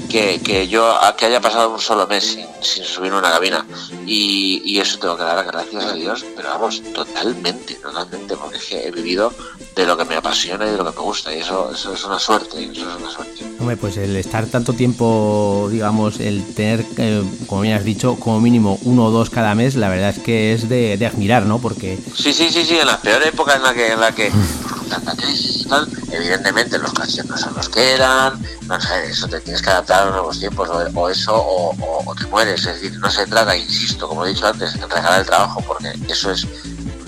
que, 0.08 0.40
que 0.40 0.68
yo 0.68 0.98
que 1.16 1.26
haya 1.26 1.40
pasado 1.40 1.70
un 1.70 1.80
solo 1.80 2.06
mes 2.06 2.24
sin, 2.24 2.46
sin 2.62 2.84
subir 2.84 3.12
una 3.12 3.30
cabina 3.30 3.66
y, 4.06 4.62
y 4.64 4.78
eso 4.78 4.98
tengo 4.98 5.16
que 5.16 5.24
dar 5.24 5.44
gracias 5.44 5.84
a 5.84 5.92
Dios 5.92 6.24
pero 6.34 6.48
vamos 6.50 6.82
totalmente 6.94 7.74
totalmente 7.74 8.36
porque 8.36 8.56
es 8.56 8.64
que 8.64 8.86
he 8.86 8.90
vivido 8.90 9.32
de 9.74 9.84
lo 9.84 9.96
que 9.96 10.04
me 10.04 10.16
apasiona 10.16 10.66
y 10.66 10.70
de 10.70 10.76
lo 10.78 10.84
que 10.84 10.98
me 10.98 11.04
gusta 11.04 11.34
y 11.34 11.40
eso, 11.40 11.70
eso 11.72 11.92
es 11.92 12.04
una 12.04 12.18
suerte 12.18 12.64
eso 12.64 12.88
es 12.88 12.96
una 12.96 13.10
suerte 13.10 13.44
Hombre, 13.66 13.78
pues 13.78 13.96
el 13.96 14.14
estar 14.14 14.46
tanto 14.46 14.74
tiempo, 14.74 15.66
digamos, 15.72 16.20
el 16.20 16.46
tener, 16.54 16.86
eh, 16.98 17.24
como 17.48 17.62
bien 17.62 17.74
has 17.74 17.82
dicho, 17.82 18.14
como 18.14 18.40
mínimo 18.40 18.78
uno 18.82 19.06
o 19.06 19.10
dos 19.10 19.28
cada 19.28 19.56
mes, 19.56 19.74
la 19.74 19.88
verdad 19.88 20.10
es 20.10 20.20
que 20.20 20.52
es 20.52 20.68
de, 20.68 21.04
admirar, 21.04 21.46
¿no? 21.46 21.58
Porque 21.58 21.98
Sí, 22.14 22.32
sí, 22.32 22.48
sí, 22.52 22.64
sí, 22.64 22.78
en 22.78 22.86
las 22.86 22.98
peores 22.98 23.26
épocas 23.26 23.56
en 23.56 23.62
la 23.64 23.74
que, 23.74 23.90
en 23.90 23.98
la 23.98 24.12
que 24.12 24.30
tanta 24.88 25.16
crisis 25.16 25.66
evidentemente 26.12 26.78
los 26.78 26.92
canciones 26.92 27.28
no 27.28 27.36
son 27.36 27.54
los 27.56 27.68
que 27.68 27.94
eran, 27.94 28.40
no 28.68 28.80
sé, 28.80 29.10
eso 29.10 29.26
te 29.26 29.40
tienes 29.40 29.60
que 29.60 29.70
adaptar 29.70 30.02
a 30.02 30.04
los 30.04 30.14
nuevos 30.14 30.38
tiempos, 30.38 30.68
o, 30.94 31.10
eso, 31.10 31.34
o, 31.34 32.14
te 32.16 32.24
mueres, 32.26 32.64
es 32.66 32.80
decir, 32.80 32.96
no 33.00 33.10
se 33.10 33.26
trata, 33.26 33.56
insisto, 33.56 34.06
como 34.06 34.24
he 34.24 34.28
dicho 34.28 34.46
antes, 34.46 34.76
en 34.76 34.88
regalar 34.88 35.18
el 35.18 35.26
trabajo, 35.26 35.60
porque 35.66 35.92
eso 36.08 36.30
es 36.30 36.46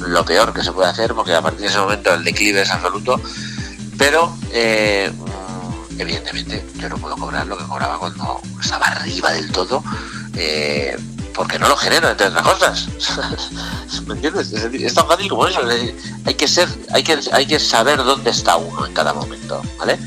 lo 0.00 0.24
peor 0.24 0.52
que 0.52 0.64
se 0.64 0.72
puede 0.72 0.90
hacer, 0.90 1.14
porque 1.14 1.34
a 1.34 1.40
partir 1.40 1.60
de 1.60 1.66
ese 1.68 1.78
momento 1.78 2.12
el 2.12 2.24
declive 2.24 2.62
es 2.62 2.70
absoluto, 2.72 3.20
pero 3.96 4.36
eh, 4.52 5.12
evidentemente 5.98 6.64
yo 6.76 6.88
no 6.88 6.96
puedo 6.96 7.16
cobrar 7.16 7.46
lo 7.46 7.58
que 7.58 7.64
cobraba 7.64 7.98
cuando 7.98 8.40
estaba 8.60 8.86
arriba 8.86 9.32
del 9.32 9.50
todo, 9.50 9.82
eh, 10.34 10.96
porque 11.34 11.58
no 11.58 11.68
lo 11.68 11.76
genero, 11.76 12.08
entre 12.10 12.26
otras 12.26 12.42
cosas. 12.42 12.88
¿Me 14.06 14.14
entiendes? 14.14 14.52
Es, 14.52 14.94
tan 14.94 15.06
fácil 15.06 15.28
como 15.28 15.46
eso. 15.46 15.60
hay 16.24 16.34
que 16.34 16.48
ser, 16.48 16.68
hay 16.92 17.02
que, 17.02 17.18
hay 17.32 17.46
que 17.46 17.60
saber 17.60 17.98
dónde 17.98 18.30
está 18.30 18.56
uno 18.56 18.86
en 18.86 18.92
cada 18.92 19.12
momento, 19.12 19.62
¿vale? 19.78 19.98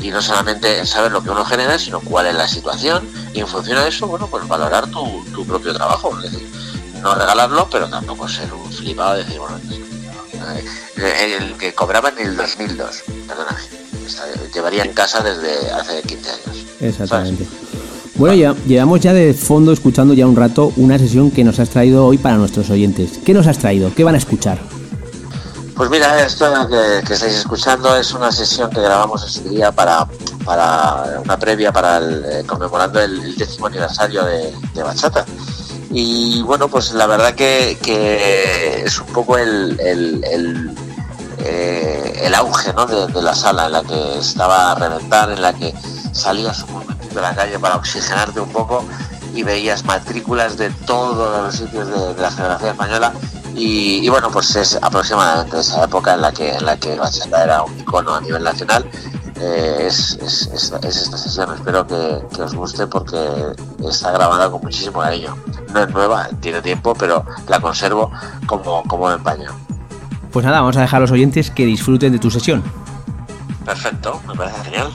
Y 0.00 0.10
no 0.10 0.22
solamente 0.22 0.86
saber 0.86 1.12
lo 1.12 1.22
que 1.22 1.30
uno 1.30 1.44
genera, 1.44 1.78
sino 1.78 2.00
cuál 2.00 2.26
es 2.26 2.34
la 2.34 2.48
situación, 2.48 3.08
y 3.34 3.40
en 3.40 3.46
función 3.46 3.78
de 3.82 3.88
eso, 3.88 4.06
bueno, 4.06 4.28
pues 4.28 4.46
valorar 4.46 4.86
tu, 4.90 5.44
propio 5.46 5.74
trabajo. 5.74 6.16
Es 6.22 6.32
decir, 6.32 6.48
no 7.02 7.14
regalarlo, 7.14 7.68
pero 7.70 7.88
tampoco 7.88 8.28
ser 8.28 8.52
un 8.52 8.72
flipado 8.72 9.14
de 9.14 9.24
decir, 9.24 9.38
bueno, 9.38 9.60
eh, 10.98 11.36
el 11.38 11.56
que 11.56 11.74
cobraba 11.74 12.08
en 12.10 12.18
el 12.18 12.36
2002, 12.36 13.02
perdóname, 13.26 13.87
llevaría 14.54 14.84
en 14.84 14.92
casa 14.92 15.22
desde 15.22 15.70
hace 15.70 16.02
15 16.02 16.30
años. 16.30 16.66
Exactamente. 16.80 17.46
Bueno, 18.14 18.34
ya, 18.34 18.54
llevamos 18.66 19.00
ya 19.00 19.12
de 19.12 19.32
fondo 19.32 19.72
escuchando 19.72 20.12
ya 20.12 20.26
un 20.26 20.34
rato 20.34 20.72
una 20.76 20.98
sesión 20.98 21.30
que 21.30 21.44
nos 21.44 21.60
has 21.60 21.68
traído 21.68 22.04
hoy 22.06 22.18
para 22.18 22.36
nuestros 22.36 22.68
oyentes. 22.70 23.18
¿Qué 23.24 23.32
nos 23.32 23.46
has 23.46 23.58
traído? 23.58 23.94
¿Qué 23.94 24.02
van 24.04 24.16
a 24.16 24.18
escuchar? 24.18 24.58
Pues 25.76 25.88
mira, 25.90 26.26
esto 26.26 26.46
que, 26.68 27.06
que 27.06 27.14
estáis 27.14 27.34
escuchando 27.34 27.96
es 27.96 28.12
una 28.12 28.32
sesión 28.32 28.68
que 28.70 28.80
grabamos 28.80 29.24
ese 29.24 29.48
día 29.48 29.70
para, 29.70 30.08
para 30.44 31.20
una 31.24 31.38
previa 31.38 31.70
para 31.70 31.98
el, 31.98 32.24
eh, 32.24 32.42
conmemorando 32.44 33.00
el, 33.00 33.22
el 33.22 33.36
décimo 33.36 33.66
aniversario 33.66 34.24
de, 34.24 34.52
de 34.74 34.82
Bachata. 34.82 35.24
Y 35.90 36.42
bueno, 36.42 36.68
pues 36.68 36.92
la 36.92 37.06
verdad 37.06 37.34
que, 37.34 37.78
que 37.82 38.82
es 38.84 39.00
un 39.00 39.06
poco 39.06 39.38
el, 39.38 40.74
eh, 41.40 42.20
el 42.24 42.34
auge 42.34 42.72
¿no? 42.74 42.86
de, 42.86 43.06
de 43.06 43.22
la 43.22 43.34
sala 43.34 43.66
en 43.66 43.72
la 43.72 43.82
que 43.82 44.18
estaba 44.18 44.72
a 44.72 44.74
reventar, 44.74 45.30
en 45.30 45.42
la 45.42 45.52
que 45.52 45.74
salías 46.12 46.62
un 46.64 46.72
momentito 46.74 47.18
a 47.18 47.22
la 47.22 47.34
calle 47.34 47.58
para 47.58 47.76
oxigenarte 47.76 48.40
un 48.40 48.50
poco 48.50 48.84
y 49.34 49.42
veías 49.42 49.84
matrículas 49.84 50.56
de 50.56 50.70
todos 50.86 51.42
los 51.44 51.54
sitios 51.54 51.86
de, 51.88 52.14
de 52.14 52.20
la 52.22 52.30
geografía 52.30 52.70
española. 52.70 53.12
Y, 53.54 54.08
bueno 54.08 54.30
pues 54.30 54.54
es 54.54 54.78
aproximadamente 54.80 55.58
esa 55.60 55.82
época 55.84 56.14
en 56.14 56.20
la 56.22 56.30
que 56.32 56.54
en 56.54 56.64
la 56.64 56.76
que 56.76 56.94
Bachata 56.96 57.42
era 57.42 57.62
un 57.64 57.76
icono 57.78 58.14
a 58.14 58.20
nivel 58.20 58.42
nacional. 58.44 58.88
Eh, 59.40 59.84
es, 59.88 60.18
es- 60.22 60.48
es- 60.52 60.72
es 60.82 60.96
esta 60.96 61.16
sesión 61.16 61.52
espero 61.54 61.86
que, 61.86 62.20
que 62.34 62.42
os 62.42 62.54
guste 62.54 62.86
porque 62.88 63.18
está 63.88 64.10
grabada 64.12 64.50
con 64.50 64.60
muchísimo 64.62 65.00
cariño. 65.00 65.36
No 65.72 65.80
es 65.82 65.90
nueva 65.90 66.28
tiene 66.40 66.60
tiempo 66.62 66.94
pero 66.94 67.24
la 67.48 67.60
conservo 67.60 68.10
como 68.46 68.82
como 68.84 69.10
en 69.12 69.22
paño 69.22 69.50
Pues 70.32 70.44
nada, 70.44 70.60
vamos 70.60 70.76
a 70.76 70.82
dejar 70.82 70.98
a 70.98 71.00
los 71.00 71.10
oyentes 71.10 71.50
que 71.50 71.64
disfruten 71.66 72.12
de 72.12 72.18
tu 72.18 72.30
sesión. 72.30 72.62
perfecto 73.64 74.20
me 74.26 74.34
parece 74.34 74.62
genial 74.64 74.88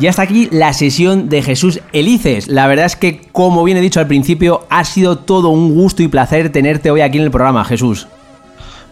Ya 0.00 0.08
está 0.08 0.22
aquí 0.22 0.48
la 0.50 0.72
sesión 0.72 1.28
de 1.28 1.42
Jesús 1.42 1.80
Elices. 1.92 2.48
La 2.48 2.66
verdad 2.66 2.86
es 2.86 2.96
que, 2.96 3.28
como 3.32 3.62
bien 3.64 3.76
he 3.76 3.82
dicho 3.82 4.00
al 4.00 4.06
principio, 4.06 4.66
ha 4.70 4.86
sido 4.86 5.18
todo 5.18 5.50
un 5.50 5.74
gusto 5.74 6.02
y 6.02 6.08
placer 6.08 6.50
tenerte 6.50 6.90
hoy 6.90 7.02
aquí 7.02 7.18
en 7.18 7.24
el 7.24 7.30
programa, 7.30 7.66
Jesús. 7.66 8.06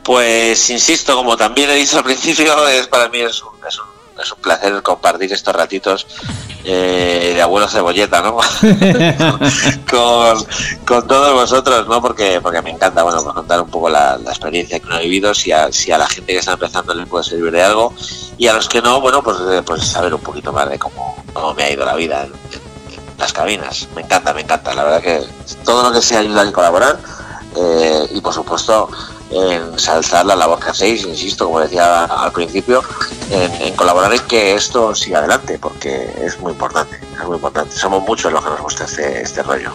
Pues 0.03 0.69
insisto, 0.69 1.17
como 1.17 1.35
también 1.35 1.71
he 1.71 1.77
dicho 1.77 1.97
al 1.97 2.05
principio, 2.05 2.69
es 2.69 2.87
para 2.89 3.09
mí 3.09 3.21
es 3.21 3.43
un, 3.43 3.49
es 3.67 3.79
un, 3.79 3.87
es 4.23 4.33
un 4.33 4.39
placer 4.41 4.83
compartir 4.83 5.33
estos 5.33 5.57
ratitos 5.57 6.07
eh, 6.65 7.33
de 7.35 7.41
abuelo 7.41 7.69
cebolleta, 7.69 8.21
¿no? 8.21 8.37
con, 9.91 10.47
con 10.89 11.07
todos 11.07 11.35
vosotros, 11.35 11.87
¿no? 11.87 12.01
Porque, 12.01 12.41
porque 12.41 12.63
me 12.63 12.71
encanta, 12.71 13.03
bueno, 13.03 13.23
pues 13.23 13.35
contar 13.35 13.61
un 13.61 13.69
poco 13.69 13.91
la, 13.91 14.19
experiencia 14.27 14.81
que 14.81 14.87
uno 14.87 14.97
ha 14.97 15.01
vivido, 15.01 15.35
si 15.35 15.53
a, 15.53 15.71
si 15.71 15.93
a 15.93 15.99
la 15.99 16.09
gente 16.09 16.33
que 16.33 16.39
está 16.39 16.53
empezando 16.53 16.95
le 16.95 17.05
puede 17.05 17.25
servir 17.25 17.53
de 17.53 17.63
algo, 17.63 17.93
y 18.39 18.47
a 18.47 18.55
los 18.55 18.71
que 18.71 18.81
no, 18.81 18.99
bueno, 18.99 19.23
pues, 19.23 19.37
eh, 19.51 19.63
pues 19.63 19.87
saber 19.87 20.15
un 20.15 20.23
poquito 20.23 20.51
más 20.51 20.71
de 20.71 20.79
cómo, 20.79 21.23
cómo 21.35 21.53
me 21.53 21.65
ha 21.65 21.71
ido 21.71 21.85
la 21.85 21.95
vida 21.95 22.25
en 22.25 22.33
las 23.19 23.35
cabinas. 23.35 23.87
Me 23.95 24.01
encanta, 24.01 24.33
me 24.33 24.41
encanta, 24.41 24.73
la 24.73 24.85
verdad 24.85 25.03
que 25.03 25.27
todo 25.63 25.83
lo 25.83 25.93
que 25.93 26.01
sea 26.01 26.21
ayudar 26.21 26.47
y 26.47 26.53
colaborar, 26.53 26.99
eh, 27.55 28.09
y 28.11 28.21
por 28.23 28.33
supuesto 28.33 28.89
ensalzar 29.31 30.25
la 30.25 30.37
labor 30.37 30.59
que 30.59 30.71
hacéis, 30.71 31.05
insisto, 31.05 31.45
como 31.45 31.61
decía 31.61 32.05
al 32.05 32.33
principio, 32.33 32.83
en, 33.31 33.53
en 33.61 33.77
colaborar 33.77 34.15
en 34.15 34.21
que 34.21 34.55
esto 34.55 34.95
siga 34.95 35.19
adelante, 35.19 35.59
porque 35.59 36.15
es 36.23 36.41
muy 36.41 36.53
importante, 36.53 36.99
es 37.13 37.27
muy 37.27 37.37
importante. 37.37 37.77
Somos 37.77 38.03
muchos 38.05 38.33
los 38.33 38.43
que 38.43 38.49
nos 38.49 38.63
gusta 38.63 38.85
este, 38.85 39.21
este 39.21 39.43
rollo. 39.43 39.75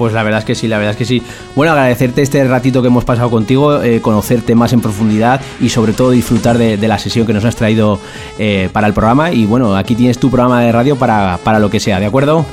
Pues 0.00 0.14
la 0.14 0.22
verdad 0.22 0.38
es 0.38 0.46
que 0.46 0.54
sí, 0.54 0.66
la 0.66 0.78
verdad 0.78 0.92
es 0.92 0.96
que 0.96 1.04
sí. 1.04 1.22
Bueno, 1.54 1.72
agradecerte 1.72 2.22
este 2.22 2.42
ratito 2.44 2.80
que 2.80 2.88
hemos 2.88 3.04
pasado 3.04 3.28
contigo, 3.28 3.82
eh, 3.82 4.00
conocerte 4.00 4.54
más 4.54 4.72
en 4.72 4.80
profundidad 4.80 5.42
y 5.60 5.68
sobre 5.68 5.92
todo 5.92 6.10
disfrutar 6.10 6.56
de, 6.56 6.78
de 6.78 6.88
la 6.88 6.98
sesión 6.98 7.26
que 7.26 7.34
nos 7.34 7.44
has 7.44 7.54
traído 7.54 8.00
eh, 8.38 8.70
para 8.72 8.86
el 8.86 8.94
programa. 8.94 9.30
Y 9.30 9.44
bueno, 9.44 9.76
aquí 9.76 9.94
tienes 9.94 10.16
tu 10.18 10.30
programa 10.30 10.62
de 10.62 10.72
radio 10.72 10.96
para, 10.96 11.38
para 11.44 11.58
lo 11.58 11.68
que 11.68 11.80
sea, 11.80 12.00
¿de 12.00 12.06
acuerdo? 12.06 12.46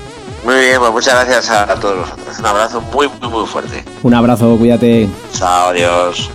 Muy 0.44 0.56
bien, 0.56 0.78
pues 0.78 0.92
muchas 0.92 1.14
gracias 1.26 1.50
a, 1.50 1.72
a 1.72 1.76
todos 1.76 2.00
vosotros. 2.00 2.38
Un 2.38 2.46
abrazo 2.48 2.82
muy, 2.94 3.08
muy, 3.22 3.30
muy 3.30 3.46
fuerte. 3.48 3.82
Un 4.04 4.14
abrazo, 4.14 4.58
cuídate. 4.58 5.08
Chao, 5.32 5.70
adiós. 5.70 6.30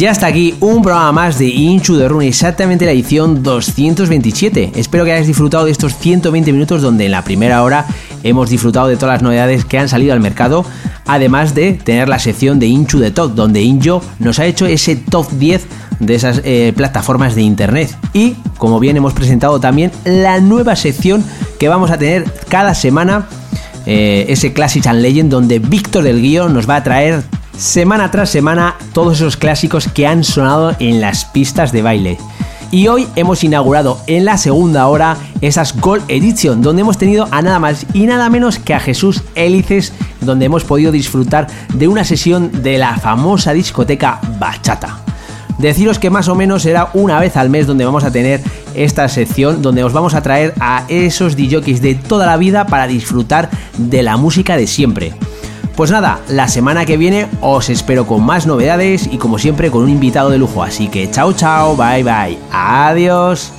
Ya 0.00 0.12
está 0.12 0.28
aquí 0.28 0.54
un 0.60 0.80
programa 0.80 1.12
más 1.12 1.38
de 1.38 1.44
Inchu 1.44 1.94
de 1.94 2.08
Rune, 2.08 2.26
exactamente 2.26 2.86
la 2.86 2.92
edición 2.92 3.42
227. 3.42 4.72
Espero 4.76 5.04
que 5.04 5.12
hayáis 5.12 5.26
disfrutado 5.26 5.66
de 5.66 5.72
estos 5.72 5.94
120 5.94 6.54
minutos 6.54 6.80
donde 6.80 7.04
en 7.04 7.10
la 7.10 7.22
primera 7.22 7.62
hora 7.62 7.84
hemos 8.22 8.48
disfrutado 8.48 8.88
de 8.88 8.96
todas 8.96 9.16
las 9.16 9.22
novedades 9.22 9.66
que 9.66 9.78
han 9.78 9.90
salido 9.90 10.14
al 10.14 10.20
mercado, 10.20 10.64
además 11.04 11.54
de 11.54 11.74
tener 11.74 12.08
la 12.08 12.18
sección 12.18 12.58
de 12.58 12.66
Inchu 12.66 12.98
de 12.98 13.10
Top, 13.10 13.34
donde 13.34 13.60
Injo 13.60 14.02
nos 14.20 14.38
ha 14.38 14.46
hecho 14.46 14.64
ese 14.64 14.96
top 14.96 15.30
10 15.32 15.66
de 15.98 16.14
esas 16.14 16.40
eh, 16.44 16.72
plataformas 16.74 17.34
de 17.34 17.42
internet. 17.42 17.94
Y, 18.14 18.36
como 18.56 18.80
bien 18.80 18.96
hemos 18.96 19.12
presentado 19.12 19.60
también, 19.60 19.92
la 20.06 20.40
nueva 20.40 20.76
sección 20.76 21.22
que 21.58 21.68
vamos 21.68 21.90
a 21.90 21.98
tener 21.98 22.24
cada 22.48 22.74
semana, 22.74 23.26
eh, 23.84 24.24
ese 24.30 24.54
Classics 24.54 24.86
and 24.86 25.02
Legend, 25.02 25.30
donde 25.30 25.58
Víctor 25.58 26.04
del 26.04 26.22
Guío 26.22 26.48
nos 26.48 26.66
va 26.66 26.76
a 26.76 26.82
traer 26.82 27.22
semana 27.60 28.10
tras 28.10 28.30
semana 28.30 28.76
todos 28.94 29.18
esos 29.18 29.36
clásicos 29.36 29.86
que 29.86 30.06
han 30.06 30.24
sonado 30.24 30.74
en 30.78 31.00
las 31.02 31.26
pistas 31.26 31.72
de 31.72 31.82
baile. 31.82 32.16
Y 32.70 32.88
hoy 32.88 33.06
hemos 33.16 33.44
inaugurado 33.44 34.00
en 34.06 34.24
la 34.24 34.38
segunda 34.38 34.86
hora 34.86 35.18
esas 35.42 35.78
Gold 35.78 36.04
Edition, 36.08 36.62
donde 36.62 36.80
hemos 36.80 36.96
tenido 36.96 37.28
a 37.30 37.42
nada 37.42 37.58
más 37.58 37.84
y 37.92 38.06
nada 38.06 38.30
menos 38.30 38.58
que 38.58 38.72
a 38.72 38.80
Jesús 38.80 39.22
Hélices, 39.34 39.92
donde 40.22 40.46
hemos 40.46 40.64
podido 40.64 40.90
disfrutar 40.90 41.48
de 41.74 41.86
una 41.86 42.04
sesión 42.04 42.62
de 42.62 42.78
la 42.78 42.96
famosa 42.96 43.52
discoteca 43.52 44.20
Bachata. 44.38 45.00
Deciros 45.58 45.98
que 45.98 46.08
más 46.08 46.28
o 46.28 46.34
menos 46.34 46.62
será 46.62 46.88
una 46.94 47.20
vez 47.20 47.36
al 47.36 47.50
mes 47.50 47.66
donde 47.66 47.84
vamos 47.84 48.04
a 48.04 48.10
tener 48.10 48.40
esta 48.74 49.06
sección, 49.08 49.60
donde 49.60 49.84
os 49.84 49.92
vamos 49.92 50.14
a 50.14 50.22
traer 50.22 50.54
a 50.60 50.84
esos 50.88 51.36
DJs 51.36 51.82
de 51.82 51.94
toda 51.94 52.24
la 52.24 52.38
vida 52.38 52.66
para 52.66 52.86
disfrutar 52.86 53.50
de 53.76 54.02
la 54.02 54.16
música 54.16 54.56
de 54.56 54.66
siempre. 54.66 55.12
Pues 55.80 55.90
nada, 55.90 56.20
la 56.28 56.46
semana 56.46 56.84
que 56.84 56.98
viene 56.98 57.26
os 57.40 57.70
espero 57.70 58.06
con 58.06 58.22
más 58.22 58.46
novedades 58.46 59.08
y 59.10 59.16
como 59.16 59.38
siempre 59.38 59.70
con 59.70 59.84
un 59.84 59.88
invitado 59.88 60.28
de 60.28 60.36
lujo. 60.36 60.62
Así 60.62 60.88
que 60.88 61.10
chao 61.10 61.32
chao, 61.32 61.74
bye 61.74 62.02
bye, 62.02 62.38
adiós. 62.52 63.50